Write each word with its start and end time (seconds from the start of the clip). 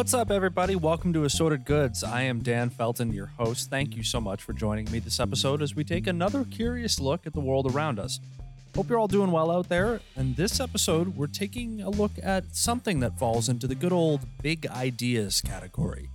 What's 0.00 0.14
up, 0.14 0.30
everybody? 0.30 0.76
Welcome 0.76 1.12
to 1.12 1.24
Assorted 1.24 1.66
Goods. 1.66 2.02
I 2.02 2.22
am 2.22 2.40
Dan 2.40 2.70
Felton, 2.70 3.12
your 3.12 3.26
host. 3.26 3.68
Thank 3.68 3.94
you 3.94 4.02
so 4.02 4.18
much 4.18 4.42
for 4.42 4.54
joining 4.54 4.90
me 4.90 4.98
this 4.98 5.20
episode 5.20 5.60
as 5.60 5.76
we 5.76 5.84
take 5.84 6.06
another 6.06 6.44
curious 6.44 6.98
look 6.98 7.26
at 7.26 7.34
the 7.34 7.40
world 7.40 7.70
around 7.70 7.98
us. 7.98 8.18
Hope 8.74 8.88
you're 8.88 8.98
all 8.98 9.08
doing 9.08 9.30
well 9.30 9.50
out 9.50 9.68
there. 9.68 10.00
And 10.16 10.34
this 10.36 10.58
episode, 10.58 11.18
we're 11.18 11.26
taking 11.26 11.82
a 11.82 11.90
look 11.90 12.12
at 12.22 12.56
something 12.56 13.00
that 13.00 13.18
falls 13.18 13.50
into 13.50 13.66
the 13.66 13.74
good 13.74 13.92
old 13.92 14.22
big 14.40 14.66
ideas 14.68 15.42
category. 15.42 16.08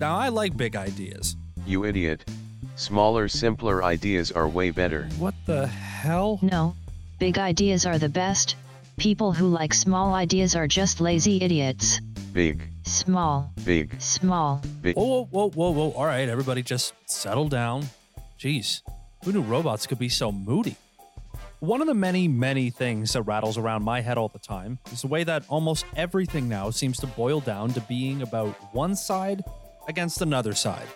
Now, 0.00 0.16
I 0.16 0.28
like 0.28 0.56
big 0.56 0.74
ideas. 0.74 1.36
You 1.64 1.84
idiot. 1.84 2.28
Smaller, 2.74 3.28
simpler 3.28 3.84
ideas 3.84 4.32
are 4.32 4.48
way 4.48 4.70
better. 4.70 5.08
What 5.20 5.36
the 5.46 5.68
hell? 5.68 6.40
No, 6.42 6.74
big 7.20 7.38
ideas 7.38 7.86
are 7.86 7.96
the 7.96 8.08
best. 8.08 8.56
People 8.96 9.30
who 9.32 9.46
like 9.46 9.72
small 9.72 10.14
ideas 10.14 10.56
are 10.56 10.66
just 10.66 11.00
lazy 11.00 11.40
idiots. 11.40 12.00
Big, 12.32 12.62
Small, 12.84 13.52
big, 13.64 14.00
small. 14.00 14.62
big. 14.82 14.96
Whoa, 14.96 15.24
whoa, 15.24 15.26
whoa, 15.30 15.48
whoa, 15.48 15.70
whoa. 15.70 15.90
All 15.92 16.04
right, 16.06 16.28
everybody 16.28 16.62
just 16.62 16.94
settle 17.06 17.48
down. 17.48 17.88
Jeez, 18.38 18.82
who 19.24 19.32
knew 19.32 19.42
robots 19.42 19.86
could 19.86 19.98
be 19.98 20.08
so 20.08 20.30
moody? 20.30 20.76
One 21.58 21.80
of 21.80 21.86
the 21.86 21.94
many, 21.94 22.26
many 22.28 22.70
things 22.70 23.12
that 23.12 23.22
rattles 23.22 23.58
around 23.58 23.82
my 23.82 24.00
head 24.00 24.16
all 24.16 24.28
the 24.28 24.38
time 24.38 24.78
is 24.92 25.02
the 25.02 25.08
way 25.08 25.24
that 25.24 25.44
almost 25.48 25.84
everything 25.96 26.48
now 26.48 26.70
seems 26.70 26.98
to 27.00 27.06
boil 27.06 27.40
down 27.40 27.70
to 27.74 27.80
being 27.82 28.22
about 28.22 28.54
one 28.74 28.96
side 28.96 29.42
against 29.88 30.22
another 30.22 30.54
side. 30.54 30.86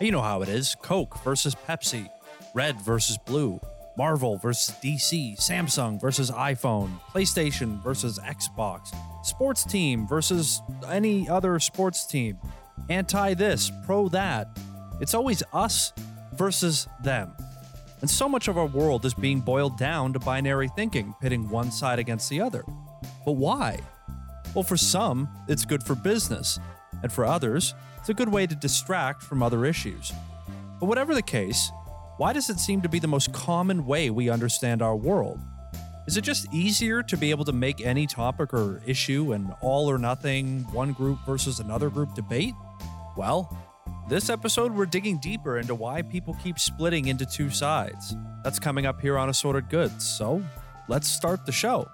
You 0.00 0.10
know 0.10 0.20
how 0.20 0.42
it 0.42 0.48
is 0.48 0.76
Coke 0.82 1.22
versus 1.24 1.54
Pepsi, 1.54 2.10
red 2.54 2.80
versus 2.80 3.16
blue, 3.24 3.58
Marvel 3.96 4.36
versus 4.38 4.74
DC, 4.82 5.38
Samsung 5.38 6.00
versus 6.00 6.30
iPhone, 6.30 6.90
PlayStation 7.12 7.82
versus 7.82 8.18
Xbox, 8.18 8.94
sports 9.24 9.64
team 9.64 10.06
versus 10.06 10.62
any 10.88 11.28
other 11.28 11.58
sports 11.58 12.06
team, 12.06 12.38
anti 12.88 13.34
this, 13.34 13.70
pro 13.84 14.08
that. 14.08 14.48
It's 15.00 15.14
always 15.14 15.42
us 15.52 15.92
versus 16.34 16.86
them. 17.02 17.32
And 18.00 18.10
so 18.10 18.28
much 18.28 18.48
of 18.48 18.58
our 18.58 18.66
world 18.66 19.04
is 19.04 19.14
being 19.14 19.40
boiled 19.40 19.78
down 19.78 20.12
to 20.14 20.18
binary 20.18 20.68
thinking, 20.74 21.14
pitting 21.20 21.48
one 21.48 21.70
side 21.70 21.98
against 21.98 22.28
the 22.28 22.40
other. 22.40 22.64
But 23.24 23.32
why? 23.32 23.78
Well, 24.54 24.64
for 24.64 24.76
some, 24.76 25.28
it's 25.48 25.64
good 25.64 25.82
for 25.82 25.94
business, 25.94 26.58
and 27.02 27.12
for 27.12 27.24
others, 27.24 27.74
it's 27.98 28.08
a 28.08 28.14
good 28.14 28.28
way 28.28 28.46
to 28.46 28.54
distract 28.54 29.22
from 29.22 29.42
other 29.42 29.64
issues. 29.64 30.12
But 30.80 30.86
whatever 30.86 31.14
the 31.14 31.22
case, 31.22 31.70
why 32.22 32.32
does 32.32 32.48
it 32.48 32.60
seem 32.60 32.80
to 32.80 32.88
be 32.88 33.00
the 33.00 33.08
most 33.08 33.32
common 33.32 33.84
way 33.84 34.08
we 34.08 34.30
understand 34.30 34.80
our 34.80 34.94
world? 34.94 35.40
Is 36.06 36.16
it 36.16 36.22
just 36.22 36.46
easier 36.54 37.02
to 37.02 37.16
be 37.16 37.30
able 37.30 37.44
to 37.46 37.52
make 37.52 37.84
any 37.84 38.06
topic 38.06 38.54
or 38.54 38.80
issue 38.86 39.32
an 39.32 39.52
all 39.60 39.90
or 39.90 39.98
nothing, 39.98 40.60
one 40.70 40.92
group 40.92 41.18
versus 41.26 41.58
another 41.58 41.90
group 41.90 42.14
debate? 42.14 42.54
Well, 43.16 43.52
this 44.08 44.30
episode, 44.30 44.72
we're 44.72 44.86
digging 44.86 45.18
deeper 45.18 45.58
into 45.58 45.74
why 45.74 46.00
people 46.00 46.36
keep 46.40 46.60
splitting 46.60 47.08
into 47.08 47.26
two 47.26 47.50
sides. 47.50 48.14
That's 48.44 48.60
coming 48.60 48.86
up 48.86 49.00
here 49.00 49.18
on 49.18 49.28
Assorted 49.28 49.68
Goods. 49.68 50.08
So 50.08 50.44
let's 50.86 51.08
start 51.08 51.44
the 51.44 51.50
show. 51.50 51.88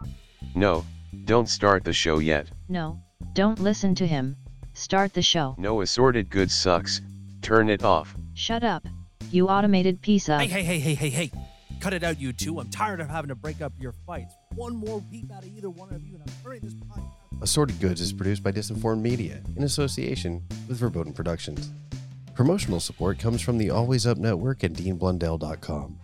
No, 0.55 0.85
don't 1.25 1.49
start 1.49 1.85
the 1.85 1.95
show 1.95 2.19
yet. 2.19 2.51
No, 2.69 3.01
don't 3.33 3.61
listen 3.61 3.95
to 3.95 4.07
him. 4.07 4.37
Start 4.75 5.15
the 5.15 5.23
show. 5.23 5.55
No 5.57 5.81
assorted 5.81 6.29
goods 6.29 6.55
sucks. 6.55 7.01
Turn 7.41 7.71
it 7.71 7.83
off. 7.83 8.15
Shut 8.35 8.63
up, 8.63 8.87
you 9.31 9.49
automated 9.49 10.01
piece 10.01 10.29
of. 10.29 10.41
Hey, 10.41 10.47
hey, 10.47 10.63
hey, 10.63 10.79
hey, 10.79 10.95
hey, 10.95 11.11
hey. 11.11 11.31
Cut 11.81 11.95
it 11.95 12.03
out, 12.03 12.21
you 12.21 12.33
two. 12.33 12.59
I'm 12.59 12.69
tired 12.71 13.01
of 13.01 13.09
having 13.09 13.29
to 13.29 13.35
break 13.35 13.61
up 13.61 13.73
your 13.79 13.93
fights. 13.93 14.35
One 14.55 14.75
more 14.75 15.03
peep 15.11 15.31
out 15.33 15.45
of 15.45 15.57
either 15.57 15.71
one 15.71 15.93
of 15.93 16.03
you, 16.03 16.15
and 16.15 16.23
I'm 16.23 16.35
turning 16.43 16.61
this 16.63 16.75
podcast. 16.75 17.13
Assorted 17.41 17.79
Goods 17.81 18.01
is 18.01 18.13
produced 18.13 18.43
by 18.43 18.51
Disinformed 18.51 19.01
Media 19.01 19.41
in 19.57 19.63
association 19.63 20.43
with 20.67 20.79
Verboten 20.79 21.13
Productions. 21.13 21.71
Promotional 22.35 22.81
support 22.81 23.19
comes 23.19 23.41
from 23.41 23.59
the 23.59 23.71
Always 23.71 24.07
Up 24.07 24.19
Network 24.19 24.63
and 24.63 24.75
DeanBlundell.com. 24.77 25.99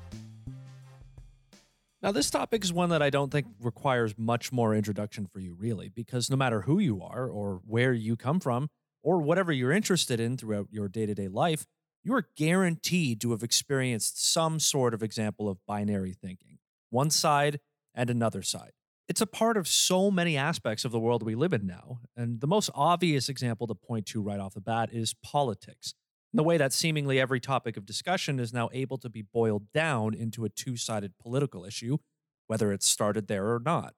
Now, 2.03 2.13
this 2.13 2.29
topic 2.31 2.63
is 2.63 2.73
one 2.73 2.91
that 2.91 3.03
I 3.03 3.09
don't 3.09 3.33
think 3.33 3.47
requires 3.61 4.15
much 4.19 4.53
more 4.53 4.75
introduction 4.75 5.27
for 5.27 5.41
you, 5.41 5.55
really, 5.59 5.89
because 5.89 6.29
no 6.29 6.37
matter 6.37 6.61
who 6.61 6.79
you 6.79 7.03
are 7.03 7.27
or 7.27 7.63
where 7.67 7.95
you 7.95 8.15
come 8.15 8.41
from 8.41 8.69
or 9.03 9.23
whatever 9.23 9.53
you're 9.53 9.73
interested 9.73 10.21
in 10.21 10.37
throughout 10.37 10.69
your 10.71 10.87
day 10.87 11.07
to 11.07 11.15
day 11.15 11.29
life, 11.29 11.65
you 12.05 12.15
are 12.15 12.29
guaranteed 12.37 13.21
to 13.23 13.31
have 13.33 13.43
experienced 13.43 14.31
some 14.31 14.61
sort 14.61 14.95
of 14.95 15.03
example 15.03 15.49
of 15.49 15.59
binary 15.67 16.13
thinking 16.13 16.59
one 16.91 17.11
side 17.11 17.59
and 17.95 18.09
another 18.09 18.43
side. 18.43 18.71
It's 19.09 19.21
a 19.21 19.27
part 19.27 19.57
of 19.57 19.67
so 19.67 20.11
many 20.11 20.37
aspects 20.37 20.85
of 20.85 20.93
the 20.93 21.01
world 21.01 21.23
we 21.23 21.35
live 21.35 21.53
in 21.53 21.67
now. 21.67 21.99
And 22.17 22.41
the 22.41 22.47
most 22.47 22.71
obvious 22.73 23.29
example 23.29 23.67
to 23.67 23.75
point 23.75 24.07
to 24.07 24.23
right 24.23 24.39
off 24.39 24.55
the 24.55 24.61
bat 24.61 24.91
is 24.93 25.15
politics. 25.15 25.95
The 26.33 26.43
way 26.43 26.57
that 26.57 26.73
seemingly 26.73 27.21
every 27.21 27.41
topic 27.41 27.77
of 27.77 27.85
discussion 27.85 28.41
is 28.41 28.53
now 28.53 28.69
able 28.73 28.99
to 28.99 29.11
be 29.11 29.23
boiled 29.23 29.73
down 29.73 30.15
into 30.15 30.45
a 30.45 30.49
two 30.49 30.77
sided 30.77 31.19
political 31.19 31.65
issue, 31.65 31.99
whether 32.47 32.73
it's 32.73 32.87
started 32.87 33.29
there 33.29 33.53
or 33.53 33.61
not. 33.61 33.95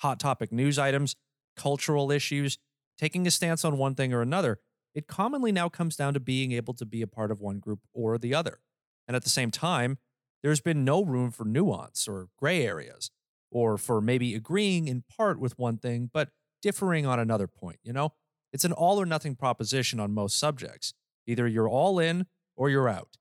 Hot 0.00 0.20
topic 0.20 0.52
news 0.52 0.78
items, 0.78 1.16
cultural 1.56 2.10
issues, 2.10 2.58
taking 2.98 3.26
a 3.26 3.30
stance 3.30 3.64
on 3.64 3.78
one 3.78 3.94
thing 3.94 4.12
or 4.12 4.22
another, 4.22 4.58
it 4.94 5.06
commonly 5.06 5.52
now 5.52 5.68
comes 5.68 5.96
down 5.96 6.14
to 6.14 6.20
being 6.20 6.52
able 6.52 6.74
to 6.74 6.86
be 6.86 7.02
a 7.02 7.06
part 7.06 7.30
of 7.30 7.40
one 7.40 7.58
group 7.58 7.80
or 7.92 8.16
the 8.18 8.34
other. 8.34 8.60
And 9.06 9.16
at 9.16 9.24
the 9.24 9.30
same 9.30 9.50
time, 9.50 9.98
there's 10.42 10.60
been 10.60 10.84
no 10.84 11.02
room 11.02 11.30
for 11.30 11.44
nuance 11.44 12.06
or 12.06 12.28
gray 12.38 12.66
areas, 12.66 13.10
or 13.50 13.78
for 13.78 14.00
maybe 14.00 14.34
agreeing 14.34 14.88
in 14.88 15.04
part 15.08 15.38
with 15.38 15.58
one 15.58 15.78
thing, 15.78 16.10
but 16.12 16.30
differing 16.62 17.06
on 17.06 17.18
another 17.18 17.46
point, 17.46 17.78
you 17.82 17.92
know? 17.92 18.12
It's 18.52 18.64
an 18.64 18.72
all 18.72 19.00
or 19.00 19.06
nothing 19.06 19.34
proposition 19.34 19.98
on 19.98 20.12
most 20.14 20.38
subjects. 20.38 20.94
Either 21.26 21.48
you're 21.48 21.68
all 21.68 21.98
in 21.98 22.26
or 22.56 22.70
you're 22.70 22.88
out. 22.88 23.16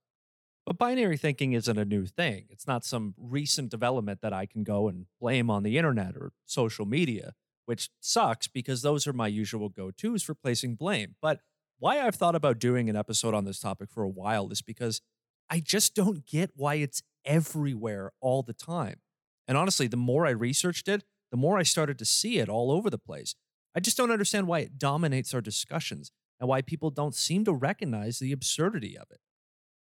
But 0.66 0.78
binary 0.78 1.17
thinking 1.17 1.53
isn't 1.53 1.78
a 1.78 1.85
new 1.85 2.05
thing. 2.05 2.45
It's 2.50 2.67
not 2.67 2.85
some 2.85 3.16
recent 3.17 3.69
development 3.69 4.22
that 4.22 4.31
I 4.31 4.45
can 4.45 4.63
go 4.63 4.88
and 4.88 5.07
blame 5.19 5.50
on 5.50 5.63
the 5.63 5.78
internet 5.78 6.16
or 6.16 6.31
social 6.45 6.85
media, 6.85 7.34
which 7.66 7.90
sucks 8.00 8.47
because 8.47 8.81
those 8.81 9.07
are 9.07 9.13
my 9.13 9.28
usual 9.28 9.69
go 9.69 9.91
tos 9.91 10.23
for 10.23 10.35
placing 10.35 10.75
blame. 10.75 11.16
But 11.22 11.40
why 11.79 12.00
I've 12.00 12.16
thought 12.16 12.35
about 12.35 12.59
doing 12.59 12.89
an 12.89 12.95
episode 12.95 13.34
on 13.34 13.45
this 13.45 13.59
topic 13.59 13.89
for 13.91 14.03
a 14.03 14.09
while 14.09 14.50
is 14.50 14.61
because 14.61 15.01
I 15.50 15.59
just 15.59 15.95
don't 15.95 16.25
get 16.25 16.51
why 16.56 16.75
it's 16.75 17.01
everywhere 17.25 18.11
all 18.22 18.44
the 18.44 18.53
time. 18.53 19.01
And 19.47 19.57
honestly, 19.57 19.88
the 19.88 19.97
more 19.97 20.25
I 20.25 20.31
researched 20.31 20.88
it, 20.88 21.03
the 21.31 21.38
more 21.38 21.57
I 21.57 21.63
started 21.63 21.97
to 22.00 22.06
see 22.06 22.39
it 22.39 22.50
all 22.50 22.72
over 22.72 22.89
the 22.89 22.97
place. 22.97 23.35
I 23.75 23.79
just 23.79 23.97
don't 23.97 24.11
understand 24.11 24.47
why 24.47 24.59
it 24.59 24.78
dominates 24.78 25.34
our 25.34 25.41
discussions 25.41 26.11
and 26.39 26.47
why 26.47 26.61
people 26.61 26.89
don't 26.89 27.16
seem 27.16 27.44
to 27.45 27.53
recognize 27.53 28.19
the 28.19 28.31
absurdity 28.31 28.97
of 28.97 29.07
it. 29.11 29.19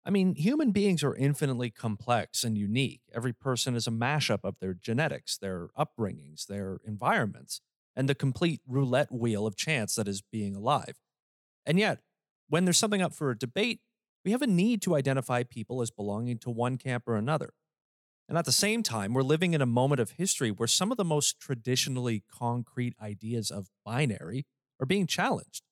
I 0.05 0.09
mean, 0.09 0.35
human 0.35 0.71
beings 0.71 1.03
are 1.03 1.15
infinitely 1.15 1.69
complex 1.69 2.43
and 2.43 2.57
unique. 2.57 3.01
Every 3.13 3.31
person 3.33 3.75
is 3.75 3.87
a 3.87 3.91
mashup 3.91 4.39
of 4.43 4.55
their 4.59 4.73
genetics, 4.73 5.37
their 5.37 5.69
upbringings, 5.77 6.47
their 6.47 6.79
environments, 6.85 7.61
and 7.95 8.09
the 8.09 8.15
complete 8.15 8.61
roulette 8.67 9.11
wheel 9.13 9.47
of 9.47 9.55
chance 9.55 9.95
that 9.95 10.07
is 10.07 10.21
being 10.21 10.55
alive. 10.55 10.95
And 11.65 11.79
yet, 11.79 11.99
when 12.49 12.65
there's 12.65 12.77
something 12.77 13.01
up 13.01 13.13
for 13.13 13.31
a 13.31 13.37
debate, 13.37 13.79
we 14.23 14.31
have 14.31 14.41
a 14.41 14.47
need 14.47 14.81
to 14.83 14.95
identify 14.95 15.43
people 15.43 15.81
as 15.81 15.91
belonging 15.91 16.37
to 16.39 16.49
one 16.49 16.77
camp 16.77 17.07
or 17.07 17.15
another. 17.15 17.53
And 18.29 18.37
at 18.37 18.45
the 18.45 18.51
same 18.51 18.83
time, 18.83 19.13
we're 19.13 19.21
living 19.21 19.53
in 19.53 19.61
a 19.61 19.65
moment 19.65 19.99
of 19.99 20.11
history 20.11 20.49
where 20.49 20.67
some 20.67 20.91
of 20.91 20.97
the 20.97 21.03
most 21.03 21.39
traditionally 21.39 22.23
concrete 22.31 22.95
ideas 23.01 23.51
of 23.51 23.69
binary 23.85 24.45
are 24.79 24.85
being 24.85 25.07
challenged. 25.07 25.63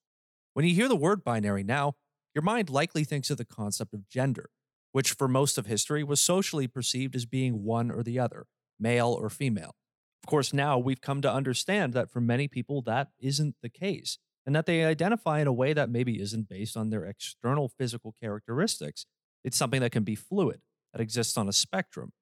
When 0.52 0.66
you 0.66 0.74
hear 0.74 0.88
the 0.88 0.96
word 0.96 1.24
binary 1.24 1.64
now, 1.64 1.94
your 2.34 2.42
mind 2.42 2.68
likely 2.68 3.04
thinks 3.04 3.30
of 3.30 3.38
the 3.38 3.44
concept 3.44 3.94
of 3.94 4.08
gender, 4.08 4.50
which 4.92 5.12
for 5.12 5.28
most 5.28 5.56
of 5.56 5.66
history 5.66 6.04
was 6.04 6.20
socially 6.20 6.66
perceived 6.66 7.16
as 7.16 7.24
being 7.24 7.64
one 7.64 7.90
or 7.90 8.02
the 8.02 8.18
other, 8.18 8.46
male 8.78 9.16
or 9.18 9.30
female. 9.30 9.74
Of 10.22 10.28
course, 10.28 10.52
now 10.52 10.78
we've 10.78 11.00
come 11.00 11.20
to 11.22 11.32
understand 11.32 11.94
that 11.94 12.10
for 12.10 12.20
many 12.20 12.48
people, 12.48 12.82
that 12.82 13.08
isn't 13.18 13.56
the 13.62 13.68
case, 13.68 14.18
and 14.46 14.54
that 14.54 14.66
they 14.66 14.84
identify 14.84 15.40
in 15.40 15.46
a 15.46 15.52
way 15.52 15.72
that 15.72 15.90
maybe 15.90 16.20
isn't 16.20 16.48
based 16.48 16.76
on 16.76 16.90
their 16.90 17.04
external 17.04 17.68
physical 17.68 18.14
characteristics. 18.20 19.06
It's 19.44 19.56
something 19.56 19.80
that 19.80 19.92
can 19.92 20.04
be 20.04 20.14
fluid, 20.14 20.60
that 20.92 21.00
exists 21.00 21.36
on 21.36 21.48
a 21.48 21.52
spectrum. 21.52 22.12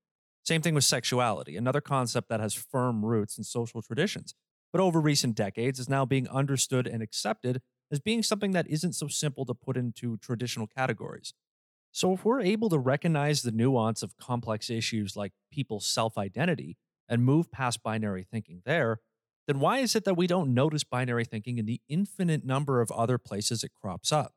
Same 0.45 0.63
thing 0.63 0.75
with 0.75 0.85
sexuality, 0.85 1.57
another 1.57 1.81
concept 1.81 2.29
that 2.29 2.41
has 2.41 2.55
firm 2.55 3.05
roots 3.05 3.39
in 3.39 3.45
social 3.45 3.83
traditions, 3.83 4.35
but 4.73 4.81
over 4.81 5.01
recent 5.01 5.35
decades 5.35 5.79
is 5.79 5.89
now 5.89 6.05
being 6.05 6.29
understood 6.29 6.87
and 6.87 7.03
accepted 7.03 7.61
as 7.93 8.01
being 8.01 8.23
something 8.23 8.53
that 8.53 8.69
isn't 8.69 8.95
so 8.95 9.09
simple 9.09 9.45
to 9.45 9.55
put 9.55 9.77
into 9.77 10.17
traditional 10.19 10.67
categories. 10.67 11.35
So, 11.93 12.13
if 12.13 12.25
we're 12.25 12.41
able 12.41 12.69
to 12.69 12.79
recognize 12.79 13.43
the 13.43 13.51
nuance 13.51 14.03
of 14.03 14.17
complex 14.17 14.71
issues 14.71 15.17
like 15.17 15.33
people's 15.51 15.87
self 15.87 16.17
identity 16.17 16.77
and 17.09 17.25
move 17.25 17.51
past 17.51 17.83
binary 17.83 18.25
thinking 18.31 18.63
there, 18.65 19.01
then 19.51 19.59
why 19.59 19.79
is 19.79 19.97
it 19.97 20.05
that 20.05 20.17
we 20.17 20.29
don't 20.29 20.55
notice 20.55 20.85
binary 20.85 21.25
thinking 21.25 21.59
in 21.59 21.67
the 21.67 21.81
infinite 21.89 22.45
number 22.45 22.81
of 22.81 22.93
other 22.93 23.19
places 23.19 23.65
it 23.65 23.73
crops 23.83 24.13
up? 24.13 24.33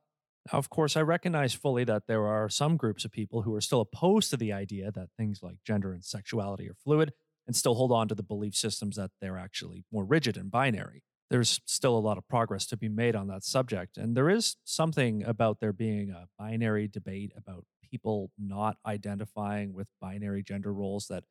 Now, 0.52 0.58
of 0.58 0.70
course, 0.70 0.96
I 0.96 1.02
recognize 1.02 1.54
fully 1.54 1.84
that 1.84 2.08
there 2.08 2.26
are 2.26 2.48
some 2.48 2.76
groups 2.76 3.04
of 3.04 3.12
people 3.12 3.42
who 3.42 3.54
are 3.54 3.60
still 3.60 3.80
opposed 3.80 4.30
to 4.30 4.36
the 4.36 4.52
idea 4.52 4.90
that 4.90 5.10
things 5.16 5.38
like 5.40 5.58
gender 5.64 5.92
and 5.92 6.04
sexuality 6.04 6.68
are 6.68 6.74
fluid 6.74 7.12
and 7.46 7.54
still 7.54 7.76
hold 7.76 7.92
on 7.92 8.08
to 8.08 8.16
the 8.16 8.24
belief 8.24 8.56
systems 8.56 8.96
that 8.96 9.12
they're 9.20 9.38
actually 9.38 9.84
more 9.92 10.04
rigid 10.04 10.36
and 10.36 10.50
binary. 10.50 11.04
there's 11.30 11.60
still 11.64 11.96
a 11.96 12.00
lot 12.00 12.18
of 12.18 12.26
progress 12.28 12.66
to 12.66 12.76
be 12.76 12.88
made 12.88 13.14
on 13.14 13.28
that 13.28 13.44
subject. 13.44 13.96
And 13.96 14.16
there 14.16 14.28
is 14.28 14.56
something 14.64 15.22
about 15.22 15.60
there 15.60 15.72
being 15.72 16.10
a 16.10 16.26
binary 16.38 16.88
debate 16.88 17.32
about 17.36 17.64
people 17.88 18.32
not 18.36 18.78
identifying 18.84 19.72
with 19.72 19.86
binary 20.00 20.42
gender 20.42 20.72
roles 20.72 21.06
that 21.06 21.22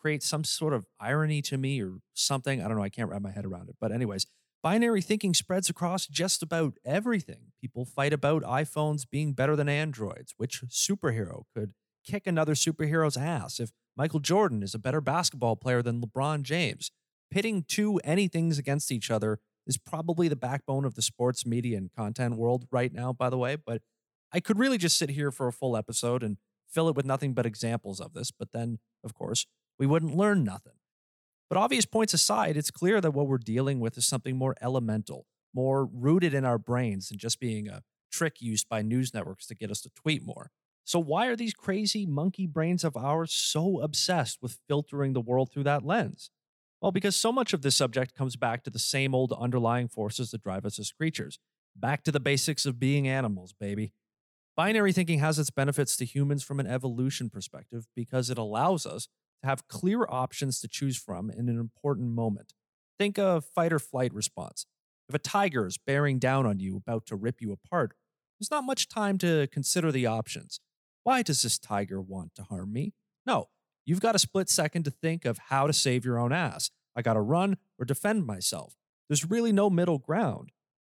creates 0.00 0.26
some 0.26 0.44
sort 0.44 0.72
of 0.72 0.86
irony 0.98 1.42
to 1.42 1.58
me 1.58 1.82
or 1.82 1.98
something. 2.14 2.62
I 2.62 2.68
don't 2.68 2.76
know. 2.76 2.82
I 2.82 2.88
can't 2.88 3.10
wrap 3.10 3.22
my 3.22 3.30
head 3.30 3.44
around 3.44 3.68
it. 3.68 3.76
But, 3.80 3.92
anyways, 3.92 4.26
binary 4.62 5.02
thinking 5.02 5.34
spreads 5.34 5.68
across 5.68 6.06
just 6.06 6.42
about 6.42 6.74
everything. 6.84 7.52
People 7.60 7.84
fight 7.84 8.12
about 8.12 8.42
iPhones 8.42 9.08
being 9.10 9.32
better 9.32 9.56
than 9.56 9.68
Androids. 9.68 10.34
Which 10.36 10.62
superhero 10.68 11.44
could 11.54 11.74
kick 12.06 12.26
another 12.26 12.54
superhero's 12.54 13.16
ass 13.16 13.60
if 13.60 13.70
Michael 13.96 14.20
Jordan 14.20 14.62
is 14.62 14.74
a 14.74 14.78
better 14.78 15.00
basketball 15.00 15.56
player 15.56 15.82
than 15.82 16.00
LeBron 16.00 16.42
James? 16.42 16.90
Pitting 17.30 17.64
two 17.68 18.00
anythings 18.04 18.58
against 18.58 18.90
each 18.90 19.10
other 19.10 19.38
is 19.66 19.76
probably 19.76 20.26
the 20.26 20.36
backbone 20.36 20.84
of 20.84 20.94
the 20.94 21.02
sports 21.02 21.46
media 21.46 21.76
and 21.76 21.92
content 21.92 22.36
world 22.36 22.66
right 22.72 22.92
now, 22.92 23.12
by 23.12 23.30
the 23.30 23.38
way. 23.38 23.56
But 23.56 23.82
I 24.32 24.40
could 24.40 24.58
really 24.58 24.78
just 24.78 24.98
sit 24.98 25.10
here 25.10 25.30
for 25.30 25.46
a 25.46 25.52
full 25.52 25.76
episode 25.76 26.22
and 26.22 26.38
fill 26.68 26.88
it 26.88 26.96
with 26.96 27.06
nothing 27.06 27.34
but 27.34 27.46
examples 27.46 28.00
of 28.00 28.12
this. 28.14 28.30
But 28.30 28.52
then, 28.52 28.78
of 29.04 29.14
course, 29.14 29.46
we 29.80 29.86
wouldn't 29.86 30.14
learn 30.14 30.44
nothing. 30.44 30.74
But 31.48 31.58
obvious 31.58 31.86
points 31.86 32.14
aside, 32.14 32.56
it's 32.56 32.70
clear 32.70 33.00
that 33.00 33.12
what 33.12 33.26
we're 33.26 33.38
dealing 33.38 33.80
with 33.80 33.96
is 33.96 34.06
something 34.06 34.36
more 34.36 34.54
elemental, 34.60 35.26
more 35.52 35.86
rooted 35.86 36.34
in 36.34 36.44
our 36.44 36.58
brains 36.58 37.08
than 37.08 37.18
just 37.18 37.40
being 37.40 37.66
a 37.66 37.82
trick 38.12 38.40
used 38.40 38.68
by 38.68 38.82
news 38.82 39.14
networks 39.14 39.46
to 39.46 39.54
get 39.56 39.70
us 39.70 39.80
to 39.80 39.90
tweet 39.96 40.22
more. 40.22 40.50
So, 40.84 41.00
why 41.00 41.26
are 41.26 41.36
these 41.36 41.54
crazy 41.54 42.04
monkey 42.04 42.46
brains 42.46 42.84
of 42.84 42.96
ours 42.96 43.32
so 43.32 43.80
obsessed 43.80 44.38
with 44.42 44.58
filtering 44.68 45.14
the 45.14 45.20
world 45.20 45.50
through 45.50 45.64
that 45.64 45.84
lens? 45.84 46.30
Well, 46.82 46.92
because 46.92 47.16
so 47.16 47.32
much 47.32 47.52
of 47.52 47.62
this 47.62 47.76
subject 47.76 48.14
comes 48.14 48.36
back 48.36 48.62
to 48.64 48.70
the 48.70 48.78
same 48.78 49.14
old 49.14 49.32
underlying 49.32 49.88
forces 49.88 50.30
that 50.30 50.42
drive 50.42 50.66
us 50.66 50.78
as 50.78 50.92
creatures. 50.92 51.38
Back 51.74 52.04
to 52.04 52.12
the 52.12 52.20
basics 52.20 52.66
of 52.66 52.78
being 52.78 53.08
animals, 53.08 53.54
baby. 53.58 53.92
Binary 54.56 54.92
thinking 54.92 55.20
has 55.20 55.38
its 55.38 55.50
benefits 55.50 55.96
to 55.96 56.04
humans 56.04 56.42
from 56.42 56.60
an 56.60 56.66
evolution 56.66 57.30
perspective 57.30 57.86
because 57.96 58.28
it 58.28 58.36
allows 58.36 58.84
us 58.84 59.08
to 59.42 59.48
have 59.48 59.68
clear 59.68 60.06
options 60.08 60.60
to 60.60 60.68
choose 60.68 60.96
from 60.96 61.30
in 61.30 61.48
an 61.48 61.58
important 61.58 62.10
moment. 62.10 62.54
Think 62.98 63.18
of 63.18 63.44
fight 63.44 63.72
or 63.72 63.78
flight 63.78 64.12
response. 64.12 64.66
If 65.08 65.14
a 65.14 65.18
tiger 65.18 65.66
is 65.66 65.78
bearing 65.78 66.18
down 66.18 66.46
on 66.46 66.60
you, 66.60 66.76
about 66.76 67.06
to 67.06 67.16
rip 67.16 67.40
you 67.40 67.52
apart, 67.52 67.94
there's 68.38 68.50
not 68.50 68.64
much 68.64 68.88
time 68.88 69.18
to 69.18 69.48
consider 69.48 69.90
the 69.90 70.06
options. 70.06 70.60
Why 71.02 71.22
does 71.22 71.42
this 71.42 71.58
tiger 71.58 72.00
want 72.00 72.34
to 72.36 72.42
harm 72.42 72.72
me? 72.72 72.94
No, 73.26 73.48
you've 73.84 74.00
got 74.00 74.14
a 74.14 74.20
split 74.20 74.48
second 74.48 74.84
to 74.84 74.90
think 74.90 75.24
of 75.24 75.38
how 75.48 75.66
to 75.66 75.72
save 75.72 76.04
your 76.04 76.18
own 76.18 76.32
ass. 76.32 76.70
I 76.94 77.02
got 77.02 77.14
to 77.14 77.20
run 77.20 77.56
or 77.78 77.84
defend 77.84 78.26
myself. 78.26 78.74
There's 79.08 79.28
really 79.28 79.52
no 79.52 79.70
middle 79.70 79.98
ground. 79.98 80.52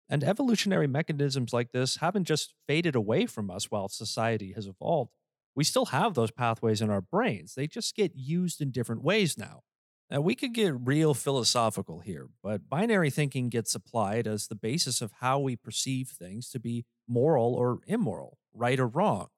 And 0.08 0.22
evolutionary 0.22 0.86
mechanisms 0.86 1.52
like 1.52 1.72
this 1.72 1.96
haven't 1.96 2.24
just 2.24 2.54
faded 2.68 2.94
away 2.94 3.26
from 3.26 3.50
us 3.50 3.70
while 3.70 3.88
society 3.88 4.52
has 4.52 4.66
evolved 4.66 5.10
we 5.56 5.64
still 5.64 5.86
have 5.86 6.14
those 6.14 6.30
pathways 6.30 6.82
in 6.82 6.90
our 6.90 7.00
brains. 7.00 7.54
They 7.54 7.66
just 7.66 7.96
get 7.96 8.12
used 8.14 8.60
in 8.60 8.70
different 8.70 9.02
ways 9.02 9.38
now. 9.38 9.62
Now, 10.10 10.20
we 10.20 10.36
could 10.36 10.54
get 10.54 10.86
real 10.86 11.14
philosophical 11.14 12.00
here, 12.00 12.28
but 12.40 12.68
binary 12.68 13.10
thinking 13.10 13.48
gets 13.48 13.74
applied 13.74 14.28
as 14.28 14.46
the 14.46 14.54
basis 14.54 15.00
of 15.02 15.14
how 15.20 15.40
we 15.40 15.56
perceive 15.56 16.08
things 16.08 16.48
to 16.50 16.60
be 16.60 16.84
moral 17.08 17.54
or 17.54 17.80
immoral, 17.88 18.38
right 18.54 18.78
or 18.78 18.86
wrong. 18.86 19.28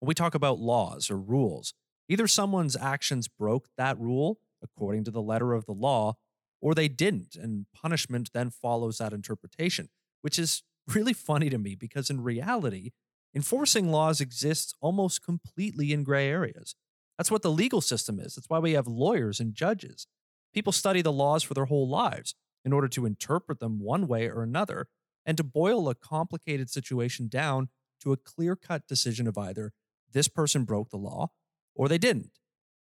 When 0.00 0.08
we 0.08 0.14
talk 0.14 0.34
about 0.34 0.58
laws 0.58 1.10
or 1.10 1.16
rules, 1.16 1.72
either 2.10 2.26
someone's 2.26 2.76
actions 2.76 3.26
broke 3.26 3.68
that 3.78 3.98
rule 3.98 4.38
according 4.62 5.04
to 5.04 5.10
the 5.10 5.22
letter 5.22 5.54
of 5.54 5.64
the 5.64 5.72
law, 5.72 6.16
or 6.60 6.74
they 6.74 6.88
didn't, 6.88 7.36
and 7.36 7.66
punishment 7.72 8.30
then 8.34 8.50
follows 8.50 8.98
that 8.98 9.12
interpretation, 9.12 9.88
which 10.22 10.38
is 10.38 10.62
really 10.94 11.12
funny 11.12 11.48
to 11.48 11.58
me 11.58 11.74
because 11.74 12.10
in 12.10 12.20
reality, 12.20 12.90
Enforcing 13.38 13.92
laws 13.92 14.20
exists 14.20 14.74
almost 14.80 15.22
completely 15.22 15.92
in 15.92 16.02
gray 16.02 16.28
areas. 16.28 16.74
That's 17.16 17.30
what 17.30 17.42
the 17.42 17.52
legal 17.52 17.80
system 17.80 18.18
is. 18.18 18.34
That's 18.34 18.50
why 18.50 18.58
we 18.58 18.72
have 18.72 18.88
lawyers 18.88 19.38
and 19.38 19.54
judges. 19.54 20.08
People 20.52 20.72
study 20.72 21.02
the 21.02 21.12
laws 21.12 21.44
for 21.44 21.54
their 21.54 21.66
whole 21.66 21.88
lives 21.88 22.34
in 22.64 22.72
order 22.72 22.88
to 22.88 23.06
interpret 23.06 23.60
them 23.60 23.78
one 23.78 24.08
way 24.08 24.28
or 24.28 24.42
another 24.42 24.88
and 25.24 25.36
to 25.36 25.44
boil 25.44 25.88
a 25.88 25.94
complicated 25.94 26.68
situation 26.68 27.28
down 27.28 27.68
to 28.02 28.10
a 28.10 28.16
clear 28.16 28.56
cut 28.56 28.88
decision 28.88 29.28
of 29.28 29.38
either 29.38 29.72
this 30.12 30.26
person 30.26 30.64
broke 30.64 30.90
the 30.90 30.96
law 30.96 31.30
or 31.76 31.86
they 31.86 31.96
didn't. 31.96 32.40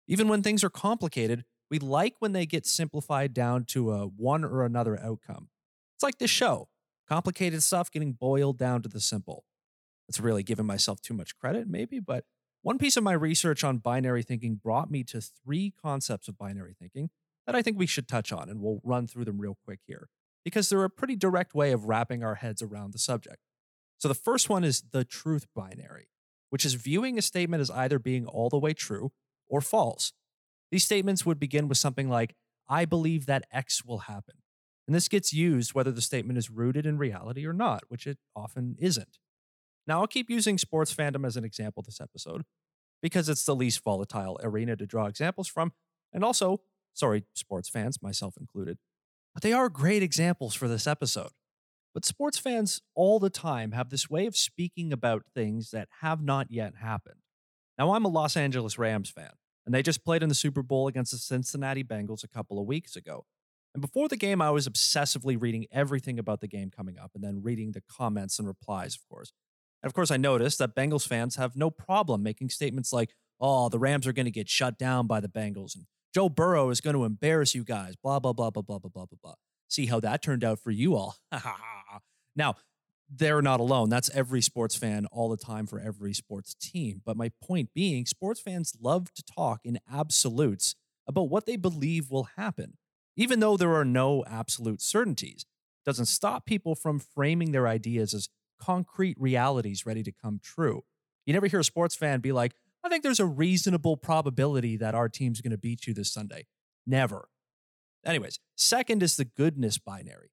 Even 0.08 0.26
when 0.26 0.42
things 0.42 0.64
are 0.64 0.68
complicated, 0.68 1.44
we 1.70 1.78
like 1.78 2.14
when 2.18 2.32
they 2.32 2.44
get 2.44 2.66
simplified 2.66 3.32
down 3.32 3.66
to 3.66 3.92
a 3.92 4.04
one 4.04 4.44
or 4.44 4.64
another 4.64 4.98
outcome. 5.00 5.48
It's 5.94 6.02
like 6.02 6.18
this 6.18 6.28
show 6.28 6.70
complicated 7.08 7.62
stuff 7.62 7.88
getting 7.88 8.14
boiled 8.14 8.58
down 8.58 8.82
to 8.82 8.88
the 8.88 9.00
simple. 9.00 9.44
That's 10.10 10.18
really 10.18 10.42
giving 10.42 10.66
myself 10.66 11.00
too 11.00 11.14
much 11.14 11.36
credit, 11.36 11.68
maybe. 11.68 12.00
But 12.00 12.24
one 12.62 12.78
piece 12.78 12.96
of 12.96 13.04
my 13.04 13.12
research 13.12 13.62
on 13.62 13.78
binary 13.78 14.24
thinking 14.24 14.56
brought 14.56 14.90
me 14.90 15.04
to 15.04 15.20
three 15.20 15.72
concepts 15.80 16.26
of 16.26 16.36
binary 16.36 16.74
thinking 16.76 17.10
that 17.46 17.54
I 17.54 17.62
think 17.62 17.78
we 17.78 17.86
should 17.86 18.08
touch 18.08 18.32
on, 18.32 18.48
and 18.48 18.60
we'll 18.60 18.80
run 18.82 19.06
through 19.06 19.26
them 19.26 19.40
real 19.40 19.56
quick 19.64 19.78
here 19.86 20.08
because 20.44 20.68
they're 20.68 20.82
a 20.82 20.90
pretty 20.90 21.14
direct 21.14 21.54
way 21.54 21.70
of 21.70 21.84
wrapping 21.84 22.24
our 22.24 22.34
heads 22.34 22.60
around 22.60 22.92
the 22.92 22.98
subject. 22.98 23.38
So 23.98 24.08
the 24.08 24.14
first 24.14 24.48
one 24.48 24.64
is 24.64 24.82
the 24.90 25.04
truth 25.04 25.46
binary, 25.54 26.08
which 26.48 26.64
is 26.64 26.74
viewing 26.74 27.16
a 27.16 27.22
statement 27.22 27.60
as 27.60 27.70
either 27.70 28.00
being 28.00 28.26
all 28.26 28.48
the 28.48 28.58
way 28.58 28.74
true 28.74 29.12
or 29.46 29.60
false. 29.60 30.12
These 30.72 30.82
statements 30.82 31.24
would 31.24 31.38
begin 31.38 31.68
with 31.68 31.78
something 31.78 32.08
like, 32.08 32.34
I 32.68 32.84
believe 32.84 33.26
that 33.26 33.44
X 33.52 33.84
will 33.84 33.98
happen. 33.98 34.38
And 34.88 34.94
this 34.96 35.06
gets 35.06 35.32
used 35.32 35.72
whether 35.72 35.92
the 35.92 36.02
statement 36.02 36.36
is 36.36 36.50
rooted 36.50 36.84
in 36.84 36.98
reality 36.98 37.46
or 37.46 37.52
not, 37.52 37.84
which 37.86 38.08
it 38.08 38.18
often 38.34 38.74
isn't. 38.80 39.18
Now, 39.86 40.00
I'll 40.00 40.06
keep 40.06 40.30
using 40.30 40.58
sports 40.58 40.94
fandom 40.94 41.26
as 41.26 41.36
an 41.36 41.44
example 41.44 41.82
this 41.82 42.00
episode 42.00 42.42
because 43.02 43.28
it's 43.28 43.44
the 43.44 43.54
least 43.54 43.82
volatile 43.82 44.38
arena 44.42 44.76
to 44.76 44.86
draw 44.86 45.06
examples 45.06 45.48
from. 45.48 45.72
And 46.12 46.22
also, 46.24 46.60
sorry, 46.92 47.24
sports 47.34 47.68
fans, 47.68 48.02
myself 48.02 48.36
included, 48.38 48.78
but 49.34 49.42
they 49.42 49.52
are 49.52 49.68
great 49.68 50.02
examples 50.02 50.54
for 50.54 50.68
this 50.68 50.86
episode. 50.86 51.30
But 51.94 52.04
sports 52.04 52.38
fans 52.38 52.80
all 52.94 53.18
the 53.18 53.30
time 53.30 53.72
have 53.72 53.90
this 53.90 54.08
way 54.08 54.26
of 54.26 54.36
speaking 54.36 54.92
about 54.92 55.24
things 55.34 55.70
that 55.70 55.88
have 56.00 56.22
not 56.22 56.50
yet 56.50 56.74
happened. 56.76 57.20
Now, 57.78 57.94
I'm 57.94 58.04
a 58.04 58.08
Los 58.08 58.36
Angeles 58.36 58.78
Rams 58.78 59.10
fan, 59.10 59.32
and 59.66 59.74
they 59.74 59.82
just 59.82 60.04
played 60.04 60.22
in 60.22 60.28
the 60.28 60.34
Super 60.34 60.62
Bowl 60.62 60.86
against 60.86 61.12
the 61.12 61.18
Cincinnati 61.18 61.82
Bengals 61.82 62.22
a 62.22 62.28
couple 62.28 62.60
of 62.60 62.66
weeks 62.66 62.94
ago. 62.94 63.24
And 63.74 63.80
before 63.80 64.08
the 64.08 64.16
game, 64.16 64.42
I 64.42 64.50
was 64.50 64.68
obsessively 64.68 65.40
reading 65.40 65.66
everything 65.72 66.18
about 66.18 66.40
the 66.40 66.48
game 66.48 66.70
coming 66.70 66.98
up 66.98 67.12
and 67.14 67.22
then 67.22 67.42
reading 67.42 67.72
the 67.72 67.82
comments 67.82 68.38
and 68.38 68.46
replies, 68.46 68.96
of 68.96 69.08
course. 69.08 69.32
And 69.82 69.88
of 69.88 69.94
course, 69.94 70.10
I 70.10 70.16
noticed 70.16 70.58
that 70.58 70.74
Bengals 70.74 71.06
fans 71.06 71.36
have 71.36 71.56
no 71.56 71.70
problem 71.70 72.22
making 72.22 72.50
statements 72.50 72.92
like, 72.92 73.14
oh, 73.40 73.68
the 73.68 73.78
Rams 73.78 74.06
are 74.06 74.12
going 74.12 74.26
to 74.26 74.30
get 74.30 74.48
shut 74.48 74.78
down 74.78 75.06
by 75.06 75.20
the 75.20 75.28
Bengals 75.28 75.74
and 75.74 75.86
Joe 76.12 76.28
Burrow 76.28 76.70
is 76.70 76.80
going 76.80 76.96
to 76.96 77.04
embarrass 77.04 77.54
you 77.54 77.62
guys, 77.64 77.94
blah, 77.96 78.18
blah, 78.18 78.32
blah, 78.32 78.50
blah, 78.50 78.62
blah, 78.62 78.78
blah, 78.78 78.90
blah, 78.90 79.06
blah, 79.06 79.18
blah. 79.22 79.34
See 79.68 79.86
how 79.86 80.00
that 80.00 80.22
turned 80.22 80.42
out 80.42 80.58
for 80.58 80.72
you 80.72 80.96
all. 80.96 81.16
now, 82.36 82.56
they're 83.08 83.42
not 83.42 83.60
alone. 83.60 83.90
That's 83.90 84.10
every 84.10 84.40
sports 84.40 84.76
fan 84.76 85.06
all 85.12 85.28
the 85.28 85.36
time 85.36 85.66
for 85.66 85.78
every 85.80 86.12
sports 86.12 86.54
team. 86.54 87.02
But 87.04 87.16
my 87.16 87.30
point 87.42 87.70
being, 87.74 88.06
sports 88.06 88.40
fans 88.40 88.76
love 88.80 89.12
to 89.14 89.22
talk 89.22 89.60
in 89.64 89.78
absolutes 89.92 90.74
about 91.06 91.28
what 91.28 91.46
they 91.46 91.56
believe 91.56 92.10
will 92.10 92.28
happen, 92.36 92.76
even 93.16 93.40
though 93.40 93.56
there 93.56 93.74
are 93.74 93.84
no 93.84 94.24
absolute 94.28 94.80
certainties. 94.80 95.44
It 95.84 95.88
doesn't 95.88 96.06
stop 96.06 96.44
people 96.44 96.74
from 96.74 96.98
framing 96.98 97.52
their 97.52 97.66
ideas 97.66 98.14
as 98.14 98.28
concrete 98.60 99.16
realities 99.18 99.86
ready 99.86 100.02
to 100.02 100.12
come 100.12 100.40
true. 100.42 100.82
You 101.26 101.32
never 101.32 101.46
hear 101.46 101.60
a 101.60 101.64
sports 101.64 101.94
fan 101.94 102.20
be 102.20 102.32
like, 102.32 102.54
I 102.82 102.88
think 102.88 103.02
there's 103.02 103.20
a 103.20 103.26
reasonable 103.26 103.96
probability 103.96 104.76
that 104.76 104.94
our 104.94 105.08
team's 105.08 105.40
going 105.40 105.50
to 105.50 105.58
beat 105.58 105.86
you 105.86 105.94
this 105.94 106.12
Sunday. 106.12 106.46
Never. 106.86 107.28
Anyways, 108.04 108.40
second 108.56 109.02
is 109.02 109.16
the 109.16 109.24
goodness 109.24 109.78
binary. 109.78 110.30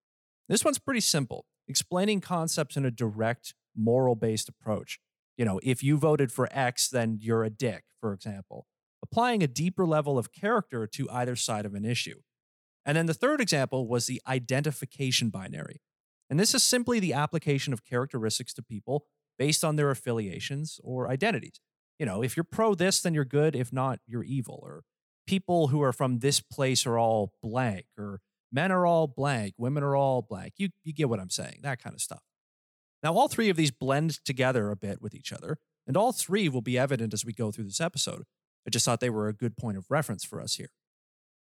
This 0.48 0.64
one's 0.64 0.80
pretty 0.80 1.02
simple, 1.02 1.46
explaining 1.68 2.22
concepts 2.22 2.78
in 2.78 2.86
a 2.86 2.92
direct, 2.92 3.54
moral 3.76 4.16
based 4.16 4.48
approach. 4.48 5.00
You 5.38 5.46
know, 5.46 5.60
if 5.62 5.84
you 5.84 5.98
voted 5.98 6.32
for 6.32 6.48
X, 6.52 6.90
then 6.90 7.20
you're 7.22 7.44
a 7.44 7.50
dick, 7.50 7.84
for 8.00 8.14
example, 8.14 8.66
applying 9.04 9.44
a 9.44 9.48
deeper 9.48 9.86
level 9.86 10.18
of 10.18 10.32
character 10.32 10.88
to 10.88 11.10
either 11.12 11.36
side 11.36 11.66
of 11.66 11.76
an 11.76 11.86
issue. 11.86 12.22
And 12.86 12.98
then 12.98 13.06
the 13.06 13.14
third 13.14 13.42
example 13.42 13.88
was 13.88 14.08
the 14.08 14.22
identification 14.26 15.30
binary. 15.30 15.82
And 16.30 16.40
this 16.40 16.54
is 16.54 16.64
simply 16.64 17.00
the 17.00 17.14
application 17.14 17.74
of 17.74 17.86
characteristics 17.86 18.54
to 18.56 18.62
people 18.62 19.06
based 19.38 19.64
on 19.64 19.76
their 19.76 19.92
affiliations 19.92 20.80
or 20.84 21.10
identities. 21.10 21.60
You 22.00 22.06
know, 22.06 22.22
if 22.22 22.36
you're 22.36 22.44
pro 22.44 22.76
this, 22.76 23.02
then 23.02 23.14
you're 23.14 23.26
good. 23.26 23.56
If 23.56 23.72
not, 23.72 24.00
you're 24.06 24.24
evil. 24.24 24.60
Or 24.62 24.84
people 25.26 25.68
who 25.68 25.82
are 25.82 25.94
from 25.94 26.20
this 26.20 26.40
place 26.40 26.86
are 26.86 26.98
all 26.98 27.34
blank, 27.42 27.86
or 27.98 28.22
men 28.52 28.72
are 28.72 28.86
all 28.86 29.08
blank, 29.08 29.54
women 29.58 29.84
are 29.84 29.96
all 29.96 30.22
blank. 30.22 30.54
You, 30.58 30.70
you 30.84 30.94
get 30.94 31.10
what 31.10 31.20
I'm 31.20 31.30
saying, 31.30 31.60
that 31.64 31.82
kind 31.82 31.94
of 31.94 32.02
stuff. 32.02 32.22
Now, 33.04 33.14
all 33.14 33.28
three 33.28 33.50
of 33.50 33.58
these 33.58 33.72
blend 33.72 34.24
together 34.26 34.72
a 34.72 34.76
bit 34.76 35.02
with 35.02 35.14
each 35.14 35.32
other, 35.32 35.58
and 35.86 35.96
all 35.96 36.12
three 36.12 36.50
will 36.50 36.62
be 36.62 36.78
evident 36.78 37.14
as 37.14 37.24
we 37.24 37.34
go 37.34 37.52
through 37.52 37.66
this 37.66 37.82
episode. 37.82 38.24
I 38.66 38.70
just 38.70 38.86
thought 38.86 39.00
they 39.00 39.10
were 39.10 39.28
a 39.28 39.34
good 39.34 39.56
point 39.56 39.78
of 39.78 39.86
reference 39.90 40.24
for 40.24 40.42
us 40.42 40.56
here. 40.56 40.72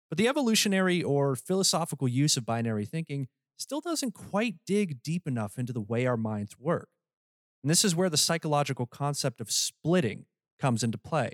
But 0.09 0.17
the 0.17 0.27
evolutionary 0.27 1.03
or 1.03 1.35
philosophical 1.35 2.07
use 2.07 2.37
of 2.37 2.45
binary 2.45 2.85
thinking 2.85 3.27
still 3.61 3.81
doesn't 3.81 4.13
quite 4.13 4.55
dig 4.65 5.03
deep 5.03 5.27
enough 5.27 5.57
into 5.57 5.73
the 5.73 5.81
way 5.81 6.05
our 6.05 6.17
minds 6.17 6.57
work. 6.59 6.89
And 7.63 7.69
this 7.69 7.83
is 7.83 7.95
where 7.95 8.09
the 8.09 8.17
psychological 8.17 8.85
concept 8.85 9.41
of 9.41 9.51
splitting 9.51 10.25
comes 10.59 10.83
into 10.83 10.97
play. 10.97 11.33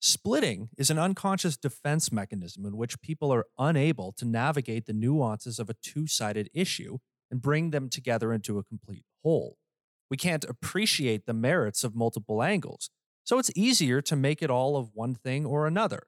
Splitting 0.00 0.68
is 0.76 0.90
an 0.90 0.98
unconscious 0.98 1.56
defense 1.56 2.12
mechanism 2.12 2.66
in 2.66 2.76
which 2.76 3.00
people 3.00 3.32
are 3.32 3.46
unable 3.58 4.12
to 4.12 4.24
navigate 4.24 4.86
the 4.86 4.92
nuances 4.92 5.58
of 5.58 5.70
a 5.70 5.74
two 5.82 6.06
sided 6.06 6.50
issue 6.52 6.98
and 7.30 7.40
bring 7.40 7.70
them 7.70 7.88
together 7.88 8.32
into 8.32 8.58
a 8.58 8.64
complete 8.64 9.04
whole. 9.22 9.56
We 10.10 10.16
can't 10.16 10.44
appreciate 10.44 11.24
the 11.24 11.32
merits 11.32 11.82
of 11.82 11.96
multiple 11.96 12.42
angles, 12.42 12.90
so 13.24 13.38
it's 13.38 13.50
easier 13.56 14.02
to 14.02 14.14
make 14.14 14.42
it 14.42 14.50
all 14.50 14.76
of 14.76 14.90
one 14.92 15.14
thing 15.14 15.46
or 15.46 15.66
another. 15.66 16.04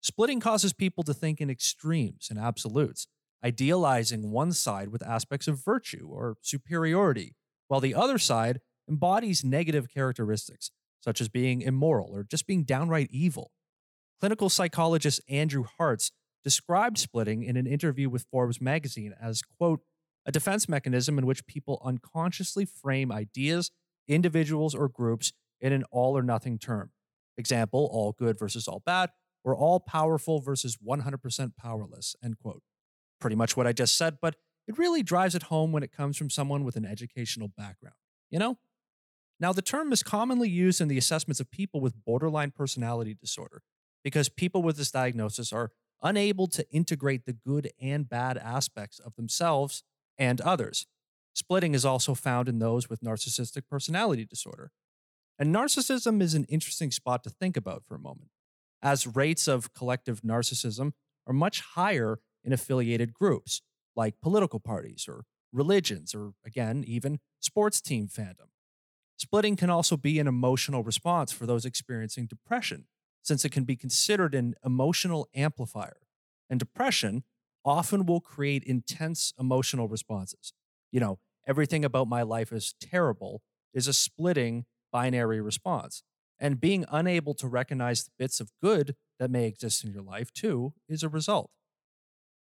Splitting 0.00 0.40
causes 0.40 0.72
people 0.72 1.02
to 1.04 1.12
think 1.12 1.40
in 1.40 1.50
extremes 1.50 2.28
and 2.30 2.38
absolutes, 2.38 3.08
idealizing 3.44 4.30
one 4.30 4.52
side 4.52 4.88
with 4.88 5.02
aspects 5.02 5.48
of 5.48 5.64
virtue 5.64 6.08
or 6.10 6.36
superiority, 6.42 7.34
while 7.68 7.80
the 7.80 7.94
other 7.94 8.18
side 8.18 8.60
embodies 8.88 9.44
negative 9.44 9.88
characteristics, 9.92 10.70
such 11.00 11.20
as 11.20 11.28
being 11.28 11.62
immoral 11.62 12.14
or 12.14 12.22
just 12.22 12.46
being 12.46 12.64
downright 12.64 13.08
evil. 13.10 13.50
Clinical 14.20 14.48
psychologist 14.48 15.20
Andrew 15.28 15.64
Hartz 15.78 16.12
described 16.44 16.98
splitting 16.98 17.42
in 17.42 17.56
an 17.56 17.66
interview 17.66 18.08
with 18.08 18.26
Forbes 18.30 18.60
magazine 18.60 19.14
as, 19.20 19.42
quote, 19.42 19.80
a 20.24 20.32
defense 20.32 20.68
mechanism 20.68 21.18
in 21.18 21.26
which 21.26 21.46
people 21.46 21.82
unconsciously 21.84 22.64
frame 22.64 23.10
ideas, 23.10 23.70
individuals, 24.06 24.74
or 24.74 24.88
groups 24.88 25.32
in 25.60 25.72
an 25.72 25.84
all 25.90 26.16
or 26.16 26.22
nothing 26.22 26.58
term. 26.58 26.90
Example, 27.36 27.88
all 27.92 28.12
good 28.12 28.38
versus 28.38 28.68
all 28.68 28.82
bad, 28.84 29.10
or 29.42 29.56
all 29.56 29.80
powerful 29.80 30.40
versus 30.40 30.76
100% 30.76 31.56
powerless, 31.56 32.14
end 32.22 32.38
quote. 32.38 32.62
Pretty 33.22 33.36
much 33.36 33.56
what 33.56 33.68
I 33.68 33.72
just 33.72 33.96
said, 33.96 34.18
but 34.20 34.34
it 34.66 34.76
really 34.76 35.04
drives 35.04 35.36
it 35.36 35.44
home 35.44 35.70
when 35.70 35.84
it 35.84 35.92
comes 35.92 36.16
from 36.16 36.28
someone 36.28 36.64
with 36.64 36.74
an 36.74 36.84
educational 36.84 37.46
background, 37.46 37.94
you 38.30 38.38
know? 38.40 38.58
Now, 39.38 39.52
the 39.52 39.62
term 39.62 39.92
is 39.92 40.02
commonly 40.02 40.48
used 40.48 40.80
in 40.80 40.88
the 40.88 40.98
assessments 40.98 41.38
of 41.38 41.48
people 41.48 41.80
with 41.80 42.04
borderline 42.04 42.50
personality 42.50 43.14
disorder 43.14 43.62
because 44.02 44.28
people 44.28 44.60
with 44.64 44.76
this 44.76 44.90
diagnosis 44.90 45.52
are 45.52 45.70
unable 46.02 46.48
to 46.48 46.68
integrate 46.72 47.24
the 47.24 47.32
good 47.32 47.70
and 47.80 48.08
bad 48.08 48.36
aspects 48.38 48.98
of 48.98 49.14
themselves 49.14 49.84
and 50.18 50.40
others. 50.40 50.88
Splitting 51.32 51.74
is 51.74 51.84
also 51.84 52.14
found 52.14 52.48
in 52.48 52.58
those 52.58 52.90
with 52.90 53.02
narcissistic 53.02 53.68
personality 53.70 54.24
disorder. 54.24 54.72
And 55.38 55.54
narcissism 55.54 56.20
is 56.20 56.34
an 56.34 56.44
interesting 56.48 56.90
spot 56.90 57.22
to 57.22 57.30
think 57.30 57.56
about 57.56 57.84
for 57.86 57.94
a 57.94 58.00
moment, 58.00 58.32
as 58.82 59.06
rates 59.06 59.46
of 59.46 59.72
collective 59.72 60.22
narcissism 60.22 60.92
are 61.24 61.32
much 61.32 61.60
higher 61.60 62.18
in 62.44 62.52
affiliated 62.52 63.12
groups 63.12 63.62
like 63.94 64.20
political 64.20 64.60
parties 64.60 65.06
or 65.08 65.24
religions, 65.52 66.14
or 66.14 66.32
again, 66.46 66.82
even 66.86 67.20
sports 67.40 67.80
team 67.80 68.08
fandom. 68.08 68.48
Splitting 69.18 69.56
can 69.56 69.70
also 69.70 69.96
be 69.96 70.18
an 70.18 70.26
emotional 70.26 70.82
response 70.82 71.30
for 71.30 71.46
those 71.46 71.64
experiencing 71.64 72.26
depression, 72.26 72.86
since 73.22 73.44
it 73.44 73.52
can 73.52 73.64
be 73.64 73.76
considered 73.76 74.34
an 74.34 74.54
emotional 74.64 75.28
amplifier. 75.34 75.98
And 76.50 76.58
depression 76.58 77.24
often 77.64 78.06
will 78.06 78.20
create 78.20 78.64
intense 78.64 79.32
emotional 79.38 79.88
responses. 79.88 80.52
You 80.90 81.00
know, 81.00 81.18
everything 81.46 81.84
about 81.84 82.08
my 82.08 82.22
life 82.22 82.52
is 82.52 82.74
terrible 82.80 83.42
is 83.72 83.86
a 83.86 83.92
splitting 83.92 84.64
binary 84.90 85.40
response. 85.40 86.02
And 86.40 86.60
being 86.60 86.84
unable 86.90 87.34
to 87.34 87.46
recognize 87.46 88.04
the 88.04 88.10
bits 88.18 88.40
of 88.40 88.50
good 88.60 88.96
that 89.20 89.30
may 89.30 89.46
exist 89.46 89.84
in 89.84 89.92
your 89.92 90.02
life, 90.02 90.32
too, 90.32 90.74
is 90.88 91.04
a 91.04 91.08
result. 91.08 91.50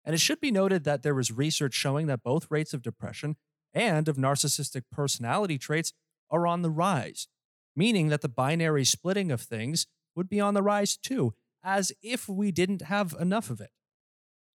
And 0.04 0.16
it 0.16 0.20
should 0.20 0.40
be 0.40 0.52
noted 0.52 0.84
that 0.84 1.04
there 1.04 1.20
is 1.20 1.32
research 1.32 1.74
showing 1.74 2.08
that 2.08 2.24
both 2.24 2.50
rates 2.50 2.74
of 2.74 2.82
depression 2.82 3.36
and 3.74 4.08
of 4.08 4.18
narcissistic 4.18 4.84
personality 4.92 5.58
traits 5.58 5.94
are 6.30 6.48
on 6.48 6.62
the 6.62 6.72
rise, 6.72 7.28
meaning 7.76 8.10
that 8.10 8.22
the 8.22 8.30
binary 8.30 8.84
splitting 8.86 9.32
of 9.32 9.42
things 9.42 9.88
would 10.16 10.30
be 10.30 10.40
on 10.40 10.54
the 10.54 10.64
rise 10.64 10.98
too, 10.98 11.34
as 11.64 11.92
if 12.02 12.28
we 12.28 12.52
didn't 12.52 12.84
have 12.84 13.16
enough 13.20 13.50
of 13.50 13.62
it. 13.62 13.72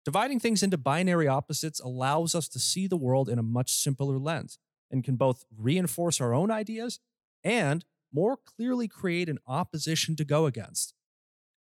Dividing 0.04 0.40
things 0.40 0.62
into 0.62 0.76
binary 0.76 1.26
opposites 1.26 1.80
allows 1.80 2.34
us 2.34 2.48
to 2.48 2.58
see 2.58 2.86
the 2.86 2.96
world 2.96 3.28
in 3.28 3.38
a 3.38 3.42
much 3.42 3.72
simpler 3.72 4.18
lens 4.18 4.58
and 4.90 5.02
can 5.02 5.16
both 5.16 5.44
reinforce 5.56 6.20
our 6.20 6.34
own 6.34 6.50
ideas 6.50 7.00
and 7.42 7.84
more 8.12 8.36
clearly 8.36 8.86
create 8.86 9.28
an 9.28 9.38
opposition 9.46 10.14
to 10.16 10.24
go 10.24 10.46
against. 10.46 10.94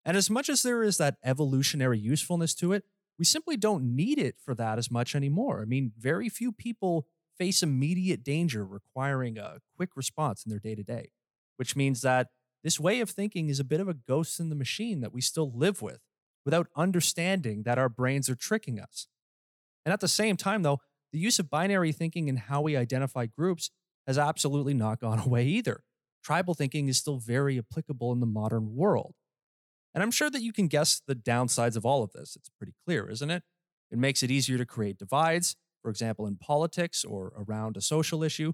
And 0.04 0.16
as 0.16 0.30
much 0.30 0.50
as 0.50 0.62
there 0.62 0.84
is 0.84 0.98
that 0.98 1.18
evolutionary 1.24 1.98
usefulness 1.98 2.54
to 2.56 2.74
it, 2.74 2.84
we 3.18 3.26
simply 3.26 3.58
don't 3.58 3.96
need 3.96 4.20
it 4.20 4.36
for 4.44 4.54
that 4.56 4.78
as 4.78 4.92
much 4.92 5.16
anymore. 5.16 5.62
I 5.62 5.66
mean, 5.66 5.92
very 5.98 6.30
few 6.30 6.52
people 6.52 7.08
face 7.38 7.64
immediate 7.64 8.24
danger 8.24 8.66
requiring 8.66 9.38
a 9.38 9.60
quick 9.76 9.92
response 9.96 10.46
in 10.46 10.50
their 10.50 10.60
day 10.60 10.76
to 10.76 10.84
day, 10.84 11.12
which 11.58 11.76
means 11.76 12.02
that 12.02 12.28
this 12.64 12.80
way 12.80 13.00
of 13.00 13.10
thinking 13.10 13.50
is 13.50 13.60
a 13.60 13.66
bit 13.66 13.80
of 13.80 13.88
a 13.88 13.94
ghost 13.94 14.40
in 14.40 14.50
the 14.50 14.56
machine 14.56 15.02
that 15.02 15.14
we 15.14 15.22
still 15.22 15.52
live 15.54 15.82
with 15.82 16.00
without 16.44 16.68
understanding 16.76 17.64
that 17.64 17.78
our 17.78 17.90
brains 17.90 18.30
are 18.30 18.36
tricking 18.36 18.80
us. 18.80 19.08
And 19.86 19.94
at 19.94 20.00
the 20.00 20.08
same 20.08 20.38
time, 20.38 20.64
though, 20.64 20.80
the 21.12 21.20
use 21.20 21.40
of 21.40 21.50
binary 21.50 21.92
thinking 21.92 22.28
in 22.28 22.38
how 22.38 22.62
we 22.62 22.76
identify 22.76 23.26
groups 23.26 23.72
has 24.08 24.18
absolutely 24.18 24.74
not 24.74 25.00
gone 25.00 25.20
away 25.26 25.46
either. 25.46 25.84
Tribal 26.24 26.56
thinking 26.56 26.88
is 26.88 26.98
still 26.98 27.18
very 27.18 27.60
applicable 27.60 28.12
in 28.12 28.20
the 28.20 28.26
modern 28.26 28.76
world. 28.76 29.14
And 29.96 30.04
I'm 30.04 30.12
sure 30.12 30.30
that 30.30 30.42
you 30.42 30.52
can 30.52 30.68
guess 30.68 31.02
the 31.08 31.16
downsides 31.16 31.78
of 31.78 31.86
all 31.86 32.04
of 32.04 32.12
this. 32.12 32.36
It's 32.36 32.50
pretty 32.50 32.74
clear, 32.86 33.10
isn't 33.10 33.32
it? 33.32 33.44
It 33.90 33.98
makes 33.98 34.22
it 34.22 34.30
easier 34.30 34.58
to 34.58 34.66
create 34.66 34.98
divides, 35.00 35.56
for 35.82 35.90
example, 35.90 36.28
in 36.28 36.36
politics 36.36 37.06
or 37.06 37.32
around 37.38 37.78
a 37.78 37.82
social 37.82 38.22
issue, 38.22 38.54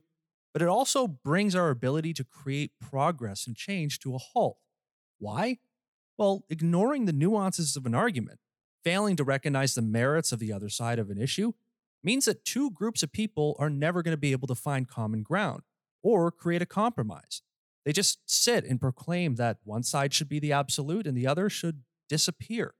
but 0.53 0.61
it 0.61 0.67
also 0.67 1.07
brings 1.07 1.55
our 1.55 1.71
ability 1.71 2.13
to 2.13 2.23
create 2.23 2.73
progress 2.79 3.47
and 3.47 3.55
change 3.55 3.99
to 4.01 4.13
a 4.13 4.19
halt. 4.19 4.57
Why? 5.17 5.57
Well, 6.17 6.45
ignoring 6.49 7.05
the 7.05 7.13
nuances 7.13 7.75
of 7.75 7.87
an 7.87 7.95
argument, 7.95 8.39
failing 8.83 9.15
to 9.15 9.23
recognize 9.23 9.73
the 9.73 9.81
merits 9.81 10.31
of 10.31 10.39
the 10.39 10.53
other 10.53 10.69
side 10.69 10.99
of 10.99 11.09
an 11.09 11.19
issue, 11.19 11.53
means 12.03 12.25
that 12.25 12.45
two 12.45 12.69
groups 12.69 13.01
of 13.01 13.11
people 13.11 13.55
are 13.57 13.69
never 13.69 14.03
going 14.03 14.13
to 14.13 14.21
be 14.21 14.31
able 14.31 14.47
to 14.47 14.55
find 14.55 14.87
common 14.87 15.23
ground 15.23 15.63
or 16.03 16.29
create 16.31 16.61
a 16.61 16.67
compromise. 16.67 17.41
They 17.85 17.91
just 17.91 18.19
sit 18.25 18.65
and 18.65 18.79
proclaim 18.79 19.35
that 19.35 19.57
one 19.63 19.83
side 19.83 20.13
should 20.13 20.29
be 20.29 20.39
the 20.39 20.53
absolute 20.53 21.07
and 21.07 21.17
the 21.17 21.27
other 21.27 21.49
should 21.49 21.81
disappear. 22.09 22.75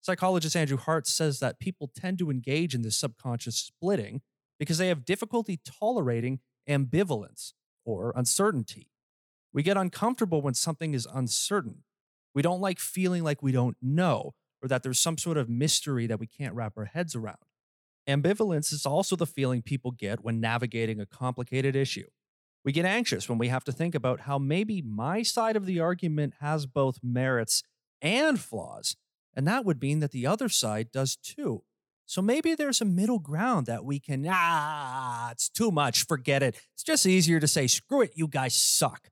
Psychologist 0.00 0.56
Andrew 0.56 0.78
Hartz 0.78 1.12
says 1.12 1.40
that 1.40 1.60
people 1.60 1.90
tend 1.94 2.18
to 2.18 2.30
engage 2.30 2.74
in 2.74 2.82
this 2.82 2.96
subconscious 2.96 3.56
splitting 3.56 4.22
because 4.58 4.78
they 4.78 4.88
have 4.88 5.04
difficulty 5.04 5.60
tolerating 5.64 6.40
ambivalence 6.68 7.52
or 7.84 8.12
uncertainty. 8.16 8.88
We 9.52 9.62
get 9.62 9.76
uncomfortable 9.76 10.42
when 10.42 10.54
something 10.54 10.94
is 10.94 11.06
uncertain, 11.12 11.82
we 12.34 12.42
don't 12.42 12.60
like 12.60 12.78
feeling 12.78 13.24
like 13.24 13.42
we 13.42 13.52
don't 13.52 13.76
know 13.82 14.34
or 14.62 14.68
that 14.68 14.82
there's 14.82 15.00
some 15.00 15.18
sort 15.18 15.36
of 15.36 15.48
mystery 15.48 16.06
that 16.06 16.20
we 16.20 16.26
can't 16.26 16.54
wrap 16.54 16.74
our 16.76 16.84
heads 16.84 17.14
around. 17.14 17.38
Ambivalence 18.08 18.72
is 18.72 18.86
also 18.86 19.16
the 19.16 19.26
feeling 19.26 19.62
people 19.62 19.90
get 19.90 20.22
when 20.24 20.40
navigating 20.40 21.00
a 21.00 21.06
complicated 21.06 21.74
issue. 21.76 22.06
We 22.64 22.72
get 22.72 22.84
anxious 22.84 23.28
when 23.28 23.38
we 23.38 23.48
have 23.48 23.64
to 23.64 23.72
think 23.72 23.94
about 23.94 24.20
how 24.20 24.38
maybe 24.38 24.82
my 24.82 25.22
side 25.22 25.56
of 25.56 25.66
the 25.66 25.80
argument 25.80 26.34
has 26.40 26.66
both 26.66 26.98
merits 27.02 27.62
and 28.02 28.38
flaws, 28.38 28.96
and 29.34 29.46
that 29.46 29.64
would 29.64 29.80
mean 29.80 30.00
that 30.00 30.10
the 30.10 30.26
other 30.26 30.48
side 30.48 30.90
does 30.92 31.16
too. 31.16 31.62
So 32.04 32.20
maybe 32.20 32.54
there's 32.54 32.80
a 32.80 32.84
middle 32.84 33.20
ground 33.20 33.66
that 33.66 33.84
we 33.84 34.00
can, 34.00 34.26
ah, 34.28 35.30
it's 35.30 35.48
too 35.48 35.70
much, 35.70 36.06
forget 36.06 36.42
it. 36.42 36.56
It's 36.74 36.82
just 36.82 37.06
easier 37.06 37.38
to 37.38 37.46
say, 37.46 37.66
screw 37.66 38.02
it, 38.02 38.12
you 38.16 38.26
guys 38.26 38.54
suck. 38.54 39.10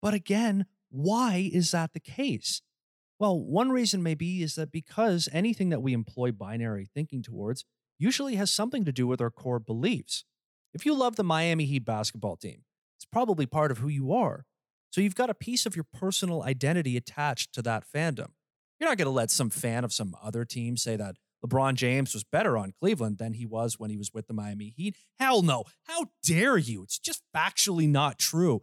But 0.00 0.14
again, 0.14 0.64
why 0.90 1.50
is 1.52 1.70
that 1.72 1.92
the 1.92 2.00
case? 2.00 2.62
Well, 3.18 3.38
one 3.38 3.70
reason 3.70 4.02
may 4.02 4.14
be 4.14 4.42
is 4.42 4.54
that 4.54 4.72
because 4.72 5.28
anything 5.32 5.68
that 5.68 5.82
we 5.82 5.92
employ 5.92 6.32
binary 6.32 6.88
thinking 6.92 7.22
towards 7.22 7.66
usually 7.98 8.36
has 8.36 8.50
something 8.50 8.86
to 8.86 8.92
do 8.92 9.06
with 9.06 9.20
our 9.20 9.30
core 9.30 9.58
beliefs. 9.58 10.24
If 10.72 10.86
you 10.86 10.94
love 10.94 11.16
the 11.16 11.22
Miami 11.22 11.66
Heat 11.66 11.84
basketball 11.84 12.36
team, 12.36 12.62
it's 13.00 13.06
probably 13.10 13.46
part 13.46 13.70
of 13.70 13.78
who 13.78 13.88
you 13.88 14.12
are. 14.12 14.44
So 14.90 15.00
you've 15.00 15.14
got 15.14 15.30
a 15.30 15.34
piece 15.34 15.64
of 15.64 15.74
your 15.74 15.86
personal 15.90 16.42
identity 16.42 16.98
attached 16.98 17.54
to 17.54 17.62
that 17.62 17.84
fandom. 17.90 18.32
You're 18.78 18.90
not 18.90 18.98
going 18.98 19.06
to 19.06 19.10
let 19.10 19.30
some 19.30 19.48
fan 19.48 19.84
of 19.84 19.92
some 19.92 20.14
other 20.22 20.44
team 20.44 20.76
say 20.76 20.96
that 20.96 21.16
LeBron 21.42 21.76
James 21.76 22.12
was 22.12 22.24
better 22.24 22.58
on 22.58 22.74
Cleveland 22.78 23.16
than 23.16 23.32
he 23.32 23.46
was 23.46 23.78
when 23.78 23.88
he 23.88 23.96
was 23.96 24.12
with 24.12 24.26
the 24.26 24.34
Miami 24.34 24.74
Heat. 24.76 24.96
Hell 25.18 25.40
no. 25.40 25.64
How 25.86 26.08
dare 26.22 26.58
you? 26.58 26.82
It's 26.82 26.98
just 26.98 27.22
factually 27.34 27.88
not 27.88 28.18
true. 28.18 28.60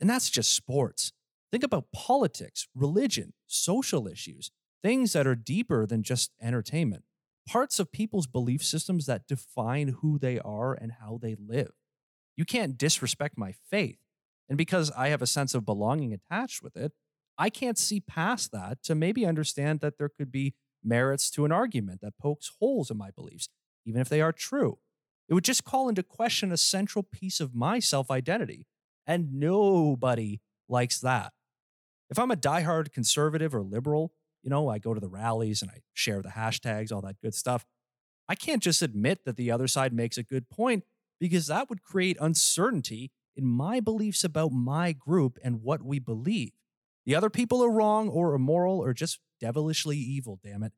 And 0.00 0.10
that's 0.10 0.30
just 0.30 0.52
sports. 0.52 1.12
Think 1.52 1.62
about 1.62 1.92
politics, 1.92 2.66
religion, 2.74 3.34
social 3.46 4.08
issues, 4.08 4.50
things 4.82 5.12
that 5.12 5.28
are 5.28 5.36
deeper 5.36 5.86
than 5.86 6.02
just 6.02 6.32
entertainment, 6.42 7.04
parts 7.48 7.78
of 7.78 7.92
people's 7.92 8.26
belief 8.26 8.64
systems 8.64 9.06
that 9.06 9.28
define 9.28 9.96
who 10.00 10.18
they 10.18 10.40
are 10.40 10.74
and 10.74 10.94
how 11.00 11.20
they 11.22 11.36
live. 11.36 11.70
You 12.36 12.44
can't 12.44 12.78
disrespect 12.78 13.38
my 13.38 13.52
faith. 13.70 13.98
And 14.48 14.58
because 14.58 14.90
I 14.90 15.08
have 15.08 15.22
a 15.22 15.26
sense 15.26 15.54
of 15.54 15.64
belonging 15.64 16.12
attached 16.12 16.62
with 16.62 16.76
it, 16.76 16.92
I 17.38 17.50
can't 17.50 17.78
see 17.78 18.00
past 18.00 18.52
that 18.52 18.82
to 18.84 18.94
maybe 18.94 19.26
understand 19.26 19.80
that 19.80 19.98
there 19.98 20.08
could 20.08 20.30
be 20.30 20.54
merits 20.82 21.30
to 21.30 21.44
an 21.44 21.52
argument 21.52 22.00
that 22.02 22.18
pokes 22.18 22.52
holes 22.60 22.90
in 22.90 22.98
my 22.98 23.10
beliefs, 23.10 23.48
even 23.84 24.00
if 24.00 24.08
they 24.08 24.20
are 24.20 24.32
true. 24.32 24.78
It 25.28 25.34
would 25.34 25.44
just 25.44 25.64
call 25.64 25.88
into 25.88 26.02
question 26.02 26.52
a 26.52 26.56
central 26.56 27.02
piece 27.02 27.40
of 27.40 27.54
my 27.54 27.78
self 27.78 28.10
identity. 28.10 28.66
And 29.06 29.34
nobody 29.34 30.40
likes 30.68 31.00
that. 31.00 31.32
If 32.10 32.18
I'm 32.18 32.30
a 32.30 32.36
diehard 32.36 32.92
conservative 32.92 33.54
or 33.54 33.62
liberal, 33.62 34.12
you 34.42 34.50
know, 34.50 34.68
I 34.68 34.78
go 34.78 34.94
to 34.94 35.00
the 35.00 35.08
rallies 35.08 35.62
and 35.62 35.70
I 35.70 35.80
share 35.94 36.22
the 36.22 36.30
hashtags, 36.30 36.92
all 36.92 37.00
that 37.02 37.20
good 37.22 37.34
stuff. 37.34 37.64
I 38.28 38.34
can't 38.34 38.62
just 38.62 38.82
admit 38.82 39.24
that 39.24 39.36
the 39.36 39.50
other 39.50 39.66
side 39.66 39.92
makes 39.92 40.16
a 40.16 40.22
good 40.22 40.48
point 40.48 40.84
because 41.24 41.46
that 41.46 41.70
would 41.70 41.82
create 41.82 42.18
uncertainty 42.20 43.10
in 43.34 43.46
my 43.46 43.80
beliefs 43.80 44.24
about 44.24 44.52
my 44.52 44.92
group 44.92 45.38
and 45.42 45.62
what 45.62 45.82
we 45.82 45.98
believe. 45.98 46.52
The 47.06 47.14
other 47.14 47.30
people 47.30 47.64
are 47.64 47.70
wrong 47.70 48.10
or 48.10 48.34
immoral 48.34 48.78
or 48.78 48.92
just 48.92 49.20
devilishly 49.40 49.96
evil, 49.96 50.38
damn 50.44 50.62
it. 50.62 50.74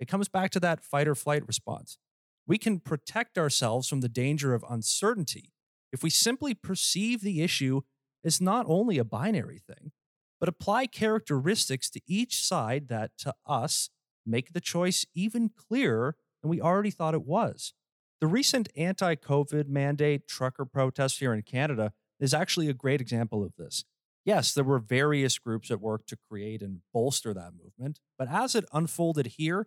It 0.00 0.08
comes 0.08 0.26
back 0.26 0.50
to 0.52 0.60
that 0.60 0.82
fight 0.82 1.06
or 1.06 1.14
flight 1.14 1.46
response. 1.46 1.98
We 2.46 2.56
can 2.56 2.80
protect 2.80 3.36
ourselves 3.36 3.86
from 3.86 4.00
the 4.00 4.08
danger 4.08 4.54
of 4.54 4.64
uncertainty 4.70 5.52
if 5.92 6.02
we 6.02 6.08
simply 6.08 6.54
perceive 6.54 7.20
the 7.20 7.42
issue 7.42 7.82
as 8.24 8.40
not 8.40 8.64
only 8.66 8.96
a 8.96 9.04
binary 9.04 9.58
thing, 9.58 9.92
but 10.40 10.48
apply 10.48 10.86
characteristics 10.86 11.90
to 11.90 12.00
each 12.06 12.42
side 12.42 12.88
that, 12.88 13.10
to 13.18 13.34
us, 13.44 13.90
make 14.24 14.54
the 14.54 14.62
choice 14.62 15.04
even 15.14 15.50
clearer 15.50 16.16
than 16.40 16.48
we 16.48 16.58
already 16.58 16.90
thought 16.90 17.12
it 17.12 17.26
was. 17.26 17.74
The 18.20 18.26
recent 18.26 18.68
anti 18.76 19.14
COVID 19.16 19.68
mandate 19.68 20.26
trucker 20.26 20.64
protest 20.64 21.18
here 21.18 21.34
in 21.34 21.42
Canada 21.42 21.92
is 22.20 22.32
actually 22.32 22.68
a 22.68 22.74
great 22.74 23.00
example 23.00 23.44
of 23.44 23.54
this. 23.56 23.84
Yes, 24.24 24.54
there 24.54 24.64
were 24.64 24.78
various 24.78 25.38
groups 25.38 25.70
at 25.70 25.80
work 25.80 26.06
to 26.06 26.16
create 26.16 26.62
and 26.62 26.80
bolster 26.92 27.34
that 27.34 27.52
movement, 27.52 28.00
but 28.18 28.28
as 28.28 28.54
it 28.54 28.64
unfolded 28.72 29.26
here, 29.38 29.66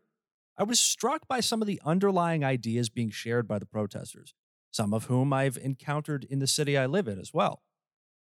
I 0.57 0.63
was 0.63 0.79
struck 0.79 1.27
by 1.27 1.39
some 1.39 1.61
of 1.61 1.67
the 1.67 1.79
underlying 1.85 2.43
ideas 2.43 2.89
being 2.89 3.11
shared 3.11 3.47
by 3.47 3.59
the 3.59 3.67
protesters, 3.67 4.33
some 4.71 4.93
of 4.93 5.05
whom 5.05 5.31
I've 5.31 5.57
encountered 5.57 6.23
in 6.23 6.39
the 6.39 6.47
city 6.47 6.75
I 6.75 6.87
live 6.87 7.07
in 7.07 7.19
as 7.19 7.31
well. 7.31 7.61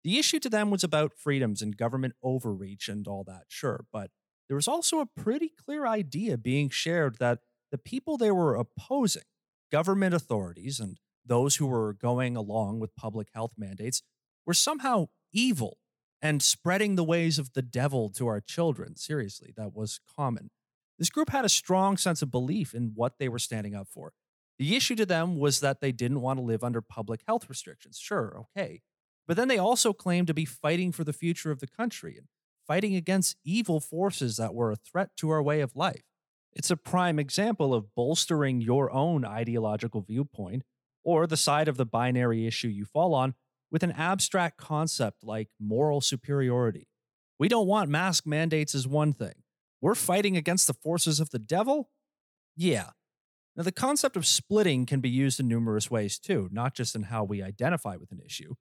The 0.05 0.19
issue 0.19 0.39
to 0.41 0.51
them 0.51 0.71
was 0.71 0.85
about 0.85 1.15
freedoms 1.15 1.63
and 1.63 1.77
government 1.77 2.15
overreach 2.23 2.89
and 2.89 3.09
all 3.09 3.25
that, 3.25 3.45
sure, 3.49 3.87
but 3.91 4.11
there 4.49 4.57
was 4.57 4.69
also 4.69 5.01
a 5.01 5.07
pretty 5.07 5.49
clear 5.49 5.87
idea 5.87 6.37
being 6.37 6.69
shared 6.69 7.19
that 7.19 7.41
the 7.71 7.79
people 7.79 8.17
they 8.17 8.31
were 8.31 8.55
opposing, 8.55 9.23
government 9.71 10.15
authorities 10.15 10.81
and 10.81 10.99
those 11.25 11.57
who 11.57 11.67
were 11.67 11.93
going 11.93 12.37
along 12.37 12.81
with 12.81 12.97
public 12.97 13.29
health 13.35 13.53
mandates, 13.57 14.03
were 14.47 14.55
somehow 14.55 15.07
evil 15.33 15.79
and 16.21 16.43
spreading 16.43 16.97
the 16.97 17.05
ways 17.05 17.39
of 17.39 17.53
the 17.53 17.63
devil 17.63 18.09
to 18.09 18.27
our 18.27 18.41
children. 18.41 18.97
Seriously, 18.97 19.53
that 19.57 19.75
was 19.75 20.01
common. 20.17 20.51
This 20.99 21.11
group 21.11 21.31
had 21.31 21.45
a 21.45 21.51
strong 21.51 21.97
sense 21.97 22.23
of 22.23 22.31
belief 22.31 22.75
in 22.75 22.93
what 22.95 23.19
they 23.19 23.29
were 23.29 23.39
standing 23.39 23.75
up 23.75 23.87
for. 23.89 24.13
The 24.59 24.75
issue 24.75 24.97
to 24.97 25.07
them 25.07 25.39
was 25.39 25.61
that 25.61 25.81
they 25.81 25.93
didn't 25.93 26.23
want 26.23 26.39
to 26.39 26.45
live 26.45 26.65
under 26.65 26.81
public 26.83 27.21
health 27.27 27.49
restrictions. 27.49 27.99
Sure, 28.03 28.45
okay. 28.57 28.81
But 29.29 29.37
then 29.37 29.47
they 29.47 29.59
also 29.59 29.93
claimed 29.93 30.27
to 30.27 30.35
be 30.35 30.45
fighting 30.45 30.91
for 30.91 31.05
the 31.05 31.13
future 31.13 31.53
of 31.53 31.61
the 31.61 31.69
country 31.69 32.17
and 32.17 32.27
fighting 32.67 32.97
against 32.97 33.37
evil 33.45 33.79
forces 33.79 34.37
that 34.39 34.55
were 34.55 34.73
a 34.73 34.77
threat 34.77 35.11
to 35.19 35.31
our 35.31 35.43
way 35.43 35.61
of 35.61 35.77
life. 35.77 36.08
It's 36.59 36.73
a 36.73 36.77
prime 36.77 37.21
example 37.21 37.73
of 37.73 37.95
bolstering 37.95 38.61
your 38.61 38.91
own 38.91 39.25
ideological 39.25 40.01
viewpoint 40.01 40.65
or 41.05 41.25
the 41.29 41.37
side 41.37 41.69
of 41.69 41.77
the 41.77 41.87
binary 41.87 42.49
issue 42.49 42.67
you 42.67 42.85
fall 42.85 43.15
on 43.15 43.35
with 43.71 43.85
an 43.85 43.93
abstract 43.93 44.57
concept 44.57 45.23
like 45.23 45.51
moral 45.61 46.01
superiority. 46.01 46.89
We 47.39 47.47
don't 47.47 47.69
want 47.69 47.91
mask 47.91 48.27
mandates 48.27 48.75
as 48.75 48.89
one 48.89 49.13
thing. 49.13 49.45
We're 49.81 49.95
fighting 49.95 50.37
against 50.37 50.67
the 50.67 50.75
forces 50.75 51.21
of 51.21 51.31
the 51.31 51.39
devil? 51.39 51.91
Yeah. 52.57 52.91
Now, 53.55 53.63
the 53.63 53.71
concept 53.71 54.17
of 54.17 54.27
splitting 54.27 54.85
can 54.85 54.99
be 54.99 55.09
used 55.09 55.39
in 55.39 55.47
numerous 55.47 55.93
ways 55.93 56.19
too, 56.19 56.49
not 56.51 56.75
just 56.75 56.97
in 56.97 57.05
how 57.05 57.23
we 57.23 57.41
identify 57.41 57.95
with 57.95 58.11
an 58.11 58.21
issue. 58.27 58.55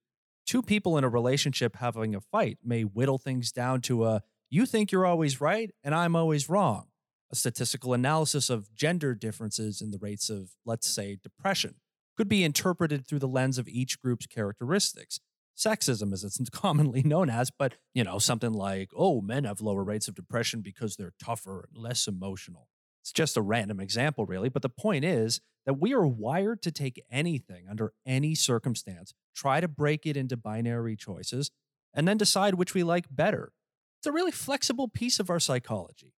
Two 0.45 0.61
people 0.61 0.99
in 0.99 1.03
a 1.03 1.09
relationship 1.09 1.77
having 1.77 2.13
a 2.13 2.21
fight 2.21 2.59
may 2.63 2.83
whittle 2.83 3.17
things 3.17 3.51
down 3.51 3.81
to 3.81 4.05
a 4.05 4.21
you 4.51 4.67
think 4.67 4.91
you're 4.91 5.05
always 5.05 5.41
right 5.41 5.71
and 5.83 5.95
I'm 5.95 6.15
always 6.15 6.47
wrong. 6.47 6.89
A 7.31 7.35
statistical 7.35 7.93
analysis 7.93 8.49
of 8.49 8.73
gender 8.73 9.13
differences 9.13 9.81
in 9.81 9.91
the 9.91 9.97
rates 9.99 10.29
of, 10.29 10.51
let's 10.65 10.87
say, 10.87 11.17
depression 11.21 11.75
could 12.17 12.27
be 12.27 12.43
interpreted 12.43 13.05
through 13.05 13.19
the 13.19 13.27
lens 13.27 13.57
of 13.57 13.67
each 13.67 14.01
group's 14.01 14.25
characteristics. 14.25 15.19
Sexism, 15.57 16.13
as 16.13 16.23
it's 16.23 16.49
commonly 16.51 17.03
known 17.03 17.29
as, 17.29 17.51
but 17.51 17.75
you 17.93 18.03
know, 18.03 18.19
something 18.19 18.53
like, 18.53 18.89
oh, 18.95 19.21
men 19.21 19.43
have 19.43 19.61
lower 19.61 19.83
rates 19.83 20.07
of 20.07 20.15
depression 20.15 20.61
because 20.61 20.95
they're 20.95 21.13
tougher 21.23 21.67
and 21.67 21.81
less 21.81 22.07
emotional. 22.07 22.67
It's 23.01 23.11
just 23.11 23.37
a 23.37 23.41
random 23.41 23.79
example, 23.79 24.25
really, 24.25 24.49
but 24.49 24.61
the 24.61 24.69
point 24.69 25.05
is 25.05 25.39
that 25.65 25.79
we 25.79 25.93
are 25.93 26.05
wired 26.05 26.61
to 26.63 26.71
take 26.71 27.03
anything 27.11 27.65
under 27.69 27.93
any 28.05 28.35
circumstance, 28.35 29.13
try 29.35 29.61
to 29.61 29.67
break 29.67 30.05
it 30.05 30.17
into 30.17 30.37
binary 30.37 30.95
choices, 30.95 31.51
and 31.93 32.07
then 32.07 32.17
decide 32.17 32.55
which 32.55 32.73
we 32.73 32.83
like 32.83 33.05
better. 33.09 33.51
It's 33.99 34.07
a 34.07 34.11
really 34.11 34.31
flexible 34.31 34.87
piece 34.87 35.19
of 35.19 35.29
our 35.29 35.39
psychology. 35.39 36.13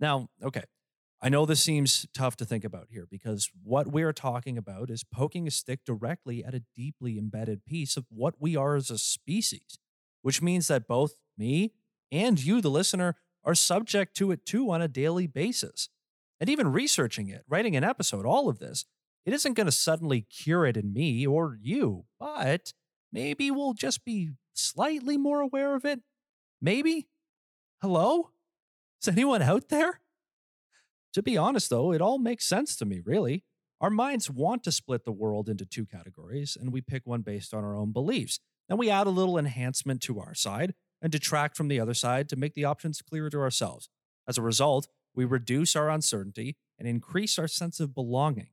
Now, 0.00 0.28
okay, 0.42 0.62
I 1.20 1.28
know 1.28 1.46
this 1.46 1.60
seems 1.60 2.06
tough 2.14 2.36
to 2.36 2.44
think 2.44 2.64
about 2.64 2.88
here 2.90 3.06
because 3.10 3.50
what 3.64 3.88
we're 3.88 4.12
talking 4.12 4.56
about 4.56 4.88
is 4.90 5.02
poking 5.02 5.48
a 5.48 5.50
stick 5.50 5.80
directly 5.84 6.44
at 6.44 6.54
a 6.54 6.62
deeply 6.76 7.18
embedded 7.18 7.66
piece 7.66 7.96
of 7.96 8.06
what 8.08 8.34
we 8.38 8.54
are 8.54 8.76
as 8.76 8.90
a 8.90 8.98
species, 8.98 9.78
which 10.22 10.40
means 10.40 10.68
that 10.68 10.86
both 10.86 11.14
me 11.36 11.72
and 12.12 12.42
you, 12.42 12.60
the 12.60 12.70
listener, 12.70 13.16
are 13.44 13.54
subject 13.54 14.16
to 14.16 14.30
it 14.30 14.46
too 14.46 14.70
on 14.70 14.80
a 14.80 14.88
daily 14.88 15.26
basis. 15.26 15.88
And 16.40 16.48
even 16.48 16.70
researching 16.70 17.28
it, 17.28 17.42
writing 17.48 17.74
an 17.74 17.82
episode, 17.82 18.24
all 18.24 18.48
of 18.48 18.60
this, 18.60 18.84
it 19.26 19.34
isn't 19.34 19.54
going 19.54 19.66
to 19.66 19.72
suddenly 19.72 20.20
cure 20.22 20.64
it 20.66 20.76
in 20.76 20.92
me 20.92 21.26
or 21.26 21.58
you, 21.60 22.04
but 22.20 22.72
maybe 23.12 23.50
we'll 23.50 23.74
just 23.74 24.04
be 24.04 24.30
slightly 24.54 25.16
more 25.16 25.40
aware 25.40 25.74
of 25.74 25.84
it. 25.84 26.00
Maybe? 26.62 27.08
Hello? 27.82 28.30
Is 29.00 29.08
anyone 29.08 29.42
out 29.42 29.68
there? 29.68 30.00
To 31.14 31.22
be 31.22 31.36
honest, 31.36 31.70
though, 31.70 31.92
it 31.92 32.02
all 32.02 32.18
makes 32.18 32.48
sense 32.48 32.76
to 32.76 32.84
me, 32.84 33.00
really. 33.04 33.44
Our 33.80 33.90
minds 33.90 34.28
want 34.28 34.64
to 34.64 34.72
split 34.72 35.04
the 35.04 35.12
world 35.12 35.48
into 35.48 35.64
two 35.64 35.86
categories, 35.86 36.56
and 36.60 36.72
we 36.72 36.80
pick 36.80 37.06
one 37.06 37.22
based 37.22 37.54
on 37.54 37.64
our 37.64 37.76
own 37.76 37.92
beliefs. 37.92 38.40
Then 38.68 38.76
we 38.76 38.90
add 38.90 39.06
a 39.06 39.10
little 39.10 39.38
enhancement 39.38 40.02
to 40.02 40.20
our 40.20 40.34
side 40.34 40.74
and 41.00 41.12
detract 41.12 41.56
from 41.56 41.68
the 41.68 41.78
other 41.78 41.94
side 41.94 42.28
to 42.28 42.36
make 42.36 42.54
the 42.54 42.64
options 42.64 43.00
clearer 43.00 43.30
to 43.30 43.38
ourselves. 43.38 43.88
As 44.26 44.36
a 44.36 44.42
result, 44.42 44.88
we 45.14 45.24
reduce 45.24 45.76
our 45.76 45.88
uncertainty 45.88 46.56
and 46.78 46.88
increase 46.88 47.38
our 47.38 47.48
sense 47.48 47.80
of 47.80 47.94
belonging 47.94 48.50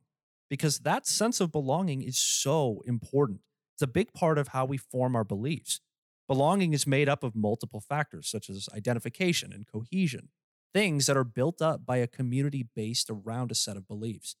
because 0.48 0.80
that 0.80 1.06
sense 1.06 1.40
of 1.40 1.52
belonging 1.52 2.02
is 2.02 2.18
so 2.18 2.82
important. 2.86 3.40
It's 3.74 3.82
a 3.82 3.88
big 3.88 4.12
part 4.12 4.38
of 4.38 4.48
how 4.48 4.64
we 4.64 4.76
form 4.78 5.16
our 5.16 5.24
beliefs. 5.24 5.80
Belonging 6.28 6.72
is 6.72 6.86
made 6.86 7.08
up 7.08 7.22
of 7.22 7.36
multiple 7.36 7.80
factors 7.80 8.28
such 8.28 8.48
as 8.48 8.68
identification 8.74 9.52
and 9.52 9.66
cohesion 9.66 10.30
things 10.76 11.06
that 11.06 11.16
are 11.16 11.24
built 11.24 11.62
up 11.62 11.86
by 11.86 11.96
a 11.96 12.06
community 12.06 12.62
based 12.76 13.08
around 13.08 13.50
a 13.50 13.54
set 13.54 13.78
of 13.78 13.88
beliefs. 13.88 14.36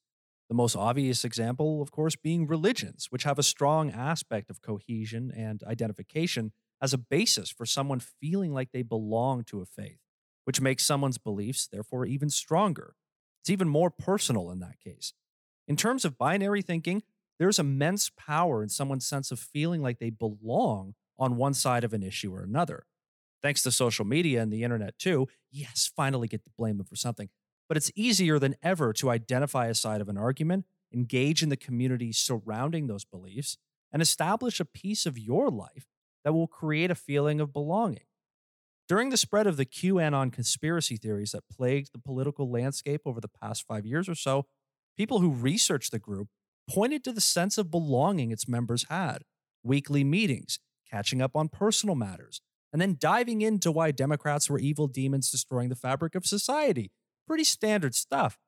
The 0.50 0.54
most 0.54 0.76
obvious 0.76 1.24
example, 1.24 1.80
of 1.80 1.90
course, 1.90 2.14
being 2.14 2.46
religions, 2.46 3.06
which 3.08 3.22
have 3.22 3.38
a 3.38 3.42
strong 3.42 3.90
aspect 3.90 4.50
of 4.50 4.60
cohesion 4.60 5.32
and 5.34 5.64
identification 5.64 6.52
as 6.78 6.92
a 6.92 6.98
basis 6.98 7.48
for 7.48 7.64
someone 7.64 8.00
feeling 8.00 8.52
like 8.52 8.70
they 8.70 8.82
belong 8.82 9.44
to 9.44 9.62
a 9.62 9.64
faith, 9.64 9.96
which 10.44 10.60
makes 10.60 10.84
someone's 10.84 11.16
beliefs, 11.16 11.66
therefore, 11.66 12.04
even 12.04 12.28
stronger. 12.28 12.96
It's 13.40 13.48
even 13.48 13.70
more 13.70 13.88
personal 13.88 14.50
in 14.50 14.60
that 14.60 14.78
case. 14.78 15.14
In 15.66 15.74
terms 15.74 16.04
of 16.04 16.18
binary 16.18 16.60
thinking, 16.60 17.02
there's 17.38 17.58
immense 17.58 18.10
power 18.14 18.62
in 18.62 18.68
someone's 18.68 19.06
sense 19.06 19.30
of 19.30 19.38
feeling 19.38 19.80
like 19.80 20.00
they 20.00 20.10
belong 20.10 20.96
on 21.18 21.38
one 21.38 21.54
side 21.54 21.82
of 21.82 21.94
an 21.94 22.02
issue 22.02 22.34
or 22.34 22.42
another 22.42 22.84
thanks 23.46 23.62
to 23.62 23.70
social 23.70 24.04
media 24.04 24.42
and 24.42 24.52
the 24.52 24.64
internet 24.64 24.98
too, 24.98 25.28
yes, 25.52 25.88
finally 25.94 26.26
get 26.26 26.42
to 26.42 26.50
blame 26.58 26.78
them 26.78 26.86
for 26.86 26.96
something. 26.96 27.28
But 27.68 27.76
it's 27.76 27.92
easier 27.94 28.40
than 28.40 28.56
ever 28.60 28.92
to 28.94 29.08
identify 29.08 29.66
a 29.66 29.74
side 29.74 30.00
of 30.00 30.08
an 30.08 30.18
argument, 30.18 30.64
engage 30.92 31.44
in 31.44 31.48
the 31.48 31.56
community 31.56 32.12
surrounding 32.12 32.88
those 32.88 33.04
beliefs, 33.04 33.56
and 33.92 34.02
establish 34.02 34.58
a 34.58 34.64
piece 34.64 35.06
of 35.06 35.16
your 35.16 35.48
life 35.48 35.86
that 36.24 36.32
will 36.32 36.48
create 36.48 36.90
a 36.90 36.96
feeling 36.96 37.40
of 37.40 37.52
belonging. 37.52 38.02
During 38.88 39.10
the 39.10 39.16
spread 39.16 39.46
of 39.46 39.56
the 39.56 39.64
QAnon 39.64 40.32
conspiracy 40.32 40.96
theories 40.96 41.30
that 41.30 41.48
plagued 41.48 41.90
the 41.92 42.00
political 42.00 42.50
landscape 42.50 43.02
over 43.04 43.20
the 43.20 43.30
past 43.40 43.64
five 43.68 43.86
years 43.86 44.08
or 44.08 44.16
so, 44.16 44.46
people 44.96 45.20
who 45.20 45.30
researched 45.30 45.92
the 45.92 46.00
group 46.00 46.30
pointed 46.68 47.04
to 47.04 47.12
the 47.12 47.20
sense 47.20 47.58
of 47.58 47.70
belonging 47.70 48.32
its 48.32 48.48
members 48.48 48.86
had 48.90 49.22
weekly 49.62 50.02
meetings, 50.02 50.58
catching 50.90 51.22
up 51.22 51.36
on 51.36 51.48
personal 51.48 51.94
matters, 51.94 52.40
and 52.72 52.80
then 52.80 52.96
diving 52.98 53.42
into 53.42 53.70
why 53.70 53.90
Democrats 53.90 54.50
were 54.50 54.58
evil 54.58 54.86
demons 54.86 55.30
destroying 55.30 55.68
the 55.68 55.74
fabric 55.76 56.14
of 56.14 56.26
society. 56.26 56.90
Pretty 57.26 57.44
standard 57.44 57.94
stuff. 57.94 58.38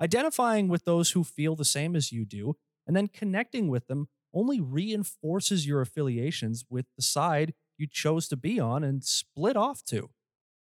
Identifying 0.00 0.68
with 0.68 0.84
those 0.84 1.12
who 1.12 1.24
feel 1.24 1.56
the 1.56 1.64
same 1.64 1.94
as 1.94 2.12
you 2.12 2.24
do, 2.24 2.56
and 2.86 2.96
then 2.96 3.08
connecting 3.08 3.68
with 3.68 3.86
them 3.86 4.08
only 4.32 4.60
reinforces 4.60 5.66
your 5.66 5.80
affiliations 5.80 6.64
with 6.68 6.86
the 6.96 7.02
side 7.02 7.54
you 7.78 7.86
chose 7.86 8.28
to 8.28 8.36
be 8.36 8.58
on 8.60 8.84
and 8.84 9.04
split 9.04 9.56
off 9.56 9.82
to. 9.84 10.10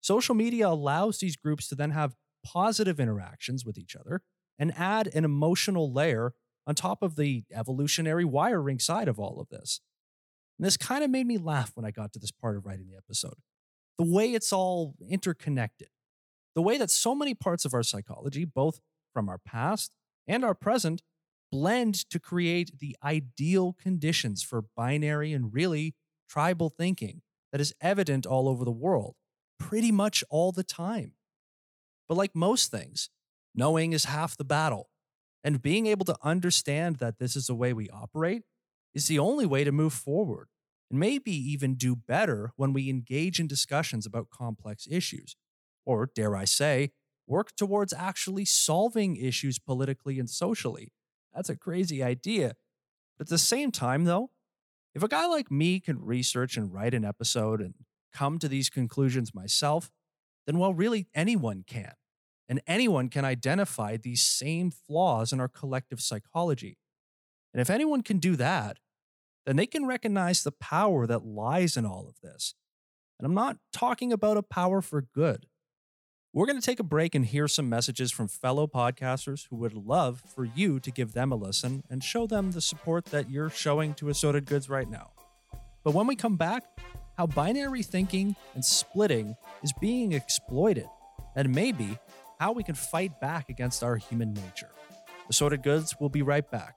Social 0.01 0.35
media 0.35 0.69
allows 0.69 1.19
these 1.19 1.37
groups 1.37 1.69
to 1.69 1.75
then 1.75 1.91
have 1.91 2.17
positive 2.45 2.99
interactions 2.99 3.65
with 3.65 3.77
each 3.79 3.95
other 3.95 4.23
and 4.59 4.77
add 4.77 5.09
an 5.15 5.25
emotional 5.25 5.93
layer 5.93 6.35
on 6.67 6.75
top 6.75 7.03
of 7.03 7.17
the 7.17 7.45
evolutionary 7.55 8.25
wiring 8.25 8.79
side 8.79 9.09
of 9.09 9.19
all 9.19 9.41
of 9.41 9.49
this. 9.49 9.81
And 10.61 10.67
this 10.67 10.77
kind 10.77 11.03
of 11.03 11.09
made 11.09 11.27
me 11.27 11.39
laugh 11.39 11.73
when 11.75 11.87
I 11.87 11.91
got 11.91 12.13
to 12.13 12.19
this 12.19 12.31
part 12.31 12.55
of 12.55 12.67
writing 12.67 12.87
the 12.87 12.95
episode. 12.99 13.33
The 13.97 14.05
way 14.05 14.35
it's 14.35 14.53
all 14.53 14.95
interconnected, 15.09 15.89
the 16.55 16.61
way 16.61 16.77
that 16.77 16.91
so 16.91 17.15
many 17.15 17.33
parts 17.33 17.65
of 17.65 17.73
our 17.73 17.83
psychology, 17.83 18.45
both 18.45 18.79
from 19.15 19.31
our 19.31 19.39
past 19.39 19.91
and 20.29 20.45
our 20.45 20.55
present, 20.55 21.01
blend 21.51 21.95
to 22.11 22.21
create 22.21 22.79
the 22.79 22.95
ideal 23.03 23.73
conditions 23.73 24.43
for 24.43 24.67
binary 24.77 25.33
and 25.33 25.55
really 25.55 25.95
tribal 26.29 26.69
thinking 26.69 27.23
that 27.53 27.63
is 27.63 27.73
evident 27.81 28.27
all 28.27 28.47
over 28.47 28.63
the 28.63 28.71
world, 28.71 29.15
pretty 29.59 29.91
much 29.91 30.23
all 30.29 30.53
the 30.53 30.63
time. 30.63 31.15
But 32.07 32.19
like 32.19 32.37
most 32.37 32.71
things, 32.71 33.09
knowing 33.55 33.95
is 33.95 34.05
half 34.05 34.37
the 34.37 34.45
battle. 34.45 34.91
And 35.43 35.63
being 35.63 35.87
able 35.87 36.05
to 36.05 36.19
understand 36.23 36.97
that 36.97 37.19
this 37.19 37.35
is 37.35 37.47
the 37.47 37.55
way 37.55 37.73
we 37.73 37.89
operate 37.89 38.43
is 38.95 39.07
the 39.07 39.19
only 39.19 39.47
way 39.47 39.65
to 39.65 39.73
move 39.73 39.93
forward 39.93 40.49
and 40.91 40.99
maybe 40.99 41.33
even 41.33 41.75
do 41.75 41.95
better 41.95 42.53
when 42.57 42.73
we 42.73 42.91
engage 42.91 43.39
in 43.39 43.47
discussions 43.47 44.07
about 44.07 44.31
complex 44.31 44.87
issues. 44.91 45.37
Or, 45.87 46.11
dare 46.15 46.37
I 46.37 46.45
say, 46.45 46.91
work 47.27 47.55
towards 47.57 47.93
actually 47.93 48.45
solving 48.45 49.17
issues 49.17 49.59
politically 49.59 50.19
and 50.19 50.29
socially. 50.29 50.93
That's 51.35 51.49
a 51.49 51.57
crazy 51.57 52.03
idea. 52.03 52.55
But 53.17 53.29
at 53.29 53.31
the 53.31 53.39
same 53.39 53.71
time, 53.71 54.05
though, 54.05 54.31
if 54.95 55.03
a 55.03 55.09
guy 55.09 55.27
like 55.27 55.51
me 55.51 55.79
can 55.79 56.05
research 56.05 56.57
and 56.57 56.73
write 56.73 56.95
an 56.95 57.05
episode 57.05 57.61
and 57.61 57.75
come 58.13 58.39
to 58.41 58.49
these 58.49 58.69
conclusions 58.69 59.35
myself, 59.35 59.91
then 60.47 60.59
well, 60.59 60.75
really 60.75 61.07
anyone 61.15 61.63
can. 61.67 61.93
And 62.49 62.61
anyone 62.67 63.09
can 63.09 63.25
identify 63.25 63.97
these 63.97 64.23
same 64.23 64.73
flaws 64.73 65.33
in 65.33 65.39
our 65.39 65.47
collective 65.47 66.01
psychology. 66.01 66.79
And 67.53 67.61
if 67.61 67.71
anyone 67.71 68.03
can 68.03 68.19
do 68.19 68.37
that, 68.37 68.79
then 69.47 69.57
they 69.57 69.67
can 69.67 69.87
recognize 69.87 70.43
the 70.43 70.53
power 70.53 71.07
that 71.07 71.25
lies 71.25 71.77
in 71.77 71.85
all 71.85 72.07
of 72.09 72.21
this. 72.23 72.55
And 73.19 73.27
I'm 73.27 73.35
not 73.35 73.59
talking 73.73 74.13
about 74.13 74.37
a 74.37 74.43
power 74.43 74.81
for 74.81 75.03
good. 75.03 75.47
We're 76.33 76.47
going 76.47 76.61
to 76.61 76.65
take 76.65 76.79
a 76.79 76.85
break 76.85 77.17
and 77.17 77.27
hear 77.27 77.49
some 77.49 77.69
messages 77.69 78.13
from 78.13 78.29
fellow 78.29 78.69
podcasters 78.69 79.49
who 79.51 79.57
would 79.57 79.75
love 79.75 80.23
for 80.33 80.45
you 80.45 80.79
to 80.79 80.91
give 80.93 81.13
them 81.13 81.33
a 81.33 81.35
listen 81.35 81.83
and 81.91 82.05
show 82.05 82.29
them 82.29 82.53
the 82.53 82.61
support 82.61 83.07
that 83.07 83.29
you're 83.29 83.51
showing 83.51 83.95
to 83.95 84.11
Assorted 84.11 84.47
Goods 84.47 84.69
right 84.69 84.89
now. 84.89 85.11
But 85.83 85.93
when 85.93 86.07
we 86.07 86.15
come 86.15 86.37
back, 86.37 86.63
how 87.17 87.27
binary 87.27 87.83
thinking 87.83 88.37
and 88.55 88.65
splitting 88.65 89.35
is 89.63 89.73
being 89.81 90.13
exploited, 90.13 90.87
and 91.35 91.55
maybe 91.55 91.99
how 92.39 92.53
we 92.53 92.63
can 92.63 92.75
fight 92.75 93.21
back 93.21 93.49
against 93.49 93.83
our 93.83 93.97
human 93.97 94.33
nature. 94.33 94.71
Assorted 95.29 95.63
Goods 95.63 95.97
will 95.99 96.09
be 96.09 96.23
right 96.23 96.49
back. 96.49 96.77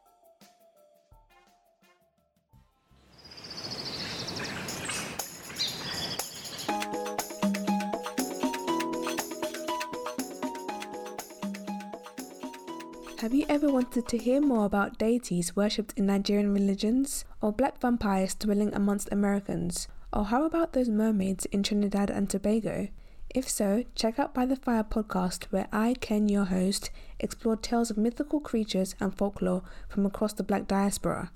Have 13.23 13.33
you 13.33 13.45
ever 13.47 13.71
wanted 13.71 14.05
to 14.09 14.17
hear 14.17 14.41
more 14.41 14.65
about 14.65 14.97
deities 14.97 15.55
worshipped 15.55 15.93
in 15.95 16.07
Nigerian 16.07 16.53
religions, 16.53 17.23
or 17.39 17.53
black 17.53 17.79
vampires 17.79 18.35
dwelling 18.35 18.73
amongst 18.73 19.13
Americans, 19.13 19.87
or 20.11 20.25
how 20.25 20.43
about 20.43 20.73
those 20.73 20.89
mermaids 20.89 21.45
in 21.45 21.63
Trinidad 21.63 22.09
and 22.09 22.29
Tobago? 22.29 22.89
If 23.33 23.49
so, 23.49 23.85
check 23.95 24.19
out 24.19 24.33
By 24.33 24.45
the 24.45 24.57
Fire 24.57 24.83
podcast, 24.83 25.45
where 25.51 25.69
I, 25.71 25.93
Ken, 26.01 26.27
your 26.27 26.43
host, 26.43 26.91
explore 27.17 27.55
tales 27.55 27.89
of 27.89 27.95
mythical 27.95 28.41
creatures 28.41 28.93
and 28.99 29.15
folklore 29.15 29.63
from 29.87 30.05
across 30.05 30.33
the 30.33 30.43
black 30.43 30.67
diaspora. 30.67 31.31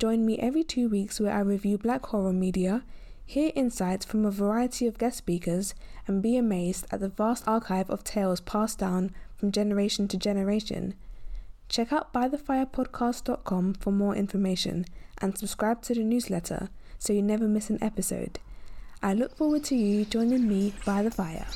Join 0.00 0.26
me 0.26 0.36
every 0.40 0.64
two 0.64 0.88
weeks 0.88 1.20
where 1.20 1.32
I 1.32 1.42
review 1.42 1.78
black 1.78 2.06
horror 2.06 2.32
media, 2.32 2.82
hear 3.24 3.52
insights 3.54 4.04
from 4.04 4.24
a 4.24 4.32
variety 4.32 4.88
of 4.88 4.98
guest 4.98 5.18
speakers, 5.18 5.76
and 6.08 6.24
be 6.24 6.36
amazed 6.36 6.86
at 6.90 6.98
the 6.98 7.08
vast 7.08 7.46
archive 7.46 7.88
of 7.88 8.02
tales 8.02 8.40
passed 8.40 8.80
down 8.80 9.12
from 9.36 9.52
generation 9.52 10.08
to 10.08 10.16
generation. 10.16 10.94
Check 11.70 11.92
out 11.92 12.12
bythefirepodcast.com 12.12 13.74
for 13.74 13.92
more 13.92 14.16
information 14.16 14.86
and 15.18 15.38
subscribe 15.38 15.82
to 15.82 15.94
the 15.94 16.02
newsletter 16.02 16.68
so 16.98 17.12
you 17.12 17.22
never 17.22 17.46
miss 17.46 17.70
an 17.70 17.78
episode. 17.80 18.40
I 19.00 19.14
look 19.14 19.36
forward 19.36 19.62
to 19.64 19.76
you 19.76 20.04
joining 20.04 20.48
me 20.48 20.74
by 20.84 21.04
the 21.04 21.12
fire. 21.12 21.46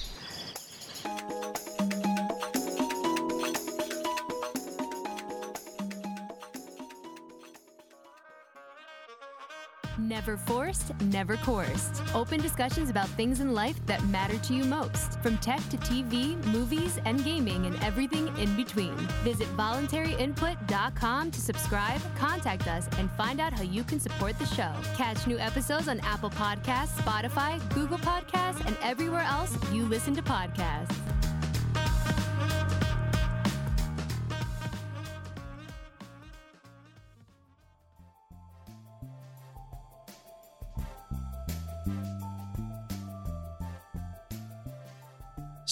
Never 10.04 10.36
forced, 10.36 10.92
never 11.04 11.38
coerced. 11.38 12.02
Open 12.14 12.38
discussions 12.38 12.90
about 12.90 13.08
things 13.08 13.40
in 13.40 13.54
life 13.54 13.80
that 13.86 14.04
matter 14.08 14.36
to 14.36 14.52
you 14.52 14.64
most, 14.64 15.18
from 15.22 15.38
tech 15.38 15.66
to 15.70 15.78
TV, 15.78 16.36
movies, 16.52 16.98
and 17.06 17.24
gaming, 17.24 17.64
and 17.64 17.82
everything 17.82 18.28
in 18.36 18.54
between. 18.54 18.94
Visit 19.24 19.48
voluntaryinput.com 19.56 21.30
to 21.30 21.40
subscribe, 21.40 22.02
contact 22.18 22.68
us, 22.68 22.86
and 22.98 23.10
find 23.12 23.40
out 23.40 23.54
how 23.54 23.62
you 23.62 23.82
can 23.82 23.98
support 23.98 24.38
the 24.38 24.46
show. 24.46 24.74
Catch 24.94 25.26
new 25.26 25.38
episodes 25.38 25.88
on 25.88 26.00
Apple 26.00 26.30
Podcasts, 26.30 27.00
Spotify, 27.00 27.58
Google 27.72 27.98
Podcasts, 27.98 28.62
and 28.66 28.76
everywhere 28.82 29.22
else 29.22 29.56
you 29.72 29.86
listen 29.86 30.14
to 30.16 30.22
podcasts. 30.22 31.13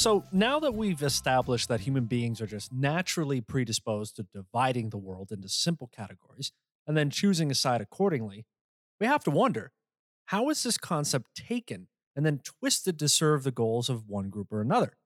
So 0.03 0.25
now 0.33 0.59
that 0.59 0.75
we've 0.75 1.01
established 1.01 1.69
that 1.69 1.83
human 1.83 2.07
beings 2.07 2.41
are 2.41 2.47
just 2.49 2.73
naturally 2.73 3.41
predisposed 3.41 4.17
to 4.17 4.27
dividing 4.35 4.91
the 4.91 4.99
world 4.99 5.31
into 5.31 5.49
simple 5.49 5.89
categories 5.95 6.51
and 6.89 6.97
then 6.97 7.09
choosing 7.09 7.53
a 7.53 7.55
side 7.55 7.81
accordingly, 7.81 8.45
we 9.01 9.07
have 9.07 9.23
to 9.23 9.31
wonder 9.31 9.71
how 10.25 10.51
is 10.51 10.65
this 10.65 10.77
concept 10.77 11.37
taken 11.37 11.87
and 12.17 12.27
then 12.27 12.41
twisted 12.43 12.99
to 12.99 13.09
serve 13.09 13.45
the 13.45 13.53
goals 13.53 13.89
of 13.89 14.09
one 14.09 14.29
group 14.29 14.49
or 14.51 14.61
another? 14.61 14.97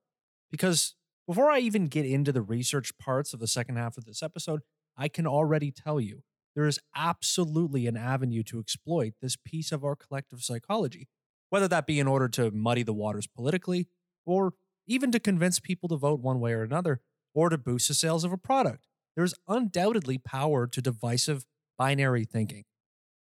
Because 0.51 0.95
before 1.27 1.51
I 1.51 1.59
even 1.59 1.89
get 1.89 2.07
into 2.07 2.33
the 2.33 2.41
research 2.41 2.97
parts 2.97 3.35
of 3.35 3.41
the 3.41 3.47
second 3.47 3.77
half 3.77 3.99
of 3.99 4.07
this 4.07 4.23
episode, 4.23 4.63
I 4.97 5.09
can 5.09 5.27
already 5.27 5.71
tell 5.71 6.01
you 6.01 6.23
there 6.55 6.67
is 6.67 6.81
absolutely 6.97 7.87
an 7.87 7.99
avenue 7.99 8.43
to 8.45 8.61
exploit 8.61 9.13
this 9.21 9.37
piece 9.37 9.73
of 9.73 9.85
our 9.85 9.95
collective 9.95 10.41
psychology, 10.41 11.07
whether 11.51 11.69
that 11.69 11.87
be 11.87 12.01
in 12.01 12.09
order 12.09 12.29
to 12.29 12.51
muddy 12.51 12.83
the 12.83 12.95
waters 12.95 13.27
politically 13.27 13.89
or 14.25 14.55
even 14.87 15.11
to 15.13 15.21
convince 15.21 15.61
people 15.61 15.89
to 15.89 15.97
vote 15.97 16.21
one 16.21 16.41
way 16.41 16.53
or 16.53 16.63
another, 16.63 17.01
or 17.35 17.49
to 17.49 17.59
boost 17.59 17.89
the 17.89 17.95
sales 17.95 18.25
of 18.25 18.33
a 18.33 18.39
product. 18.39 18.87
There's 19.15 19.35
undoubtedly 19.49 20.19
power 20.19 20.67
to 20.67 20.83
divisive 20.83 21.45
binary 21.79 22.25
thinking. 22.25 22.65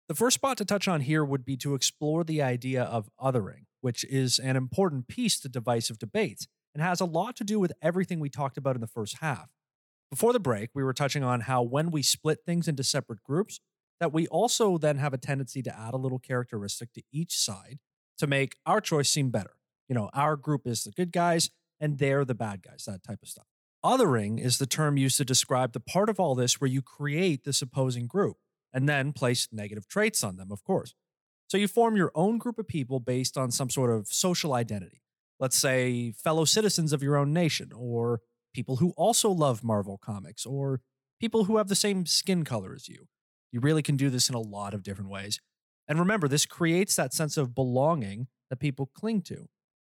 The 0.09 0.15
first 0.15 0.35
spot 0.35 0.57
to 0.59 0.65
touch 0.65 0.87
on 0.87 1.01
here 1.01 1.25
would 1.25 1.45
be 1.45 1.57
to 1.59 1.75
explore 1.75 2.23
the 2.23 2.41
idea 2.41 2.83
of 2.83 3.11
othering, 3.21 3.65
which 3.81 4.05
is 4.05 4.39
an 4.39 4.57
important 4.57 5.09
piece 5.09 5.41
to 5.41 5.49
divisive 5.49 5.99
debates 5.99 6.47
and 6.75 6.83
has 6.83 7.01
a 7.01 7.05
lot 7.05 7.35
to 7.37 7.45
do 7.45 7.59
with 7.59 7.73
everything 7.83 8.21
we 8.21 8.29
talked 8.29 8.57
about 8.57 8.77
in 8.77 8.81
the 8.81 8.87
first 8.87 9.19
half. 9.21 9.49
Before 10.11 10.33
the 10.33 10.39
break, 10.39 10.71
we 10.75 10.85
were 10.85 10.93
touching 10.93 11.25
on 11.25 11.41
how 11.41 11.63
when 11.63 11.91
we 11.91 12.03
split 12.03 12.41
things 12.47 12.69
into 12.69 12.85
separate 12.85 13.23
groups, 13.25 13.59
that 13.99 14.13
we 14.13 14.29
also 14.29 14.79
then 14.79 14.99
have 14.99 15.15
a 15.15 15.19
tendency 15.19 15.63
to 15.63 15.77
add 15.77 15.95
a 15.95 15.99
little 15.99 16.19
characteristic 16.19 16.93
to 16.93 17.03
each 17.13 17.37
side 17.37 17.79
to 18.19 18.27
make 18.27 18.57
our 18.65 18.81
choice 18.81 19.11
seem 19.11 19.31
better. 19.31 19.56
You 19.89 19.95
know, 19.95 20.11
our 20.15 20.37
group 20.37 20.67
is 20.67 20.85
the 20.85 20.91
good 20.91 21.13
guys 21.13 21.51
and 21.81 21.99
they're 21.99 22.25
the 22.25 22.35
bad 22.35 22.63
guys, 22.63 22.85
that 22.87 23.03
type 23.03 23.21
of 23.23 23.29
stuff. 23.29 23.47
Othering 23.85 24.41
is 24.41 24.59
the 24.59 24.67
term 24.67 24.97
used 24.97 25.17
to 25.19 25.25
describe 25.25 25.73
the 25.73 25.81
part 25.81 26.09
of 26.09 26.19
all 26.19 26.35
this 26.35 26.61
where 26.61 26.69
you 26.69 26.83
create 26.83 27.45
this 27.45 27.63
opposing 27.63 28.07
group 28.07 28.37
and 28.73 28.89
then 28.89 29.13
place 29.13 29.49
negative 29.53 29.87
traits 29.87 30.25
on 30.25 30.37
them, 30.37 30.51
of 30.51 30.65
course. 30.65 30.95
So 31.49 31.57
you 31.57 31.69
form 31.69 31.97
your 31.97 32.11
own 32.15 32.39
group 32.39 32.59
of 32.59 32.67
people 32.67 32.99
based 32.99 33.39
on 33.39 33.51
some 33.51 33.71
sort 33.71 33.91
of 33.91 34.09
social 34.09 34.53
identity. 34.53 35.03
Let's 35.39 35.57
say 35.57 36.13
fellow 36.13 36.45
citizens 36.45 36.93
of 36.93 37.03
your 37.03 37.17
own 37.17 37.33
nation, 37.33 37.71
or 37.73 38.21
people 38.53 38.77
who 38.77 38.93
also 38.97 39.31
love 39.31 39.63
Marvel 39.63 39.99
comics, 39.99 40.45
or 40.45 40.81
people 41.21 41.45
who 41.45 41.59
have 41.59 41.69
the 41.69 41.75
same 41.75 42.07
skin 42.07 42.45
color 42.45 42.75
as 42.75 42.89
you. 42.89 43.07
You 43.53 43.61
really 43.61 43.83
can 43.83 43.97
do 43.97 44.11
this 44.11 44.29
in 44.29 44.35
a 44.35 44.41
lot 44.41 44.75
of 44.75 44.83
different 44.83 45.11
ways. 45.11 45.41
And 45.87 45.99
remember, 45.99 46.27
this 46.27 46.47
creates 46.47 46.97
that 46.97 47.15
sense 47.15 47.37
of 47.37 47.55
belonging 47.55 48.27
that 48.51 48.57
people 48.57 48.91
cling 48.95 49.23
to. 49.23 49.49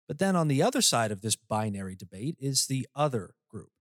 But 0.07 0.19
then 0.19 0.35
on 0.35 0.47
the 0.47 0.63
other 0.63 0.81
side 0.81 1.11
of 1.11 1.21
this 1.21 1.35
binary 1.35 1.95
debate 1.95 2.37
is 2.39 2.67
the 2.67 2.87
other 2.95 3.35
group. 3.49 3.71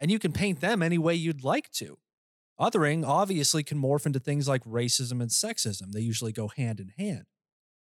And 0.00 0.10
you 0.10 0.18
can 0.18 0.32
paint 0.32 0.60
them 0.60 0.82
any 0.82 0.98
way 0.98 1.14
you'd 1.14 1.44
like 1.44 1.70
to. 1.72 1.98
Othering 2.58 3.06
obviously 3.06 3.62
can 3.62 3.78
morph 3.78 4.06
into 4.06 4.18
things 4.18 4.48
like 4.48 4.64
racism 4.64 5.20
and 5.20 5.30
sexism. 5.30 5.92
They 5.92 6.00
usually 6.00 6.32
go 6.32 6.48
hand 6.48 6.80
in 6.80 6.92
hand. 6.98 7.26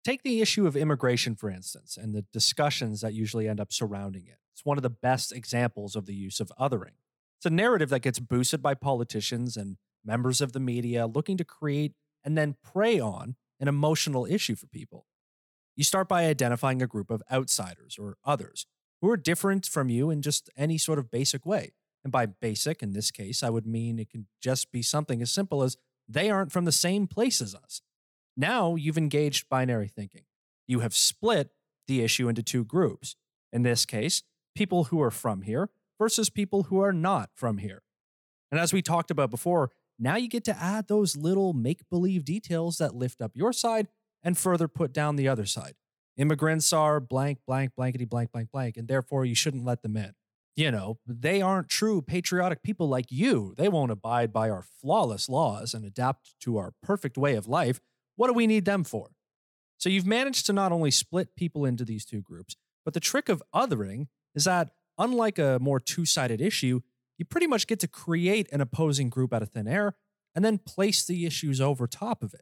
Take 0.03 0.23
the 0.23 0.41
issue 0.41 0.67
of 0.67 0.75
immigration, 0.75 1.35
for 1.35 1.49
instance, 1.49 1.97
and 1.97 2.13
the 2.13 2.25
discussions 2.33 3.01
that 3.01 3.13
usually 3.13 3.47
end 3.47 3.59
up 3.59 3.71
surrounding 3.71 4.25
it. 4.27 4.37
It's 4.53 4.65
one 4.65 4.77
of 4.77 4.83
the 4.83 4.89
best 4.89 5.31
examples 5.31 5.95
of 5.95 6.05
the 6.05 6.15
use 6.15 6.39
of 6.39 6.51
othering. 6.59 6.97
It's 7.37 7.45
a 7.45 7.49
narrative 7.49 7.89
that 7.89 8.01
gets 8.01 8.19
boosted 8.19 8.61
by 8.61 8.73
politicians 8.73 9.55
and 9.55 9.77
members 10.03 10.41
of 10.41 10.51
the 10.51 10.59
media 10.59 11.07
looking 11.07 11.37
to 11.37 11.45
create 11.45 11.93
and 12.23 12.37
then 12.37 12.57
prey 12.61 12.99
on 12.99 13.35
an 13.59 13.67
emotional 13.67 14.25
issue 14.25 14.55
for 14.55 14.67
people. 14.67 15.05
You 15.75 15.83
start 15.83 16.09
by 16.09 16.25
identifying 16.25 16.81
a 16.81 16.87
group 16.87 17.09
of 17.09 17.23
outsiders 17.31 17.97
or 17.97 18.17
others 18.25 18.65
who 19.01 19.09
are 19.09 19.17
different 19.17 19.65
from 19.65 19.89
you 19.89 20.09
in 20.09 20.21
just 20.21 20.49
any 20.57 20.77
sort 20.77 20.99
of 20.99 21.11
basic 21.11 21.45
way. 21.45 21.71
And 22.03 22.11
by 22.11 22.25
basic, 22.25 22.81
in 22.81 22.93
this 22.93 23.11
case, 23.11 23.43
I 23.43 23.49
would 23.49 23.65
mean 23.65 23.99
it 23.99 24.09
can 24.09 24.27
just 24.41 24.71
be 24.71 24.81
something 24.81 25.21
as 25.21 25.31
simple 25.31 25.63
as 25.63 25.77
they 26.07 26.29
aren't 26.29 26.51
from 26.51 26.65
the 26.65 26.71
same 26.71 27.07
place 27.07 27.41
as 27.41 27.53
us. 27.55 27.81
Now 28.35 28.75
you've 28.75 28.97
engaged 28.97 29.49
binary 29.49 29.87
thinking. 29.87 30.23
You 30.67 30.79
have 30.79 30.95
split 30.95 31.51
the 31.87 32.01
issue 32.01 32.29
into 32.29 32.43
two 32.43 32.63
groups. 32.63 33.15
In 33.51 33.63
this 33.63 33.85
case, 33.85 34.23
people 34.55 34.85
who 34.85 35.01
are 35.01 35.11
from 35.11 35.41
here 35.41 35.69
versus 35.97 36.29
people 36.29 36.63
who 36.63 36.79
are 36.79 36.93
not 36.93 37.31
from 37.35 37.57
here. 37.57 37.83
And 38.51 38.59
as 38.59 38.73
we 38.73 38.81
talked 38.81 39.11
about 39.11 39.29
before, 39.29 39.71
now 39.97 40.15
you 40.15 40.29
get 40.29 40.45
to 40.45 40.57
add 40.57 40.87
those 40.87 41.17
little 41.17 41.53
make 41.53 41.89
believe 41.89 42.23
details 42.23 42.77
that 42.77 42.95
lift 42.95 43.21
up 43.21 43.31
your 43.35 43.51
side 43.51 43.87
and 44.23 44.37
further 44.37 44.67
put 44.67 44.93
down 44.93 45.15
the 45.15 45.27
other 45.27 45.45
side. 45.45 45.75
Immigrants 46.17 46.73
are 46.73 46.99
blank, 46.99 47.39
blank, 47.47 47.71
blankety, 47.77 48.05
blank, 48.05 48.31
blank, 48.31 48.51
blank, 48.51 48.75
and 48.77 48.87
therefore 48.87 49.25
you 49.25 49.35
shouldn't 49.35 49.63
let 49.63 49.81
them 49.83 49.95
in. 49.95 50.13
You 50.55 50.71
know, 50.71 50.99
they 51.07 51.41
aren't 51.41 51.69
true 51.69 52.01
patriotic 52.01 52.61
people 52.61 52.89
like 52.89 53.05
you. 53.09 53.53
They 53.57 53.69
won't 53.69 53.91
abide 53.91 54.33
by 54.33 54.49
our 54.49 54.65
flawless 54.81 55.29
laws 55.29 55.73
and 55.73 55.85
adapt 55.85 56.37
to 56.41 56.57
our 56.57 56.73
perfect 56.83 57.17
way 57.17 57.35
of 57.35 57.47
life. 57.47 57.79
What 58.17 58.27
do 58.27 58.33
we 58.33 58.47
need 58.47 58.65
them 58.65 58.83
for? 58.83 59.11
So 59.77 59.87
you've 59.87 60.05
managed 60.05 60.45
to 60.47 60.53
not 60.53 60.73
only 60.73 60.91
split 60.91 61.37
people 61.37 61.63
into 61.63 61.85
these 61.85 62.03
two 62.03 62.21
groups, 62.21 62.57
but 62.83 62.93
the 62.93 62.99
trick 62.99 63.29
of 63.29 63.41
othering 63.55 64.07
is 64.35 64.43
that, 64.43 64.71
unlike 64.97 65.39
a 65.39 65.57
more 65.61 65.79
two 65.79 66.05
sided 66.05 66.41
issue, 66.41 66.81
you 67.17 67.23
pretty 67.23 67.47
much 67.47 67.67
get 67.67 67.79
to 67.79 67.87
create 67.87 68.49
an 68.51 68.59
opposing 68.59 69.09
group 69.09 69.33
out 69.33 69.41
of 69.41 69.49
thin 69.49 69.67
air 69.67 69.95
and 70.35 70.43
then 70.43 70.57
place 70.57 71.05
the 71.05 71.25
issues 71.25 71.61
over 71.61 71.87
top 71.87 72.21
of 72.21 72.33
it. 72.33 72.41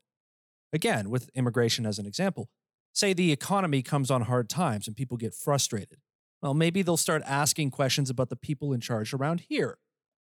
Again, 0.73 1.09
with 1.09 1.29
immigration 1.35 1.85
as 1.85 1.99
an 1.99 2.05
example, 2.05 2.49
say 2.93 3.13
the 3.13 3.31
economy 3.31 3.81
comes 3.81 4.11
on 4.11 4.23
hard 4.23 4.49
times 4.49 4.87
and 4.87 4.95
people 4.95 5.17
get 5.17 5.33
frustrated. 5.33 5.99
Well, 6.41 6.53
maybe 6.53 6.81
they'll 6.81 6.97
start 6.97 7.23
asking 7.25 7.71
questions 7.71 8.09
about 8.09 8.29
the 8.29 8.35
people 8.35 8.73
in 8.73 8.79
charge 8.79 9.13
around 9.13 9.45
here. 9.49 9.77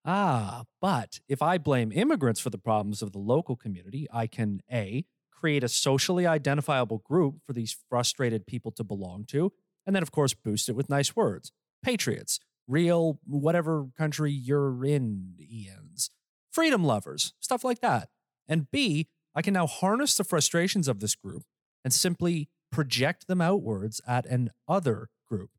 Ah, 0.05 0.65
but 0.81 1.19
if 1.27 1.41
I 1.41 1.57
blame 1.57 1.91
immigrants 1.91 2.39
for 2.39 2.51
the 2.51 2.59
problems 2.59 3.01
of 3.01 3.11
the 3.11 3.19
local 3.19 3.55
community, 3.55 4.07
I 4.13 4.27
can 4.27 4.61
A, 4.71 5.05
create 5.31 5.63
a 5.63 5.67
socially 5.67 6.27
identifiable 6.27 6.99
group 6.99 7.41
for 7.45 7.53
these 7.53 7.75
frustrated 7.89 8.45
people 8.45 8.71
to 8.73 8.83
belong 8.83 9.25
to, 9.25 9.51
and 9.85 9.95
then, 9.95 10.03
of 10.03 10.11
course, 10.11 10.33
boost 10.33 10.69
it 10.69 10.75
with 10.75 10.89
nice 10.89 11.15
words. 11.15 11.51
Patriots, 11.83 12.39
real, 12.67 13.19
whatever 13.25 13.87
country 13.97 14.31
you're 14.31 14.85
in, 14.85 15.35
Ians, 15.39 16.09
freedom 16.51 16.83
lovers, 16.83 17.33
stuff 17.39 17.63
like 17.63 17.81
that. 17.81 18.09
And 18.47 18.69
B, 18.69 19.07
I 19.35 19.41
can 19.41 19.53
now 19.53 19.67
harness 19.67 20.15
the 20.15 20.23
frustrations 20.23 20.87
of 20.87 20.99
this 20.99 21.15
group 21.15 21.43
and 21.83 21.93
simply 21.93 22.49
project 22.71 23.27
them 23.27 23.41
outwards 23.41 24.01
at 24.07 24.25
an 24.25 24.51
other 24.67 25.09
group. 25.27 25.51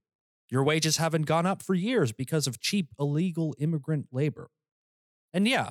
Your 0.51 0.63
wages 0.63 0.97
haven't 0.97 1.23
gone 1.23 1.47
up 1.47 1.63
for 1.63 1.75
years 1.75 2.13
because 2.13 2.47
of 2.47 2.61
cheap 2.61 2.89
illegal 2.99 3.55
immigrant 3.59 4.07
labor. 4.13 4.51
And 5.33 5.47
yeah, 5.47 5.71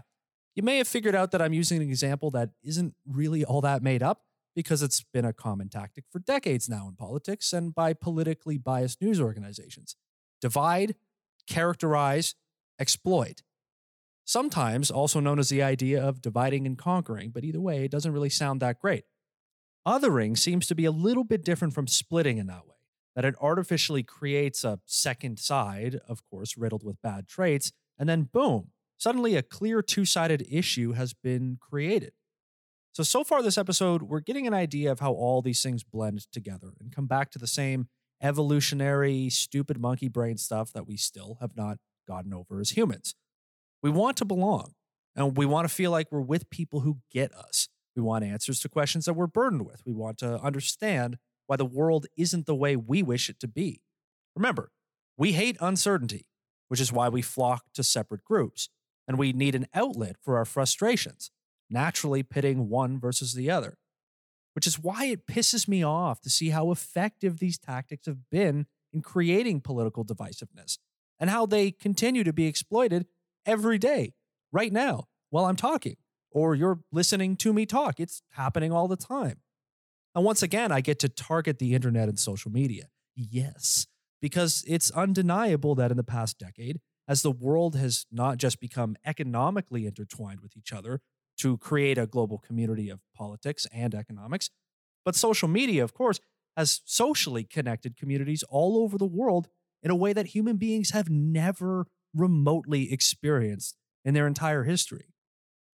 you 0.55 0.63
may 0.63 0.77
have 0.77 0.87
figured 0.87 1.15
out 1.15 1.31
that 1.31 1.41
I'm 1.41 1.53
using 1.53 1.81
an 1.81 1.89
example 1.89 2.31
that 2.31 2.51
isn't 2.63 2.93
really 3.05 3.43
all 3.43 3.61
that 3.61 3.81
made 3.81 4.03
up 4.03 4.21
because 4.55 4.81
it's 4.81 5.03
been 5.13 5.25
a 5.25 5.33
common 5.33 5.69
tactic 5.69 6.05
for 6.09 6.19
decades 6.19 6.69
now 6.69 6.87
in 6.87 6.95
politics 6.95 7.51
and 7.51 7.75
by 7.75 7.93
politically 7.93 8.57
biased 8.57 9.01
news 9.01 9.19
organizations. 9.19 9.95
Divide, 10.41 10.95
characterize, 11.47 12.35
exploit. 12.79 13.41
Sometimes 14.25 14.91
also 14.91 15.19
known 15.19 15.39
as 15.39 15.49
the 15.49 15.63
idea 15.63 16.03
of 16.03 16.21
dividing 16.21 16.65
and 16.65 16.77
conquering, 16.77 17.29
but 17.29 17.43
either 17.43 17.61
way, 17.61 17.85
it 17.85 17.91
doesn't 17.91 18.11
really 18.11 18.29
sound 18.29 18.59
that 18.61 18.79
great. 18.79 19.05
Othering 19.87 20.37
seems 20.37 20.67
to 20.67 20.75
be 20.75 20.85
a 20.85 20.91
little 20.91 21.23
bit 21.23 21.45
different 21.45 21.73
from 21.73 21.87
splitting 21.87 22.37
in 22.37 22.47
that 22.47 22.65
way, 22.65 22.75
that 23.15 23.25
it 23.25 23.35
artificially 23.39 24.01
creates 24.03 24.63
a 24.63 24.79
second 24.85 25.39
side, 25.39 25.99
of 26.07 26.23
course, 26.29 26.57
riddled 26.57 26.83
with 26.83 27.01
bad 27.01 27.27
traits, 27.27 27.71
and 27.99 28.09
then 28.09 28.23
boom, 28.23 28.71
Suddenly, 28.97 29.35
a 29.35 29.43
clear 29.43 29.81
two 29.81 30.05
sided 30.05 30.47
issue 30.49 30.93
has 30.93 31.13
been 31.13 31.57
created. 31.59 32.13
So, 32.93 33.03
so 33.03 33.23
far 33.23 33.43
this 33.43 33.57
episode, 33.57 34.03
we're 34.03 34.21
getting 34.21 34.47
an 34.47 34.53
idea 34.53 34.91
of 34.91 35.01
how 35.01 35.11
all 35.11 35.41
these 35.41 35.61
things 35.61 35.83
blend 35.83 36.31
together 36.31 36.73
and 36.79 36.95
come 36.95 37.07
back 37.07 37.29
to 37.31 37.39
the 37.39 37.47
same 37.47 37.89
evolutionary, 38.21 39.29
stupid 39.29 39.77
monkey 39.79 40.07
brain 40.07 40.37
stuff 40.37 40.71
that 40.71 40.87
we 40.87 40.95
still 40.95 41.37
have 41.41 41.57
not 41.57 41.77
gotten 42.07 42.33
over 42.33 42.61
as 42.61 42.71
humans. 42.71 43.15
We 43.85 43.91
want 43.91 44.17
to 44.17 44.25
belong, 44.25 44.73
and 45.15 45.37
we 45.37 45.45
want 45.45 45.69
to 45.69 45.73
feel 45.73 45.91
like 45.91 46.07
we're 46.09 46.19
with 46.19 46.49
people 46.49 46.79
who 46.79 47.01
get 47.11 47.31
us. 47.35 47.69
We 47.95 48.01
want 48.01 48.23
answers 48.23 48.59
to 48.61 48.67
questions 48.67 49.05
that 49.05 49.13
we're 49.13 49.27
burdened 49.27 49.63
with. 49.63 49.83
We 49.85 49.93
want 49.93 50.17
to 50.17 50.39
understand 50.39 51.19
why 51.45 51.57
the 51.57 51.65
world 51.65 52.07
isn't 52.17 52.47
the 52.47 52.55
way 52.55 52.75
we 52.75 53.03
wish 53.03 53.29
it 53.29 53.39
to 53.41 53.47
be. 53.47 53.83
Remember, 54.35 54.71
we 55.19 55.33
hate 55.33 55.55
uncertainty, 55.61 56.25
which 56.67 56.79
is 56.79 56.91
why 56.91 57.09
we 57.09 57.21
flock 57.21 57.65
to 57.75 57.83
separate 57.83 58.23
groups 58.23 58.69
and 59.07 59.19
we 59.19 59.33
need 59.33 59.53
an 59.53 59.67
outlet 59.71 60.15
for 60.19 60.35
our 60.35 60.45
frustrations, 60.45 61.29
naturally 61.69 62.23
pitting 62.23 62.69
one 62.69 62.99
versus 62.99 63.35
the 63.35 63.51
other. 63.51 63.77
Which 64.53 64.65
is 64.65 64.79
why 64.79 65.05
it 65.05 65.27
pisses 65.27 65.67
me 65.67 65.83
off 65.83 66.21
to 66.21 66.29
see 66.31 66.49
how 66.49 66.71
effective 66.71 67.37
these 67.37 67.59
tactics 67.59 68.07
have 68.07 68.31
been 68.31 68.65
in 68.91 69.03
creating 69.03 69.61
political 69.61 70.03
divisiveness 70.03 70.79
and 71.19 71.29
how 71.29 71.45
they 71.45 71.69
continue 71.69 72.23
to 72.23 72.33
be 72.33 72.47
exploited 72.47 73.05
every 73.45 73.77
day, 73.77 74.13
right 74.51 74.71
now, 74.71 75.05
while 75.29 75.45
I'm 75.45 75.55
talking, 75.55 75.97
or 76.31 76.55
you're 76.55 76.79
listening 76.91 77.35
to 77.37 77.53
me 77.53 77.65
talk. 77.65 77.99
It's 77.99 78.21
happening 78.31 78.71
all 78.71 78.87
the 78.87 78.97
time. 78.97 79.39
And 80.13 80.23
once 80.23 80.41
again, 80.43 80.71
I 80.71 80.81
get 80.81 80.99
to 80.99 81.09
target 81.09 81.59
the 81.59 81.73
internet 81.73 82.07
and 82.09 82.19
social 82.19 82.51
media. 82.51 82.87
Yes, 83.15 83.87
because 84.21 84.63
it's 84.67 84.91
undeniable 84.91 85.75
that 85.75 85.91
in 85.91 85.97
the 85.97 86.03
past 86.03 86.39
decade, 86.39 86.79
as 87.07 87.21
the 87.21 87.31
world 87.31 87.75
has 87.75 88.05
not 88.11 88.37
just 88.37 88.59
become 88.59 88.95
economically 89.05 89.85
intertwined 89.85 90.41
with 90.41 90.57
each 90.57 90.73
other 90.73 91.01
to 91.37 91.57
create 91.57 91.97
a 91.97 92.07
global 92.07 92.37
community 92.37 92.89
of 92.89 93.01
politics 93.15 93.67
and 93.73 93.93
economics, 93.93 94.49
but 95.03 95.15
social 95.15 95.47
media, 95.47 95.83
of 95.83 95.93
course, 95.93 96.19
has 96.57 96.81
socially 96.85 97.43
connected 97.43 97.97
communities 97.97 98.43
all 98.49 98.77
over 98.77 98.97
the 98.97 99.05
world 99.05 99.49
in 99.83 99.91
a 99.91 99.95
way 99.95 100.13
that 100.13 100.27
human 100.27 100.57
beings 100.57 100.91
have 100.91 101.09
never 101.09 101.85
remotely 102.15 102.91
experienced 102.91 103.77
in 104.03 104.13
their 104.13 104.27
entire 104.27 104.63
history. 104.63 105.13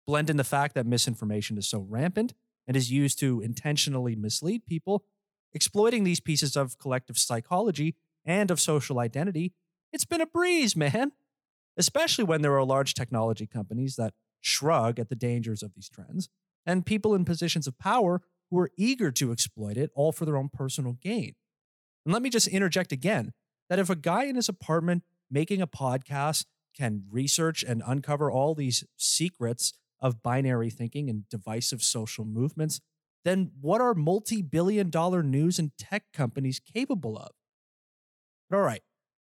Blend 0.06 0.30
in 0.30 0.36
the 0.36 0.44
fact 0.44 0.74
that 0.74 0.86
misinformation 0.86 1.58
is 1.58 1.68
so 1.68 1.86
rampant 1.88 2.34
and 2.66 2.76
is 2.76 2.90
used 2.90 3.18
to 3.20 3.40
intentionally 3.40 4.16
mislead 4.16 4.66
people, 4.66 5.04
exploiting 5.52 6.04
these 6.04 6.20
pieces 6.20 6.56
of 6.56 6.78
collective 6.78 7.18
psychology 7.18 7.96
and 8.24 8.50
of 8.50 8.60
social 8.60 8.98
identity 8.98 9.52
it's 9.92 10.04
been 10.04 10.20
a 10.20 10.26
breeze, 10.26 10.76
man. 10.76 11.12
Especially 11.76 12.24
when 12.24 12.42
there 12.42 12.56
are 12.56 12.64
large 12.64 12.94
technology 12.94 13.46
companies 13.46 13.96
that 13.96 14.14
shrug 14.40 14.98
at 14.98 15.08
the 15.08 15.14
dangers 15.14 15.62
of 15.62 15.74
these 15.74 15.88
trends 15.88 16.28
and 16.66 16.86
people 16.86 17.14
in 17.14 17.24
positions 17.24 17.66
of 17.66 17.78
power 17.78 18.22
who 18.50 18.58
are 18.58 18.70
eager 18.76 19.10
to 19.12 19.32
exploit 19.32 19.76
it 19.76 19.90
all 19.94 20.12
for 20.12 20.24
their 20.24 20.36
own 20.36 20.48
personal 20.52 20.94
gain. 20.94 21.34
And 22.04 22.12
let 22.12 22.22
me 22.22 22.30
just 22.30 22.48
interject 22.48 22.92
again 22.92 23.32
that 23.68 23.78
if 23.78 23.88
a 23.88 23.96
guy 23.96 24.24
in 24.24 24.36
his 24.36 24.48
apartment 24.48 25.04
making 25.30 25.60
a 25.62 25.66
podcast 25.66 26.46
can 26.76 27.04
research 27.10 27.62
and 27.62 27.82
uncover 27.86 28.30
all 28.30 28.54
these 28.54 28.84
secrets 28.96 29.72
of 30.00 30.22
binary 30.22 30.70
thinking 30.70 31.10
and 31.10 31.28
divisive 31.28 31.82
social 31.82 32.24
movements, 32.24 32.80
then 33.24 33.50
what 33.60 33.80
are 33.80 33.94
multi 33.94 34.40
billion 34.40 34.88
dollar 34.88 35.22
news 35.22 35.58
and 35.58 35.72
tech 35.78 36.04
companies 36.12 36.60
capable 36.60 37.18
of? 37.18 37.30
But 38.48 38.56
all 38.56 38.62
right, 38.62 38.82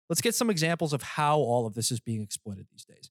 Let's 0.09 0.21
get 0.21 0.35
some 0.35 0.49
examples 0.49 0.93
of 0.93 1.01
how 1.01 1.39
all 1.39 1.65
of 1.65 1.73
this 1.73 1.91
is 1.91 1.99
being 1.99 2.21
exploited 2.21 2.67
these 2.71 2.85
days. 2.85 3.09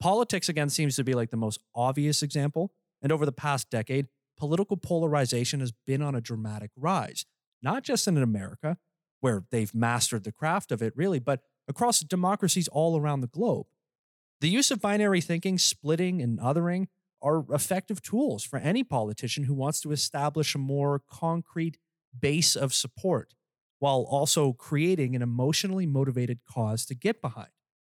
Politics, 0.00 0.48
again, 0.48 0.70
seems 0.70 0.96
to 0.96 1.04
be 1.04 1.14
like 1.14 1.30
the 1.30 1.36
most 1.36 1.60
obvious 1.74 2.22
example. 2.22 2.72
And 3.00 3.12
over 3.12 3.26
the 3.26 3.32
past 3.32 3.70
decade, 3.70 4.08
political 4.36 4.76
polarization 4.76 5.60
has 5.60 5.72
been 5.86 6.02
on 6.02 6.14
a 6.14 6.20
dramatic 6.20 6.70
rise, 6.76 7.26
not 7.62 7.84
just 7.84 8.08
in 8.08 8.16
America, 8.16 8.78
where 9.20 9.44
they've 9.50 9.74
mastered 9.74 10.24
the 10.24 10.32
craft 10.32 10.72
of 10.72 10.82
it, 10.82 10.92
really, 10.96 11.20
but 11.20 11.42
across 11.68 12.00
democracies 12.00 12.68
all 12.68 12.98
around 12.98 13.20
the 13.20 13.26
globe. 13.26 13.66
The 14.40 14.48
use 14.48 14.70
of 14.70 14.80
binary 14.80 15.20
thinking, 15.20 15.58
splitting, 15.58 16.20
and 16.20 16.38
othering 16.38 16.88
are 17.22 17.44
effective 17.50 18.02
tools 18.02 18.44
for 18.44 18.58
any 18.58 18.82
politician 18.82 19.44
who 19.44 19.54
wants 19.54 19.80
to 19.80 19.92
establish 19.92 20.54
a 20.54 20.58
more 20.58 21.00
concrete 21.08 21.78
base 22.18 22.56
of 22.56 22.74
support 22.74 23.34
while 23.78 24.06
also 24.08 24.52
creating 24.52 25.16
an 25.16 25.22
emotionally 25.22 25.86
motivated 25.86 26.40
cause 26.44 26.84
to 26.86 26.94
get 26.94 27.22
behind. 27.22 27.50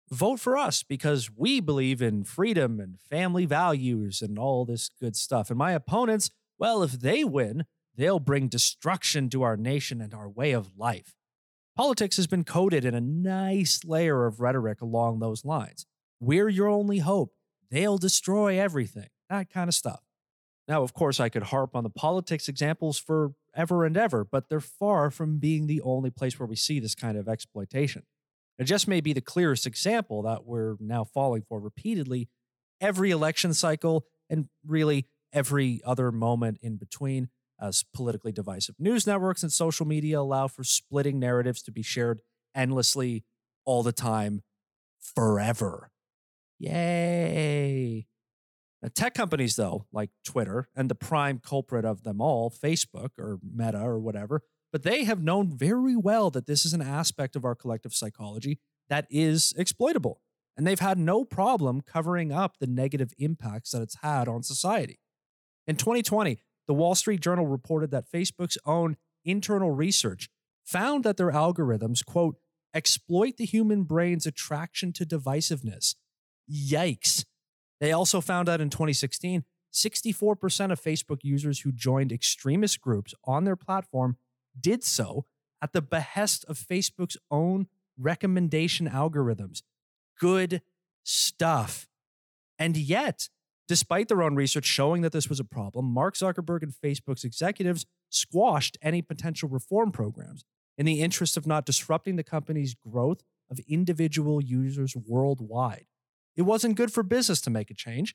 Vote 0.10 0.40
for 0.42 0.58
us 0.58 0.84
because 0.84 1.30
we 1.34 1.62
believe 1.62 2.02
in 2.02 2.26
freedom 2.26 2.80
and 2.80 3.00
family 3.00 3.46
values 3.46 4.22
and 4.22 4.38
all 4.38 4.66
this 4.66 4.90
good 5.00 5.16
stuff. 5.16 5.50
And 5.50 5.58
my 5.58 5.72
opponents, 5.72 6.30
well, 6.58 6.84
if 6.84 6.92
they 6.92 7.24
win, 7.24 7.66
they'll 7.96 8.20
bring 8.20 8.50
destruction 8.50 9.30
to 9.30 9.42
our 9.42 9.56
nation 9.56 10.02
and 10.02 10.14
our 10.14 10.30
way 10.30 10.52
of 10.52 10.78
life. 10.78 11.16
Politics 11.76 12.18
has 12.18 12.28
been 12.28 12.44
coated 12.44 12.84
in 12.84 12.94
a 12.94 13.02
nice 13.02 13.86
layer 13.86 14.26
of 14.26 14.42
rhetoric 14.42 14.82
along 14.82 15.20
those 15.20 15.46
lines. 15.46 15.86
We're 16.20 16.50
your 16.50 16.68
only 16.68 17.00
hope. 17.00 17.34
They'll 17.70 17.98
destroy 17.98 18.60
everything. 18.60 19.08
that 19.30 19.50
kind 19.50 19.70
of 19.70 19.74
stuff. 19.74 20.02
Now, 20.68 20.84
of 20.84 20.94
course, 20.94 21.20
I 21.20 21.30
could 21.30 21.44
harp 21.44 21.76
on 21.76 21.84
the 21.84 21.90
politics 21.90 22.50
examples 22.50 23.00
forever 23.00 23.86
and 23.86 23.96
ever, 23.96 24.26
but 24.26 24.50
they're 24.50 24.60
far 24.60 25.10
from 25.10 25.40
being 25.40 25.68
the 25.68 25.82
only 25.82 26.12
place 26.12 26.38
where 26.38 26.48
we 26.48 26.58
see 26.58 26.80
this 26.80 26.96
kind 26.96 27.18
of 27.18 27.30
exploitation. 27.30 28.04
It 28.60 28.66
just 28.66 28.88
may 28.88 29.02
be 29.02 29.14
the 29.14 29.22
clearest 29.22 29.66
example 29.66 30.22
that 30.24 30.46
we're 30.46 30.76
now 30.80 31.04
falling 31.04 31.44
for 31.48 31.60
repeatedly 31.60 32.30
every 32.80 33.12
election 33.12 33.54
cycle 33.54 34.06
and 34.30 34.50
really 34.66 35.08
every 35.34 35.82
other 35.86 36.12
moment 36.12 36.60
in 36.62 36.76
between, 36.76 37.30
as 37.62 37.84
politically 37.94 38.32
divisive 38.32 38.76
news 38.80 39.06
networks 39.06 39.44
and 39.44 39.52
social 39.52 39.86
media 39.86 40.20
allow 40.20 40.48
for 40.48 40.64
splitting 40.64 41.20
narratives 41.20 41.62
to 41.62 41.72
be 41.72 41.84
shared 41.84 42.22
endlessly 42.56 43.24
all 43.66 43.84
the 43.84 43.92
time 43.92 44.42
forever. 45.00 45.92
Yay. 46.60 48.08
Now, 48.82 48.90
tech 48.94 49.14
companies, 49.14 49.56
though, 49.56 49.86
like 49.92 50.10
Twitter 50.26 50.68
and 50.76 50.90
the 50.90 50.96
prime 50.96 51.40
culprit 51.40 51.86
of 51.86 52.04
them 52.04 52.20
all, 52.20 52.50
Facebook 52.50 53.10
or 53.18 53.40
Meta 53.44 53.80
or 53.80 54.00
whatever, 54.00 54.42
but 54.72 54.84
they 54.84 55.04
have 55.04 55.22
known 55.22 55.56
very 55.56 55.96
well 55.96 56.30
that 56.32 56.48
this 56.48 56.66
is 56.66 56.74
an 56.74 56.82
aspect 56.82 57.36
of 57.36 57.46
our 57.46 57.56
collective 57.56 57.94
psychology 57.94 58.60
that 58.90 59.06
is 59.10 59.54
exploitable. 59.58 60.22
And 60.58 60.66
they've 60.66 60.80
had 60.80 60.98
no 60.98 61.24
problem 61.24 61.82
covering 61.82 62.32
up 62.32 62.58
the 62.60 62.68
negative 62.68 63.14
impacts 63.18 63.72
that 63.72 63.82
it's 63.82 63.98
had 64.02 64.28
on 64.28 64.44
society. 64.44 65.00
In 65.68 65.76
2020, 65.76 66.40
the 66.72 66.76
Wall 66.76 66.96
Street 66.96 67.20
Journal 67.20 67.46
reported 67.46 67.92
that 67.92 68.10
Facebook's 68.10 68.58
own 68.66 68.96
internal 69.26 69.72
research 69.72 70.30
found 70.64 71.04
that 71.04 71.18
their 71.18 71.30
algorithms, 71.30 72.06
quote, 72.06 72.38
exploit 72.74 73.36
the 73.36 73.44
human 73.44 73.84
brain's 73.84 74.26
attraction 74.26 74.94
to 74.94 75.06
divisiveness. 75.06 75.96
Yikes. 76.50 77.26
They 77.82 77.92
also 77.92 78.22
found 78.22 78.48
out 78.48 78.62
in 78.62 78.70
2016, 78.70 79.44
64% 79.74 80.72
of 80.72 80.82
Facebook 80.82 81.18
users 81.24 81.60
who 81.60 81.74
joined 81.74 82.14
extremist 82.14 82.80
groups 82.80 83.14
on 83.26 83.44
their 83.44 83.58
platform 83.58 84.16
did 84.58 84.82
so 84.82 85.26
at 85.62 85.74
the 85.74 85.82
behest 85.82 86.46
of 86.48 86.58
Facebook's 86.58 87.18
own 87.30 87.68
recommendation 88.00 88.88
algorithms. 88.88 89.62
Good 90.18 90.62
stuff. 91.04 91.90
And 92.58 92.78
yet, 92.78 93.28
despite 93.72 94.10
their 94.10 94.22
own 94.22 94.36
research 94.36 94.66
showing 94.66 95.02
that 95.02 95.14
this 95.14 95.30
was 95.30 95.40
a 95.40 95.46
problem, 95.46 95.86
Mark 95.86 96.16
Zuckerberg 96.16 96.62
and 96.62 96.74
Facebook's 96.74 97.24
executives 97.24 97.86
squashed 98.10 98.78
any 98.82 99.02
potential 99.02 99.48
reform 99.48 99.94
programs 99.94 100.44
in 100.78 100.86
the 100.86 101.00
interest 101.00 101.38
of 101.38 101.48
not 101.48 101.66
disrupting 101.66 102.18
the 102.18 102.24
company's 102.24 102.76
growth 102.76 103.24
of 103.50 103.62
individual 103.70 104.44
users 104.44 104.94
worldwide. 104.94 105.86
It 106.36 106.42
wasn't 106.42 106.76
good 106.76 106.92
for 106.92 107.02
business 107.02 107.40
to 107.40 107.50
make 107.50 107.72
a 107.72 107.74
change. 107.74 108.14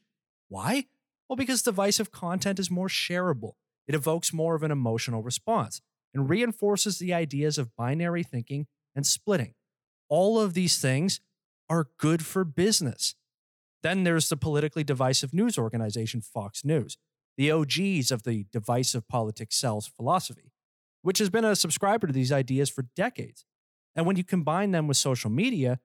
Why? 0.51 0.88
Well, 1.27 1.38
because 1.38 1.62
divisive 1.62 2.12
content 2.12 2.59
is 2.59 2.71
more 2.71 2.88
shareable. 2.88 3.53
It 3.88 3.95
evokes 3.95 4.35
more 4.35 4.57
of 4.57 4.62
an 4.62 4.71
emotional 4.71 5.23
response 5.23 5.81
and 6.12 6.29
reinforces 6.29 6.99
the 6.99 7.14
ideas 7.14 7.57
of 7.57 7.75
binary 7.77 8.25
thinking 8.25 8.66
and 8.95 9.07
splitting. 9.07 9.55
All 10.11 10.38
of 10.38 10.53
these 10.53 10.79
things 10.79 11.23
are 11.71 11.88
good 11.97 12.27
for 12.27 12.45
business. 12.45 13.14
Then 13.83 14.05
there's 14.05 14.29
the 14.29 14.37
politically 14.37 14.85
divisive 14.85 15.33
news 15.33 15.59
organization 15.59 16.21
Fox 16.21 16.65
News, 16.65 16.99
the 17.37 17.51
OGs 17.51 18.11
of 18.11 18.23
the 18.23 18.47
divisive 18.51 19.07
politics 19.09 19.57
sells 19.57 19.87
philosophy, 19.87 20.53
which 21.03 21.19
has 21.19 21.31
been 21.31 21.45
a 21.45 21.57
subscriber 21.57 22.07
to 22.07 22.12
these 22.12 22.33
ideas 22.33 22.71
for 22.71 22.87
decades. 22.97 23.45
And 23.95 24.07
when 24.07 24.17
you 24.17 24.25
combine 24.25 24.71
them 24.71 24.87
with 24.87 24.97
social 24.97 25.31
media, 25.31 25.79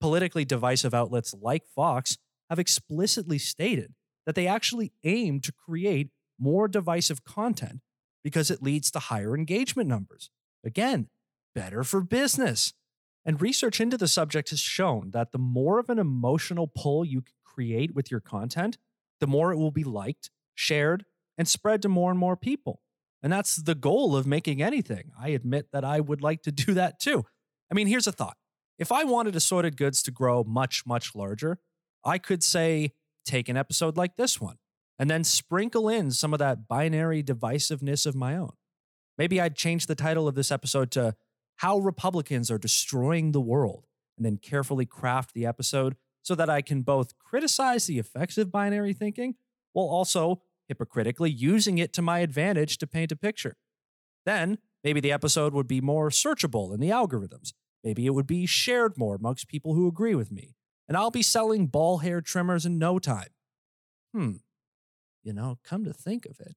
politically 0.00 0.44
divisive 0.44 0.94
outlets 0.94 1.34
like 1.40 1.66
Fox 1.66 2.18
have 2.50 2.58
explicitly 2.58 3.38
stated 3.38 3.94
that 4.26 4.34
they 4.34 4.46
actually 4.46 4.92
aim 5.04 5.40
to 5.40 5.52
create 5.52 6.10
more 6.38 6.68
divisive 6.68 7.24
content 7.24 7.80
because 8.22 8.50
it 8.50 8.62
leads 8.62 8.90
to 8.90 8.98
higher 8.98 9.34
engagement 9.34 9.88
numbers. 9.88 10.30
Again, 10.64 11.08
better 11.54 11.82
for 11.82 12.00
business. 12.00 12.74
And 13.24 13.40
research 13.40 13.80
into 13.80 13.98
the 13.98 14.08
subject 14.08 14.50
has 14.50 14.60
shown 14.60 15.10
that 15.10 15.32
the 15.32 15.38
more 15.38 15.78
of 15.78 15.90
an 15.90 15.98
emotional 15.98 16.66
pull 16.66 17.04
you 17.04 17.22
create 17.58 17.92
with 17.92 18.08
your 18.08 18.20
content, 18.20 18.78
the 19.18 19.26
more 19.26 19.52
it 19.52 19.56
will 19.56 19.72
be 19.72 19.82
liked, 19.82 20.30
shared, 20.54 21.04
and 21.36 21.48
spread 21.48 21.82
to 21.82 21.88
more 21.88 22.12
and 22.12 22.20
more 22.20 22.36
people. 22.36 22.82
And 23.20 23.32
that's 23.32 23.56
the 23.56 23.74
goal 23.74 24.16
of 24.16 24.28
making 24.28 24.62
anything. 24.62 25.10
I 25.20 25.30
admit 25.30 25.72
that 25.72 25.84
I 25.84 25.98
would 25.98 26.22
like 26.22 26.42
to 26.42 26.52
do 26.66 26.74
that 26.74 27.00
too. 27.00 27.24
I 27.68 27.74
mean, 27.74 27.88
here's 27.88 28.06
a 28.06 28.12
thought 28.12 28.36
if 28.78 28.92
I 28.92 29.02
wanted 29.02 29.34
assorted 29.34 29.76
goods 29.76 30.04
to 30.04 30.12
grow 30.12 30.44
much, 30.44 30.86
much 30.86 31.16
larger, 31.16 31.58
I 32.04 32.18
could 32.18 32.44
say, 32.44 32.92
take 33.26 33.48
an 33.48 33.56
episode 33.56 33.96
like 33.96 34.14
this 34.14 34.40
one 34.40 34.58
and 35.00 35.10
then 35.10 35.24
sprinkle 35.24 35.88
in 35.88 36.12
some 36.12 36.32
of 36.32 36.38
that 36.38 36.68
binary 36.68 37.24
divisiveness 37.24 38.06
of 38.06 38.14
my 38.14 38.36
own. 38.36 38.52
Maybe 39.18 39.40
I'd 39.40 39.56
change 39.56 39.86
the 39.86 39.96
title 39.96 40.28
of 40.28 40.36
this 40.36 40.52
episode 40.52 40.92
to 40.92 41.16
How 41.56 41.78
Republicans 41.78 42.52
Are 42.52 42.58
Destroying 42.58 43.32
the 43.32 43.40
World 43.40 43.86
and 44.16 44.24
then 44.24 44.36
carefully 44.36 44.86
craft 44.86 45.34
the 45.34 45.44
episode 45.44 45.96
so 46.28 46.36
that 46.36 46.48
I 46.48 46.62
can 46.62 46.82
both 46.82 47.18
criticize 47.18 47.86
the 47.86 47.98
effects 47.98 48.38
of 48.38 48.52
binary 48.52 48.92
thinking 48.92 49.34
while 49.72 49.86
also 49.86 50.42
hypocritically 50.68 51.30
using 51.30 51.78
it 51.78 51.92
to 51.94 52.02
my 52.02 52.20
advantage 52.20 52.78
to 52.78 52.86
paint 52.86 53.10
a 53.10 53.16
picture. 53.16 53.56
Then 54.24 54.58
maybe 54.84 55.00
the 55.00 55.12
episode 55.12 55.52
would 55.54 55.66
be 55.66 55.80
more 55.80 56.10
searchable 56.10 56.72
in 56.72 56.80
the 56.80 56.90
algorithms 56.90 57.52
Maybe 57.84 58.06
it 58.06 58.10
would 58.10 58.26
be 58.26 58.46
shared 58.46 58.98
more 58.98 59.14
amongst 59.14 59.48
people 59.48 59.74
who 59.74 59.86
agree 59.86 60.14
with 60.14 60.32
me, 60.32 60.56
and 60.86 60.96
I'll 60.96 61.10
be 61.10 61.22
selling 61.22 61.66
ball 61.66 61.98
hair 61.98 62.20
trimmers 62.20 62.66
in 62.66 62.78
no 62.78 62.98
time. 62.98 63.28
Hmm. 64.12 64.32
You 65.22 65.32
know, 65.32 65.58
come 65.64 65.84
to 65.84 65.92
think 65.92 66.26
of 66.26 66.40
it. 66.40 66.56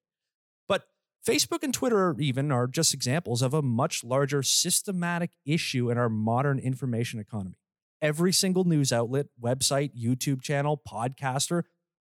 But 0.67 0.87
Facebook 1.25 1.63
and 1.63 1.73
Twitter, 1.73 2.15
even, 2.19 2.51
are 2.51 2.67
just 2.67 2.93
examples 2.93 3.41
of 3.41 3.53
a 3.53 3.61
much 3.61 4.03
larger 4.03 4.41
systematic 4.41 5.31
issue 5.45 5.91
in 5.91 5.97
our 5.97 6.09
modern 6.09 6.57
information 6.59 7.19
economy. 7.19 7.57
Every 8.01 8.33
single 8.33 8.63
news 8.63 8.91
outlet, 8.91 9.27
website, 9.41 9.91
YouTube 9.95 10.41
channel, 10.41 10.81
podcaster, 10.87 11.63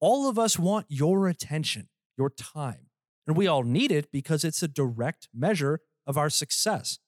all 0.01 0.29
of 0.29 0.38
us 0.38 0.59
want 0.59 0.87
your 0.88 1.29
attention, 1.29 1.88
your 2.16 2.31
time. 2.31 2.88
And 3.27 3.37
we 3.37 3.46
all 3.46 3.62
need 3.62 3.90
it 3.90 4.12
because 4.12 4.44
it's 4.44 4.62
a 4.62 4.68
direct 4.68 5.29
measure 5.35 5.81
of 6.07 6.16
our 6.16 6.31
success. 6.31 6.98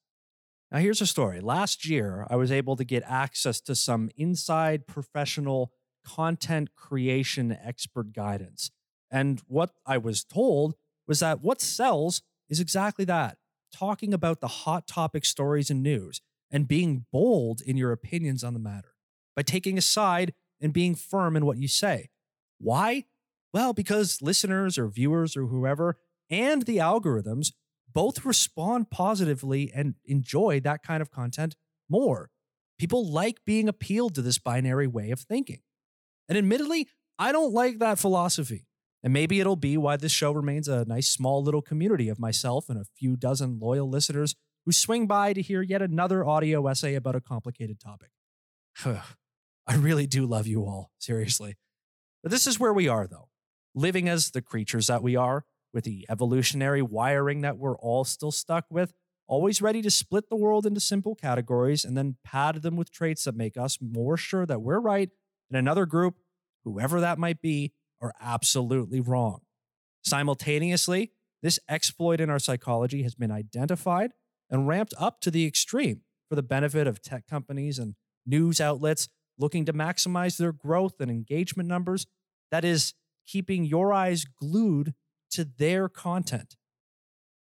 Now, 0.70 0.78
here's 0.78 1.00
a 1.00 1.06
story. 1.06 1.40
Last 1.40 1.88
year, 1.88 2.26
I 2.30 2.36
was 2.36 2.52
able 2.52 2.76
to 2.76 2.84
get 2.84 3.02
access 3.06 3.60
to 3.62 3.74
some 3.74 4.10
inside 4.16 4.86
professional 4.86 5.72
content 6.04 6.74
creation 6.74 7.56
expert 7.62 8.12
guidance. 8.12 8.70
And 9.10 9.42
what 9.46 9.70
I 9.84 9.98
was 9.98 10.24
told 10.24 10.74
was 11.08 11.20
that 11.20 11.42
what 11.42 11.60
sells 11.60 12.22
is 12.48 12.60
exactly 12.60 13.04
that 13.06 13.38
talking 13.72 14.14
about 14.14 14.40
the 14.40 14.48
hot 14.48 14.86
topic 14.86 15.24
stories 15.24 15.70
and 15.70 15.82
news 15.82 16.20
and 16.50 16.68
being 16.68 17.06
bold 17.12 17.60
in 17.60 17.76
your 17.76 17.92
opinions 17.92 18.42
on 18.42 18.54
the 18.54 18.60
matter 18.60 18.94
by 19.36 19.42
taking 19.42 19.78
a 19.78 19.82
side 19.82 20.34
and 20.60 20.72
being 20.72 20.94
firm 20.94 21.36
in 21.36 21.46
what 21.46 21.58
you 21.58 21.68
say. 21.68 22.10
Why? 22.58 23.04
Well, 23.52 23.72
because 23.72 24.20
listeners 24.20 24.78
or 24.78 24.88
viewers 24.88 25.36
or 25.36 25.46
whoever 25.46 25.96
and 26.28 26.62
the 26.62 26.76
algorithms 26.76 27.52
both 27.92 28.24
respond 28.24 28.90
positively 28.90 29.72
and 29.74 29.94
enjoy 30.04 30.60
that 30.60 30.82
kind 30.82 31.02
of 31.02 31.10
content 31.10 31.56
more. 31.88 32.30
People 32.78 33.10
like 33.10 33.44
being 33.44 33.68
appealed 33.68 34.14
to 34.14 34.22
this 34.22 34.38
binary 34.38 34.86
way 34.86 35.10
of 35.10 35.20
thinking. 35.20 35.60
And 36.28 36.38
admittedly, 36.38 36.88
I 37.18 37.32
don't 37.32 37.52
like 37.52 37.78
that 37.80 37.98
philosophy. 37.98 38.66
And 39.02 39.12
maybe 39.12 39.40
it'll 39.40 39.56
be 39.56 39.76
why 39.76 39.96
this 39.96 40.12
show 40.12 40.32
remains 40.32 40.68
a 40.68 40.84
nice 40.84 41.08
small 41.08 41.42
little 41.42 41.62
community 41.62 42.08
of 42.08 42.18
myself 42.18 42.68
and 42.68 42.78
a 42.78 42.86
few 42.96 43.16
dozen 43.16 43.58
loyal 43.58 43.88
listeners 43.88 44.34
who 44.64 44.72
swing 44.72 45.06
by 45.06 45.32
to 45.32 45.42
hear 45.42 45.62
yet 45.62 45.82
another 45.82 46.24
audio 46.24 46.66
essay 46.66 46.94
about 46.94 47.16
a 47.16 47.20
complicated 47.20 47.80
topic. 47.80 48.10
I 48.84 49.74
really 49.74 50.06
do 50.06 50.26
love 50.26 50.46
you 50.46 50.64
all, 50.64 50.90
seriously. 50.98 51.56
But 52.22 52.32
this 52.32 52.46
is 52.46 52.58
where 52.58 52.72
we 52.72 52.88
are, 52.88 53.06
though. 53.06 53.28
Living 53.74 54.08
as 54.08 54.30
the 54.30 54.42
creatures 54.42 54.88
that 54.88 55.02
we 55.02 55.16
are, 55.16 55.44
with 55.72 55.84
the 55.84 56.06
evolutionary 56.10 56.82
wiring 56.82 57.42
that 57.42 57.56
we're 57.56 57.76
all 57.78 58.04
still 58.04 58.32
stuck 58.32 58.64
with, 58.68 58.92
always 59.28 59.62
ready 59.62 59.80
to 59.80 59.90
split 59.90 60.28
the 60.28 60.36
world 60.36 60.66
into 60.66 60.80
simple 60.80 61.14
categories 61.14 61.84
and 61.84 61.96
then 61.96 62.16
pad 62.24 62.62
them 62.62 62.76
with 62.76 62.90
traits 62.90 63.24
that 63.24 63.36
make 63.36 63.56
us 63.56 63.78
more 63.80 64.16
sure 64.16 64.44
that 64.44 64.60
we're 64.60 64.80
right 64.80 65.10
and 65.48 65.56
another 65.56 65.86
group, 65.86 66.16
whoever 66.64 67.00
that 67.00 67.18
might 67.18 67.40
be, 67.40 67.72
are 68.00 68.12
absolutely 68.20 69.00
wrong. 69.00 69.40
Simultaneously, 70.02 71.12
this 71.42 71.58
exploit 71.68 72.20
in 72.20 72.30
our 72.30 72.38
psychology 72.38 73.02
has 73.02 73.14
been 73.14 73.30
identified 73.30 74.10
and 74.50 74.66
ramped 74.66 74.94
up 74.98 75.20
to 75.20 75.30
the 75.30 75.46
extreme 75.46 76.02
for 76.28 76.34
the 76.34 76.42
benefit 76.42 76.86
of 76.86 77.00
tech 77.00 77.26
companies 77.26 77.78
and 77.78 77.94
news 78.26 78.60
outlets 78.60 79.08
looking 79.38 79.64
to 79.64 79.72
maximize 79.72 80.36
their 80.36 80.52
growth 80.52 81.00
and 81.00 81.10
engagement 81.10 81.68
numbers. 81.68 82.06
That 82.50 82.64
is, 82.64 82.94
keeping 83.26 83.64
your 83.64 83.92
eyes 83.92 84.24
glued 84.24 84.94
to 85.30 85.44
their 85.44 85.88
content. 85.88 86.56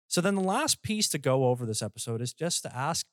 So 0.08 0.22
then 0.22 0.36
the 0.36 0.42
last 0.42 0.84
piece 0.84 1.08
to 1.10 1.18
go 1.18 1.46
over 1.46 1.66
this 1.66 1.82
episode 1.82 2.22
is 2.22 2.34
just 2.34 2.64
to 2.64 2.76
ask 2.76 3.06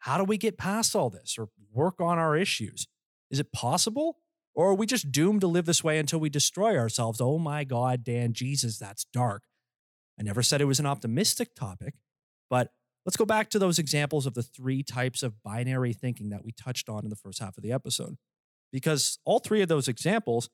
how 0.00 0.16
do 0.16 0.24
we 0.24 0.38
get 0.38 0.56
past 0.56 0.96
all 0.96 1.10
this 1.10 1.36
or 1.38 1.48
work 1.72 2.00
on 2.00 2.18
our 2.18 2.36
issues? 2.36 2.86
Is 3.30 3.38
it 3.38 3.52
possible? 3.52 4.18
Or 4.54 4.70
are 4.70 4.74
we 4.74 4.86
just 4.86 5.12
doomed 5.12 5.42
to 5.42 5.46
live 5.46 5.66
this 5.66 5.84
way 5.84 5.98
until 5.98 6.20
we 6.20 6.30
destroy 6.30 6.76
ourselves? 6.76 7.20
Oh 7.20 7.38
my 7.38 7.64
God, 7.64 8.02
Dan, 8.02 8.32
Jesus, 8.32 8.78
that's 8.78 9.06
dark. 9.12 9.42
I 10.18 10.22
never 10.22 10.42
said 10.42 10.60
it 10.60 10.66
was 10.66 10.80
an 10.80 10.86
optimistic 10.86 11.54
topic, 11.54 11.94
but 12.48 12.72
let's 13.10 13.16
go 13.16 13.26
back 13.26 13.50
to 13.50 13.58
those 13.58 13.80
examples 13.80 14.24
of 14.24 14.34
the 14.34 14.42
three 14.42 14.84
types 14.84 15.24
of 15.24 15.42
binary 15.42 15.92
thinking 15.92 16.28
that 16.28 16.44
we 16.44 16.52
touched 16.52 16.88
on 16.88 17.02
in 17.02 17.10
the 17.10 17.16
first 17.16 17.40
half 17.40 17.56
of 17.56 17.64
the 17.64 17.72
episode. 17.72 18.16
Because 18.70 19.18
all 19.24 19.40
three 19.40 19.62
of 19.62 19.68
those 19.68 19.88
examples 19.88 20.48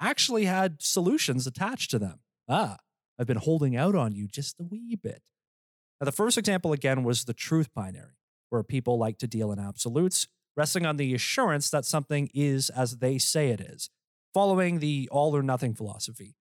actually 0.00 0.46
had 0.46 0.82
solutions 0.82 1.46
attached 1.46 1.88
to 1.92 2.00
them. 2.00 2.18
Ah, 2.48 2.78
I've 3.16 3.28
been 3.28 3.36
holding 3.36 3.76
out 3.76 3.94
on 3.94 4.12
you 4.12 4.26
just 4.26 4.58
a 4.58 4.64
wee 4.64 4.98
bit. 5.00 5.22
Now, 6.00 6.06
the 6.06 6.10
first 6.10 6.36
example 6.36 6.72
again 6.72 7.04
was 7.04 7.26
the 7.26 7.32
truth 7.32 7.72
binary, 7.76 8.18
where 8.48 8.64
people 8.64 8.98
like 8.98 9.18
to 9.18 9.28
deal 9.28 9.52
in 9.52 9.60
absolutes, 9.60 10.26
resting 10.56 10.84
on 10.84 10.96
the 10.96 11.14
assurance 11.14 11.70
that 11.70 11.84
something 11.84 12.28
is 12.34 12.70
as 12.70 12.96
they 12.96 13.18
say 13.18 13.50
it 13.50 13.60
is, 13.60 13.88
following 14.34 14.80
the 14.80 15.08
all 15.12 15.36
or 15.36 15.44
nothing 15.44 15.74
philosophy. 15.74 16.34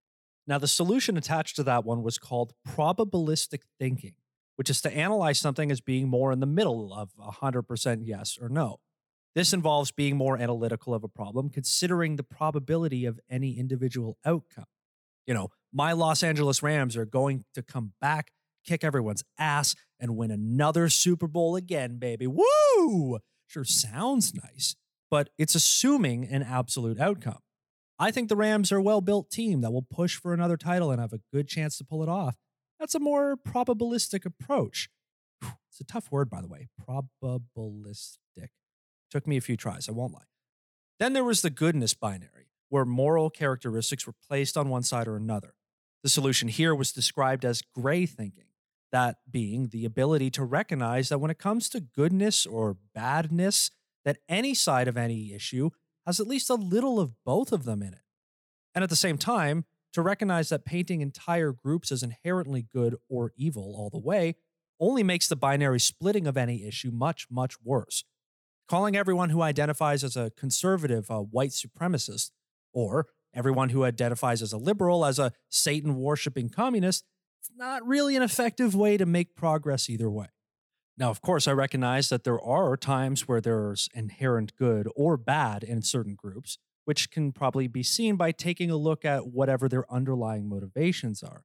Now, 0.47 0.57
the 0.57 0.67
solution 0.67 1.15
attached 1.15 1.57
to 1.57 1.63
that 1.65 1.85
one 1.85 2.01
was 2.01 2.17
called 2.17 2.53
probabilistic 2.67 3.59
thinking, 3.79 4.15
which 4.59 4.69
is 4.69 4.81
to 4.81 4.93
analyze 4.93 5.39
something 5.39 5.71
as 5.71 5.79
being 5.79 6.09
more 6.09 6.33
in 6.33 6.41
the 6.41 6.45
middle 6.45 6.93
of 6.93 7.11
100% 7.17 8.01
yes 8.03 8.37
or 8.41 8.49
no. 8.49 8.81
This 9.33 9.53
involves 9.53 9.93
being 9.93 10.17
more 10.17 10.37
analytical 10.37 10.93
of 10.93 11.01
a 11.01 11.07
problem, 11.07 11.49
considering 11.49 12.17
the 12.17 12.23
probability 12.23 13.05
of 13.05 13.21
any 13.29 13.57
individual 13.57 14.17
outcome. 14.25 14.65
You 15.25 15.33
know, 15.33 15.47
my 15.71 15.93
Los 15.93 16.23
Angeles 16.23 16.61
Rams 16.61 16.97
are 16.97 17.05
going 17.05 17.45
to 17.53 17.61
come 17.63 17.93
back, 18.01 18.31
kick 18.65 18.83
everyone's 18.83 19.23
ass, 19.37 19.75
and 19.97 20.17
win 20.17 20.29
another 20.29 20.89
Super 20.89 21.27
Bowl 21.27 21.55
again, 21.55 21.97
baby. 21.97 22.27
Woo! 22.27 23.19
Sure 23.47 23.63
sounds 23.63 24.33
nice, 24.33 24.75
but 25.09 25.29
it's 25.37 25.55
assuming 25.55 26.25
an 26.25 26.43
absolute 26.43 26.99
outcome. 26.99 27.39
I 27.97 28.11
think 28.11 28.27
the 28.27 28.35
Rams 28.35 28.73
are 28.73 28.77
a 28.79 28.83
well 28.83 28.99
built 28.99 29.31
team 29.31 29.61
that 29.61 29.71
will 29.71 29.87
push 29.89 30.17
for 30.17 30.33
another 30.33 30.57
title 30.57 30.91
and 30.91 30.99
have 30.99 31.13
a 31.13 31.21
good 31.31 31.47
chance 31.47 31.77
to 31.77 31.85
pull 31.85 32.03
it 32.03 32.09
off. 32.09 32.35
That's 32.79 32.95
a 32.95 32.99
more 32.99 33.35
probabilistic 33.35 34.25
approach. 34.25 34.89
It's 35.41 35.81
a 35.81 35.83
tough 35.83 36.11
word, 36.11 36.29
by 36.29 36.41
the 36.41 36.47
way. 36.47 36.67
Probabilistic. 36.79 38.49
Took 39.11 39.27
me 39.27 39.37
a 39.37 39.41
few 39.41 39.57
tries, 39.57 39.89
I 39.89 39.91
won't 39.91 40.13
lie. 40.13 40.21
Then 40.99 41.13
there 41.13 41.23
was 41.23 41.41
the 41.41 41.49
goodness 41.49 41.93
binary, 41.93 42.51
where 42.69 42.85
moral 42.85 43.29
characteristics 43.29 44.05
were 44.05 44.13
placed 44.27 44.57
on 44.57 44.69
one 44.69 44.83
side 44.83 45.07
or 45.07 45.15
another. 45.15 45.55
The 46.03 46.09
solution 46.09 46.47
here 46.47 46.75
was 46.75 46.91
described 46.91 47.43
as 47.43 47.61
gray 47.61 48.05
thinking, 48.05 48.45
that 48.91 49.17
being 49.29 49.67
the 49.67 49.85
ability 49.85 50.29
to 50.31 50.43
recognize 50.43 51.09
that 51.09 51.19
when 51.19 51.31
it 51.31 51.37
comes 51.37 51.69
to 51.69 51.79
goodness 51.79 52.45
or 52.45 52.77
badness, 52.93 53.71
that 54.05 54.17
any 54.27 54.53
side 54.53 54.87
of 54.87 54.97
any 54.97 55.33
issue 55.33 55.69
has 56.05 56.19
at 56.19 56.27
least 56.27 56.49
a 56.49 56.55
little 56.55 56.99
of 56.99 57.13
both 57.25 57.51
of 57.51 57.65
them 57.65 57.81
in 57.81 57.93
it. 57.93 58.01
And 58.73 58.83
at 58.83 58.89
the 58.89 58.95
same 58.95 59.17
time, 59.17 59.65
to 59.93 60.01
recognize 60.01 60.49
that 60.49 60.65
painting 60.65 61.01
entire 61.01 61.51
groups 61.51 61.91
as 61.91 62.03
inherently 62.03 62.61
good 62.61 62.95
or 63.09 63.33
evil 63.35 63.75
all 63.77 63.89
the 63.89 63.99
way 63.99 64.35
only 64.79 65.03
makes 65.03 65.27
the 65.27 65.35
binary 65.35 65.79
splitting 65.79 66.27
of 66.27 66.37
any 66.37 66.65
issue 66.65 66.91
much, 66.91 67.27
much 67.29 67.55
worse. 67.63 68.03
Calling 68.67 68.95
everyone 68.95 69.29
who 69.29 69.41
identifies 69.41 70.03
as 70.03 70.15
a 70.15 70.31
conservative 70.37 71.09
a 71.09 71.21
white 71.21 71.49
supremacist, 71.49 72.31
or 72.71 73.07
everyone 73.33 73.69
who 73.69 73.83
identifies 73.83 74.41
as 74.41 74.53
a 74.53 74.57
liberal 74.57 75.05
as 75.05 75.19
a 75.19 75.33
Satan 75.49 75.95
worshiping 75.95 76.49
communist, 76.49 77.03
it's 77.41 77.51
not 77.55 77.85
really 77.85 78.15
an 78.15 78.21
effective 78.21 78.75
way 78.75 78.97
to 78.97 79.05
make 79.05 79.35
progress 79.35 79.89
either 79.89 80.09
way. 80.09 80.27
Now, 80.97 81.09
of 81.09 81.21
course, 81.21 81.47
I 81.47 81.53
recognize 81.53 82.09
that 82.09 82.25
there 82.25 82.41
are 82.41 82.75
times 82.75 83.27
where 83.27 83.39
there's 83.39 83.87
inherent 83.93 84.55
good 84.55 84.87
or 84.95 85.15
bad 85.17 85.63
in 85.63 85.81
certain 85.81 86.15
groups, 86.15 86.57
which 86.85 87.11
can 87.11 87.31
probably 87.31 87.67
be 87.67 87.83
seen 87.83 88.15
by 88.15 88.31
taking 88.31 88.71
a 88.71 88.75
look 88.75 89.05
at 89.05 89.27
whatever 89.27 89.67
their 89.67 89.91
underlying 89.91 90.47
motivations 90.47 91.21
are. 91.23 91.43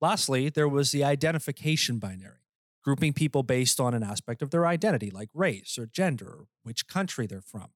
Lastly, 0.00 0.48
there 0.48 0.68
was 0.68 0.90
the 0.90 1.04
identification 1.04 1.98
binary 1.98 2.44
grouping 2.84 3.14
people 3.14 3.42
based 3.42 3.80
on 3.80 3.94
an 3.94 4.02
aspect 4.02 4.42
of 4.42 4.50
their 4.50 4.66
identity, 4.66 5.10
like 5.10 5.30
race 5.32 5.78
or 5.78 5.86
gender, 5.86 6.26
or 6.26 6.44
which 6.62 6.86
country 6.86 7.26
they're 7.26 7.40
from. 7.40 7.68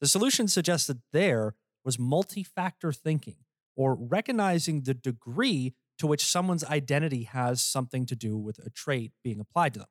The 0.00 0.08
solution 0.08 0.48
suggested 0.48 1.02
there 1.12 1.54
was 1.84 1.98
multi 1.98 2.42
factor 2.42 2.92
thinking, 2.92 3.44
or 3.76 3.94
recognizing 3.94 4.82
the 4.82 4.94
degree 4.94 5.74
to 5.98 6.06
which 6.06 6.24
someone's 6.24 6.64
identity 6.64 7.24
has 7.24 7.60
something 7.60 8.06
to 8.06 8.16
do 8.16 8.36
with 8.36 8.58
a 8.58 8.70
trait 8.70 9.12
being 9.22 9.40
applied 9.40 9.74
to 9.74 9.80
them. 9.80 9.88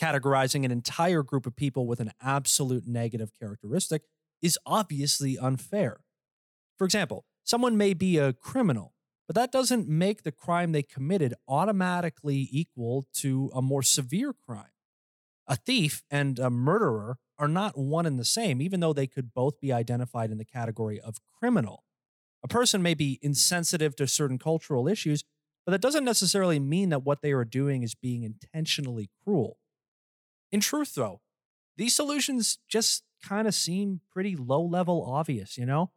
Categorizing 0.00 0.64
an 0.64 0.70
entire 0.70 1.22
group 1.22 1.46
of 1.46 1.56
people 1.56 1.86
with 1.86 2.00
an 2.00 2.12
absolute 2.22 2.86
negative 2.86 3.30
characteristic 3.38 4.02
is 4.42 4.58
obviously 4.66 5.38
unfair. 5.38 6.00
For 6.76 6.84
example, 6.84 7.24
someone 7.44 7.76
may 7.76 7.94
be 7.94 8.18
a 8.18 8.32
criminal 8.32 8.94
but 9.26 9.34
that 9.34 9.52
doesn't 9.52 9.88
make 9.88 10.22
the 10.22 10.32
crime 10.32 10.72
they 10.72 10.82
committed 10.82 11.34
automatically 11.48 12.48
equal 12.50 13.06
to 13.14 13.50
a 13.54 13.60
more 13.60 13.82
severe 13.82 14.32
crime. 14.32 14.70
A 15.48 15.56
thief 15.56 16.02
and 16.10 16.38
a 16.38 16.50
murderer 16.50 17.18
are 17.38 17.48
not 17.48 17.78
one 17.78 18.06
and 18.06 18.18
the 18.18 18.24
same, 18.24 18.62
even 18.62 18.80
though 18.80 18.92
they 18.92 19.06
could 19.06 19.34
both 19.34 19.60
be 19.60 19.72
identified 19.72 20.30
in 20.30 20.38
the 20.38 20.44
category 20.44 21.00
of 21.00 21.16
criminal. 21.38 21.84
A 22.42 22.48
person 22.48 22.82
may 22.82 22.94
be 22.94 23.18
insensitive 23.20 23.96
to 23.96 24.06
certain 24.06 24.38
cultural 24.38 24.86
issues, 24.86 25.24
but 25.64 25.72
that 25.72 25.80
doesn't 25.80 26.04
necessarily 26.04 26.60
mean 26.60 26.90
that 26.90 27.04
what 27.04 27.20
they 27.20 27.32
are 27.32 27.44
doing 27.44 27.82
is 27.82 27.94
being 27.94 28.22
intentionally 28.22 29.10
cruel. 29.24 29.58
In 30.52 30.60
truth, 30.60 30.94
though, 30.94 31.20
these 31.76 31.94
solutions 31.94 32.58
just 32.68 33.04
kind 33.22 33.46
of 33.46 33.54
seem 33.54 34.00
pretty 34.10 34.36
low 34.36 34.62
level 34.62 35.04
obvious, 35.06 35.58
you 35.58 35.66
know? 35.66 35.90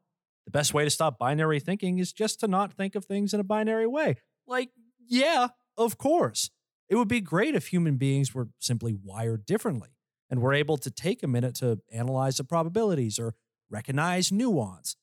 The 0.45 0.51
best 0.51 0.73
way 0.73 0.83
to 0.83 0.89
stop 0.89 1.19
binary 1.19 1.59
thinking 1.59 1.99
is 1.99 2.11
just 2.11 2.39
to 2.39 2.47
not 2.47 2.73
think 2.73 2.95
of 2.95 3.05
things 3.05 3.33
in 3.33 3.39
a 3.39 3.43
binary 3.43 3.87
way. 3.87 4.17
Like, 4.47 4.69
yeah, 5.07 5.49
of 5.77 5.97
course. 5.97 6.49
It 6.89 6.95
would 6.95 7.07
be 7.07 7.21
great 7.21 7.53
if 7.55 7.67
human 7.67 7.97
beings 7.97 8.33
were 8.33 8.49
simply 8.57 8.95
wired 8.95 9.45
differently 9.45 9.89
and 10.29 10.41
were 10.41 10.53
able 10.53 10.77
to 10.77 10.89
take 10.89 11.21
a 11.21 11.27
minute 11.27 11.55
to 11.55 11.79
analyze 11.91 12.37
the 12.37 12.43
probabilities 12.43 13.19
or 13.19 13.35
recognize 13.69 14.31
nuance. 14.31 14.95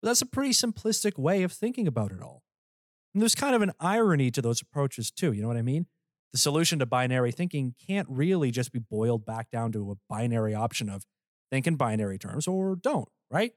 But 0.00 0.08
that's 0.08 0.22
a 0.22 0.26
pretty 0.26 0.52
simplistic 0.52 1.18
way 1.18 1.42
of 1.42 1.52
thinking 1.52 1.88
about 1.88 2.12
it 2.12 2.22
all. 2.22 2.44
And 3.12 3.20
there's 3.20 3.34
kind 3.34 3.54
of 3.54 3.62
an 3.62 3.72
irony 3.80 4.30
to 4.30 4.40
those 4.40 4.62
approaches, 4.62 5.10
too. 5.10 5.32
You 5.32 5.42
know 5.42 5.48
what 5.48 5.56
I 5.56 5.62
mean? 5.62 5.86
The 6.32 6.38
solution 6.38 6.78
to 6.78 6.86
binary 6.86 7.30
thinking 7.30 7.74
can't 7.86 8.08
really 8.08 8.50
just 8.50 8.72
be 8.72 8.78
boiled 8.78 9.26
back 9.26 9.50
down 9.50 9.72
to 9.72 9.90
a 9.90 9.94
binary 10.08 10.54
option 10.54 10.88
of 10.88 11.04
think 11.50 11.66
in 11.66 11.76
binary 11.76 12.18
terms 12.18 12.48
or 12.48 12.74
don't, 12.74 13.08
right? 13.30 13.52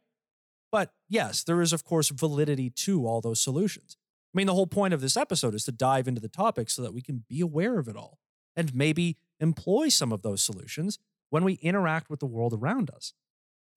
But 0.72 0.92
yes, 1.08 1.44
there 1.44 1.62
is, 1.62 1.72
of 1.72 1.86
course, 1.86 2.10
validity 2.10 2.70
to 2.70 3.08
all 3.08 3.22
those 3.22 3.42
solutions. 3.42 3.96
I 4.34 4.38
mean, 4.38 4.48
the 4.48 4.54
whole 4.54 4.68
point 4.68 4.94
of 4.94 5.00
this 5.00 5.16
episode 5.16 5.56
is 5.56 5.64
to 5.64 5.72
dive 5.72 6.08
into 6.08 6.20
the 6.20 6.28
topic 6.28 6.70
so 6.70 6.82
that 6.82 6.94
we 6.94 7.02
can 7.02 7.24
be 7.30 7.40
aware 7.40 7.80
of 7.80 7.88
it 7.88 7.96
all 7.96 8.20
and 8.58 8.76
maybe 8.76 9.16
employ 9.40 9.88
some 9.88 10.12
of 10.12 10.22
those 10.22 10.44
solutions 10.44 11.00
when 11.30 11.46
we 11.46 11.54
interact 11.54 12.10
with 12.10 12.20
the 12.20 12.26
world 12.26 12.54
around 12.54 12.90
us. 12.90 13.14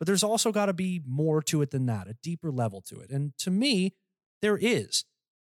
But 0.00 0.06
there's 0.06 0.24
also 0.24 0.50
got 0.50 0.66
to 0.66 0.72
be 0.72 1.00
more 1.06 1.40
to 1.42 1.62
it 1.62 1.70
than 1.70 1.86
that, 1.86 2.08
a 2.08 2.14
deeper 2.14 2.50
level 2.50 2.80
to 2.88 2.98
it. 2.98 3.10
And 3.10 3.36
to 3.38 3.50
me, 3.52 3.94
there 4.42 4.56
is, 4.56 5.04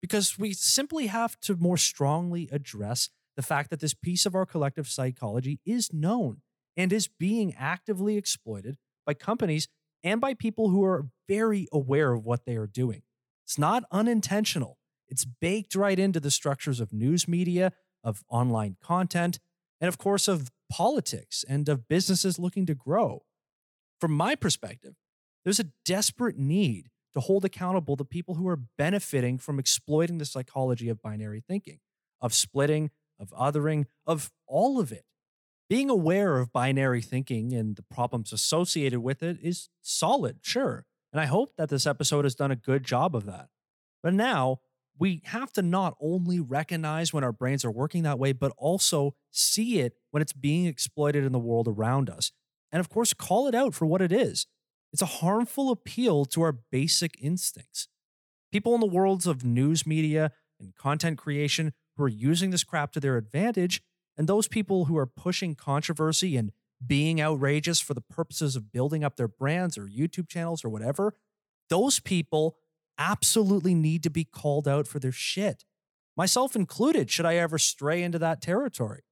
because 0.02 0.38
we 0.38 0.52
simply 0.52 1.06
have 1.06 1.40
to 1.40 1.56
more 1.56 1.78
strongly 1.78 2.48
address 2.52 3.08
the 3.40 3.46
fact 3.46 3.70
that 3.70 3.80
this 3.80 3.94
piece 3.94 4.26
of 4.26 4.34
our 4.34 4.44
collective 4.44 4.86
psychology 4.86 5.60
is 5.64 5.94
known 5.94 6.42
and 6.76 6.92
is 6.92 7.08
being 7.08 7.54
actively 7.58 8.18
exploited 8.18 8.76
by 9.06 9.14
companies 9.14 9.66
and 10.04 10.20
by 10.20 10.34
people 10.34 10.68
who 10.68 10.84
are 10.84 11.06
very 11.26 11.66
aware 11.72 12.12
of 12.12 12.26
what 12.26 12.44
they 12.44 12.54
are 12.54 12.66
doing. 12.66 13.00
It's 13.46 13.58
not 13.58 13.84
unintentional, 13.90 14.76
it's 15.08 15.24
baked 15.24 15.74
right 15.74 15.98
into 15.98 16.20
the 16.20 16.30
structures 16.30 16.80
of 16.80 16.92
news 16.92 17.26
media, 17.26 17.72
of 18.04 18.22
online 18.28 18.76
content, 18.82 19.38
and 19.80 19.88
of 19.88 19.96
course, 19.96 20.28
of 20.28 20.50
politics 20.70 21.42
and 21.48 21.66
of 21.66 21.88
businesses 21.88 22.38
looking 22.38 22.66
to 22.66 22.74
grow. 22.74 23.22
From 24.02 24.12
my 24.12 24.34
perspective, 24.34 24.96
there's 25.44 25.60
a 25.60 25.72
desperate 25.86 26.36
need 26.36 26.90
to 27.14 27.20
hold 27.20 27.46
accountable 27.46 27.96
the 27.96 28.04
people 28.04 28.34
who 28.34 28.46
are 28.48 28.60
benefiting 28.76 29.38
from 29.38 29.58
exploiting 29.58 30.18
the 30.18 30.26
psychology 30.26 30.90
of 30.90 31.00
binary 31.00 31.42
thinking, 31.48 31.78
of 32.20 32.34
splitting, 32.34 32.90
of 33.20 33.30
othering, 33.30 33.84
of 34.06 34.32
all 34.46 34.80
of 34.80 34.90
it. 34.90 35.04
Being 35.68 35.88
aware 35.88 36.38
of 36.38 36.52
binary 36.52 37.02
thinking 37.02 37.52
and 37.52 37.76
the 37.76 37.84
problems 37.84 38.32
associated 38.32 39.00
with 39.00 39.22
it 39.22 39.38
is 39.40 39.68
solid, 39.82 40.38
sure. 40.42 40.84
And 41.12 41.20
I 41.20 41.26
hope 41.26 41.54
that 41.56 41.68
this 41.68 41.86
episode 41.86 42.24
has 42.24 42.34
done 42.34 42.50
a 42.50 42.56
good 42.56 42.82
job 42.84 43.14
of 43.14 43.26
that. 43.26 43.48
But 44.02 44.14
now 44.14 44.60
we 44.98 45.22
have 45.26 45.52
to 45.52 45.62
not 45.62 45.96
only 46.00 46.40
recognize 46.40 47.12
when 47.12 47.24
our 47.24 47.32
brains 47.32 47.64
are 47.64 47.70
working 47.70 48.02
that 48.02 48.18
way, 48.18 48.32
but 48.32 48.52
also 48.56 49.14
see 49.30 49.80
it 49.80 49.94
when 50.10 50.22
it's 50.22 50.32
being 50.32 50.66
exploited 50.66 51.24
in 51.24 51.32
the 51.32 51.38
world 51.38 51.68
around 51.68 52.10
us. 52.10 52.32
And 52.72 52.80
of 52.80 52.88
course, 52.88 53.14
call 53.14 53.48
it 53.48 53.54
out 53.54 53.74
for 53.74 53.86
what 53.86 54.02
it 54.02 54.12
is. 54.12 54.46
It's 54.92 55.02
a 55.02 55.06
harmful 55.06 55.70
appeal 55.70 56.24
to 56.26 56.42
our 56.42 56.52
basic 56.52 57.16
instincts. 57.20 57.88
People 58.52 58.74
in 58.74 58.80
the 58.80 58.86
worlds 58.86 59.26
of 59.26 59.44
news 59.44 59.86
media 59.86 60.32
and 60.60 60.74
content 60.74 61.16
creation 61.16 61.72
who 62.00 62.06
are 62.06 62.08
using 62.08 62.50
this 62.50 62.64
crap 62.64 62.92
to 62.92 63.00
their 63.00 63.16
advantage 63.16 63.82
and 64.16 64.26
those 64.26 64.48
people 64.48 64.86
who 64.86 64.96
are 64.96 65.06
pushing 65.06 65.54
controversy 65.54 66.36
and 66.36 66.50
being 66.84 67.20
outrageous 67.20 67.78
for 67.78 67.94
the 67.94 68.00
purposes 68.00 68.56
of 68.56 68.72
building 68.72 69.04
up 69.04 69.16
their 69.16 69.28
brands 69.28 69.76
or 69.76 69.84
YouTube 69.84 70.28
channels 70.28 70.64
or 70.64 70.70
whatever, 70.70 71.14
Those 71.68 72.00
people 72.00 72.56
absolutely 72.98 73.74
need 73.74 74.02
to 74.02 74.10
be 74.10 74.24
called 74.24 74.66
out 74.66 74.86
for 74.86 74.98
their 74.98 75.12
shit, 75.12 75.64
myself 76.16 76.56
included, 76.56 77.10
should 77.10 77.24
I 77.24 77.36
ever 77.36 77.58
stray 77.58 78.02
into 78.02 78.18
that 78.18 78.42
territory. 78.42 79.04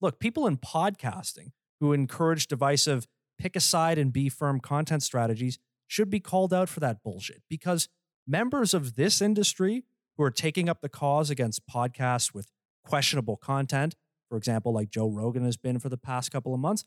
Look, 0.00 0.18
people 0.18 0.46
in 0.46 0.56
podcasting 0.56 1.52
who 1.80 1.92
encourage 1.92 2.46
divisive 2.46 3.06
pick 3.38 3.54
a 3.54 3.60
side 3.60 3.98
and 3.98 4.12
be 4.12 4.28
firm 4.28 4.58
content 4.58 5.02
strategies 5.02 5.58
should 5.86 6.08
be 6.08 6.20
called 6.20 6.54
out 6.54 6.68
for 6.68 6.80
that 6.80 7.02
bullshit 7.02 7.42
because 7.50 7.88
members 8.26 8.72
of 8.72 8.94
this 8.94 9.20
industry 9.20 9.84
who 10.22 10.26
are 10.26 10.30
taking 10.30 10.68
up 10.68 10.80
the 10.80 10.88
cause 10.88 11.30
against 11.30 11.66
podcasts 11.66 12.32
with 12.32 12.46
questionable 12.84 13.36
content, 13.36 13.96
for 14.28 14.38
example, 14.38 14.72
like 14.72 14.88
Joe 14.88 15.08
Rogan 15.08 15.44
has 15.44 15.56
been 15.56 15.80
for 15.80 15.88
the 15.88 15.96
past 15.96 16.30
couple 16.30 16.54
of 16.54 16.60
months, 16.60 16.84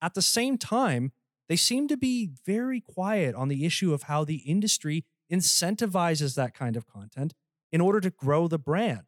at 0.00 0.14
the 0.14 0.22
same 0.22 0.56
time, 0.56 1.12
they 1.50 1.56
seem 1.56 1.86
to 1.88 1.98
be 1.98 2.30
very 2.46 2.80
quiet 2.80 3.34
on 3.34 3.48
the 3.48 3.66
issue 3.66 3.92
of 3.92 4.04
how 4.04 4.24
the 4.24 4.36
industry 4.36 5.04
incentivizes 5.30 6.34
that 6.34 6.54
kind 6.54 6.76
of 6.76 6.86
content 6.86 7.34
in 7.70 7.82
order 7.82 8.00
to 8.00 8.08
grow 8.08 8.48
the 8.48 8.58
brand, 8.58 9.02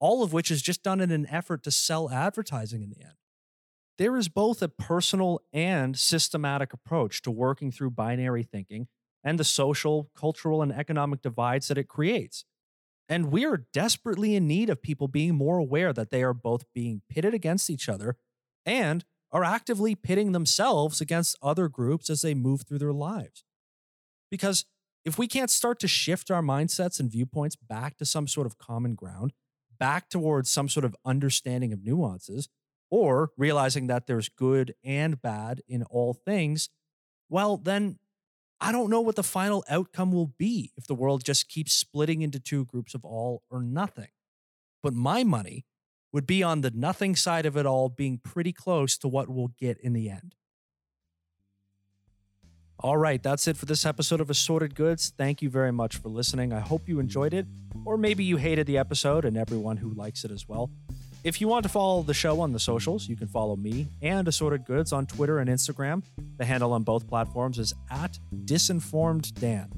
all 0.00 0.24
of 0.24 0.32
which 0.32 0.50
is 0.50 0.60
just 0.60 0.82
done 0.82 1.00
in 1.00 1.12
an 1.12 1.26
effort 1.30 1.62
to 1.62 1.70
sell 1.70 2.10
advertising 2.10 2.82
in 2.82 2.90
the 2.90 3.00
end. 3.00 3.14
There 3.96 4.16
is 4.16 4.28
both 4.28 4.60
a 4.60 4.68
personal 4.68 5.40
and 5.52 5.96
systematic 5.96 6.72
approach 6.72 7.22
to 7.22 7.30
working 7.30 7.70
through 7.70 7.92
binary 7.92 8.42
thinking 8.42 8.88
and 9.22 9.38
the 9.38 9.44
social, 9.44 10.10
cultural, 10.16 10.62
and 10.62 10.72
economic 10.72 11.22
divides 11.22 11.68
that 11.68 11.78
it 11.78 11.86
creates. 11.86 12.44
And 13.10 13.32
we 13.32 13.44
are 13.44 13.66
desperately 13.72 14.36
in 14.36 14.46
need 14.46 14.70
of 14.70 14.80
people 14.80 15.08
being 15.08 15.34
more 15.34 15.58
aware 15.58 15.92
that 15.92 16.10
they 16.10 16.22
are 16.22 16.32
both 16.32 16.64
being 16.72 17.02
pitted 17.10 17.34
against 17.34 17.68
each 17.68 17.88
other 17.88 18.16
and 18.64 19.04
are 19.32 19.42
actively 19.42 19.96
pitting 19.96 20.30
themselves 20.30 21.00
against 21.00 21.36
other 21.42 21.68
groups 21.68 22.08
as 22.08 22.22
they 22.22 22.34
move 22.34 22.62
through 22.62 22.78
their 22.78 22.92
lives. 22.92 23.42
Because 24.30 24.64
if 25.04 25.18
we 25.18 25.26
can't 25.26 25.50
start 25.50 25.80
to 25.80 25.88
shift 25.88 26.30
our 26.30 26.40
mindsets 26.40 27.00
and 27.00 27.10
viewpoints 27.10 27.56
back 27.56 27.96
to 27.96 28.04
some 28.04 28.28
sort 28.28 28.46
of 28.46 28.58
common 28.58 28.94
ground, 28.94 29.32
back 29.76 30.08
towards 30.08 30.48
some 30.48 30.68
sort 30.68 30.84
of 30.84 30.94
understanding 31.04 31.72
of 31.72 31.82
nuances, 31.82 32.48
or 32.92 33.30
realizing 33.36 33.88
that 33.88 34.06
there's 34.06 34.28
good 34.28 34.74
and 34.84 35.20
bad 35.20 35.62
in 35.66 35.82
all 35.84 36.14
things, 36.14 36.68
well, 37.28 37.56
then 37.56 37.98
I 38.60 38.72
don't 38.72 38.90
know 38.90 39.00
what 39.00 39.16
the 39.16 39.22
final 39.22 39.64
outcome 39.70 40.12
will 40.12 40.32
be 40.38 40.72
if 40.76 40.86
the 40.86 40.94
world 40.94 41.24
just 41.24 41.48
keeps 41.48 41.72
splitting 41.72 42.20
into 42.20 42.38
two 42.38 42.66
groups 42.66 42.94
of 42.94 43.04
all 43.04 43.42
or 43.50 43.62
nothing. 43.62 44.08
But 44.82 44.92
my 44.92 45.24
money 45.24 45.64
would 46.12 46.26
be 46.26 46.42
on 46.42 46.60
the 46.60 46.70
nothing 46.70 47.16
side 47.16 47.46
of 47.46 47.56
it 47.56 47.64
all 47.64 47.88
being 47.88 48.18
pretty 48.18 48.52
close 48.52 48.98
to 48.98 49.08
what 49.08 49.28
we'll 49.28 49.52
get 49.58 49.78
in 49.78 49.92
the 49.92 50.10
end. 50.10 50.34
All 52.82 52.96
right, 52.96 53.22
that's 53.22 53.46
it 53.46 53.58
for 53.58 53.66
this 53.66 53.84
episode 53.84 54.20
of 54.20 54.30
Assorted 54.30 54.74
Goods. 54.74 55.12
Thank 55.16 55.42
you 55.42 55.50
very 55.50 55.70
much 55.70 55.96
for 55.96 56.08
listening. 56.08 56.52
I 56.52 56.60
hope 56.60 56.88
you 56.88 56.98
enjoyed 56.98 57.34
it, 57.34 57.46
or 57.84 57.98
maybe 57.98 58.24
you 58.24 58.38
hated 58.38 58.66
the 58.66 58.78
episode 58.78 59.26
and 59.26 59.36
everyone 59.36 59.76
who 59.76 59.92
likes 59.92 60.24
it 60.24 60.30
as 60.30 60.48
well. 60.48 60.70
If 61.22 61.38
you 61.38 61.48
want 61.48 61.64
to 61.64 61.68
follow 61.68 62.02
the 62.02 62.14
show 62.14 62.40
on 62.40 62.52
the 62.52 62.58
socials, 62.58 63.06
you 63.06 63.14
can 63.14 63.28
follow 63.28 63.54
me 63.54 63.88
and 64.00 64.26
Assorted 64.26 64.64
Goods 64.64 64.90
on 64.90 65.04
Twitter 65.04 65.38
and 65.38 65.50
Instagram. 65.50 66.02
The 66.38 66.46
handle 66.46 66.72
on 66.72 66.82
both 66.82 67.06
platforms 67.06 67.58
is 67.58 67.74
at 67.90 68.18
disinformeddan. 68.46 69.68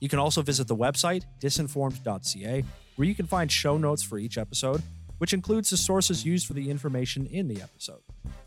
You 0.00 0.10
can 0.10 0.18
also 0.18 0.42
visit 0.42 0.68
the 0.68 0.76
website, 0.76 1.24
disinformed.ca, 1.40 2.64
where 2.96 3.08
you 3.08 3.14
can 3.14 3.26
find 3.26 3.50
show 3.50 3.78
notes 3.78 4.02
for 4.02 4.18
each 4.18 4.36
episode, 4.36 4.82
which 5.16 5.32
includes 5.32 5.70
the 5.70 5.78
sources 5.78 6.26
used 6.26 6.46
for 6.46 6.52
the 6.52 6.68
information 6.68 7.24
in 7.24 7.48
the 7.48 7.62
episode. 7.62 8.02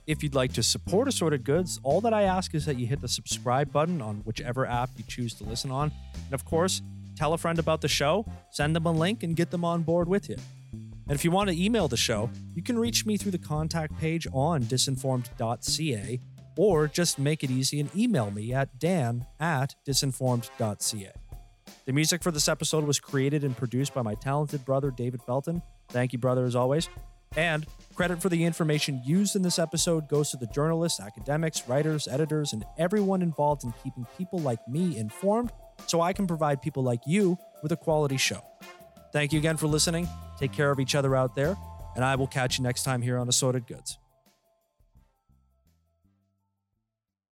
If 0.06 0.22
you'd 0.22 0.36
like 0.36 0.54
to 0.54 0.62
support 0.62 1.08
Assorted 1.08 1.46
Goods, 1.46 1.80
all 1.82 2.00
that 2.02 2.14
I 2.14 2.24
ask 2.24 2.54
is 2.54 2.66
that 2.68 2.78
you 2.78 2.86
hit 2.86 3.02
the 3.02 3.08
subscribe 3.08 3.72
button 3.72 4.04
on 4.04 4.18
whichever 4.18 4.68
app 4.68 4.92
you 4.98 5.04
choose 5.08 5.34
to 5.36 5.46
listen 5.46 5.72
on. 5.72 5.92
And 6.26 6.34
of 6.34 6.46
course, 6.46 6.84
tell 7.16 7.34
a 7.34 7.40
friend 7.40 7.58
about 7.58 7.82
the 7.82 7.88
show, 7.88 8.24
send 8.52 8.76
them 8.76 8.86
a 8.86 8.92
link, 8.92 9.24
and 9.24 9.36
get 9.36 9.50
them 9.50 9.66
on 9.66 9.82
board 9.82 10.08
with 10.08 10.30
you. 10.30 10.38
And 11.08 11.16
if 11.16 11.24
you 11.24 11.32
want 11.32 11.50
to 11.50 11.64
email 11.64 11.88
the 11.88 11.98
show, 11.98 12.30
you 12.54 12.64
can 12.64 12.80
reach 12.80 13.06
me 13.06 13.18
through 13.18 13.32
the 13.32 13.38
contact 13.38 13.98
page 14.00 14.28
on 14.34 14.64
disinformed.ca 14.64 16.20
or 16.58 16.88
just 16.88 17.20
make 17.20 17.44
it 17.44 17.52
easy 17.52 17.80
and 17.80 17.96
email 17.96 18.32
me 18.32 18.54
at 18.54 18.80
dan 18.80 19.26
at 19.40 19.76
disinformed.ca. 19.88 21.12
The 21.86 21.94
music 21.94 22.24
for 22.24 22.32
this 22.32 22.48
episode 22.48 22.86
was 22.86 23.00
created 23.00 23.44
and 23.44 23.56
produced 23.56 23.94
by 23.94 24.02
my 24.02 24.16
talented 24.16 24.66
brother, 24.66 24.90
David 24.90 25.22
Felton. 25.22 25.62
Thank 25.90 26.14
you, 26.14 26.20
brother, 26.20 26.46
as 26.46 26.56
always. 26.56 26.90
And 27.36 27.66
credit 27.94 28.22
for 28.22 28.30
the 28.30 28.44
information 28.44 29.02
used 29.06 29.36
in 29.36 29.42
this 29.42 29.60
episode 29.60 30.08
goes 30.08 30.32
to 30.32 30.38
the 30.38 30.48
journalists, 30.48 31.00
academics, 31.00 31.68
writers, 31.68 32.08
editors, 32.08 32.54
and 32.54 32.64
everyone 32.78 33.22
involved 33.22 33.64
in 33.64 33.74
keeping 33.84 34.08
people 34.18 34.40
like 34.40 34.66
me 34.68 34.98
informed 34.98 35.52
so 35.86 36.02
I 36.02 36.14
can 36.14 36.26
provide 36.28 36.62
people 36.62 36.84
like 36.84 37.02
you 37.06 37.38
with 37.62 37.72
a 37.72 37.78
quality 37.78 38.18
show. 38.18 38.42
Thank 39.16 39.32
you 39.32 39.40
again 39.40 39.56
for 39.56 39.68
listening. 39.68 40.10
Take 40.38 40.52
care 40.52 40.72
of 40.72 40.78
each 40.82 40.94
other 40.94 41.16
out 41.16 41.36
there, 41.36 41.56
and 41.96 42.04
I 42.04 42.18
will 42.18 42.28
catch 42.28 42.58
you 42.58 42.66
next 42.66 42.84
time 42.84 43.02
here 43.02 43.18
on 43.18 43.30
Assorted 43.30 43.66
Goods. 43.66 43.98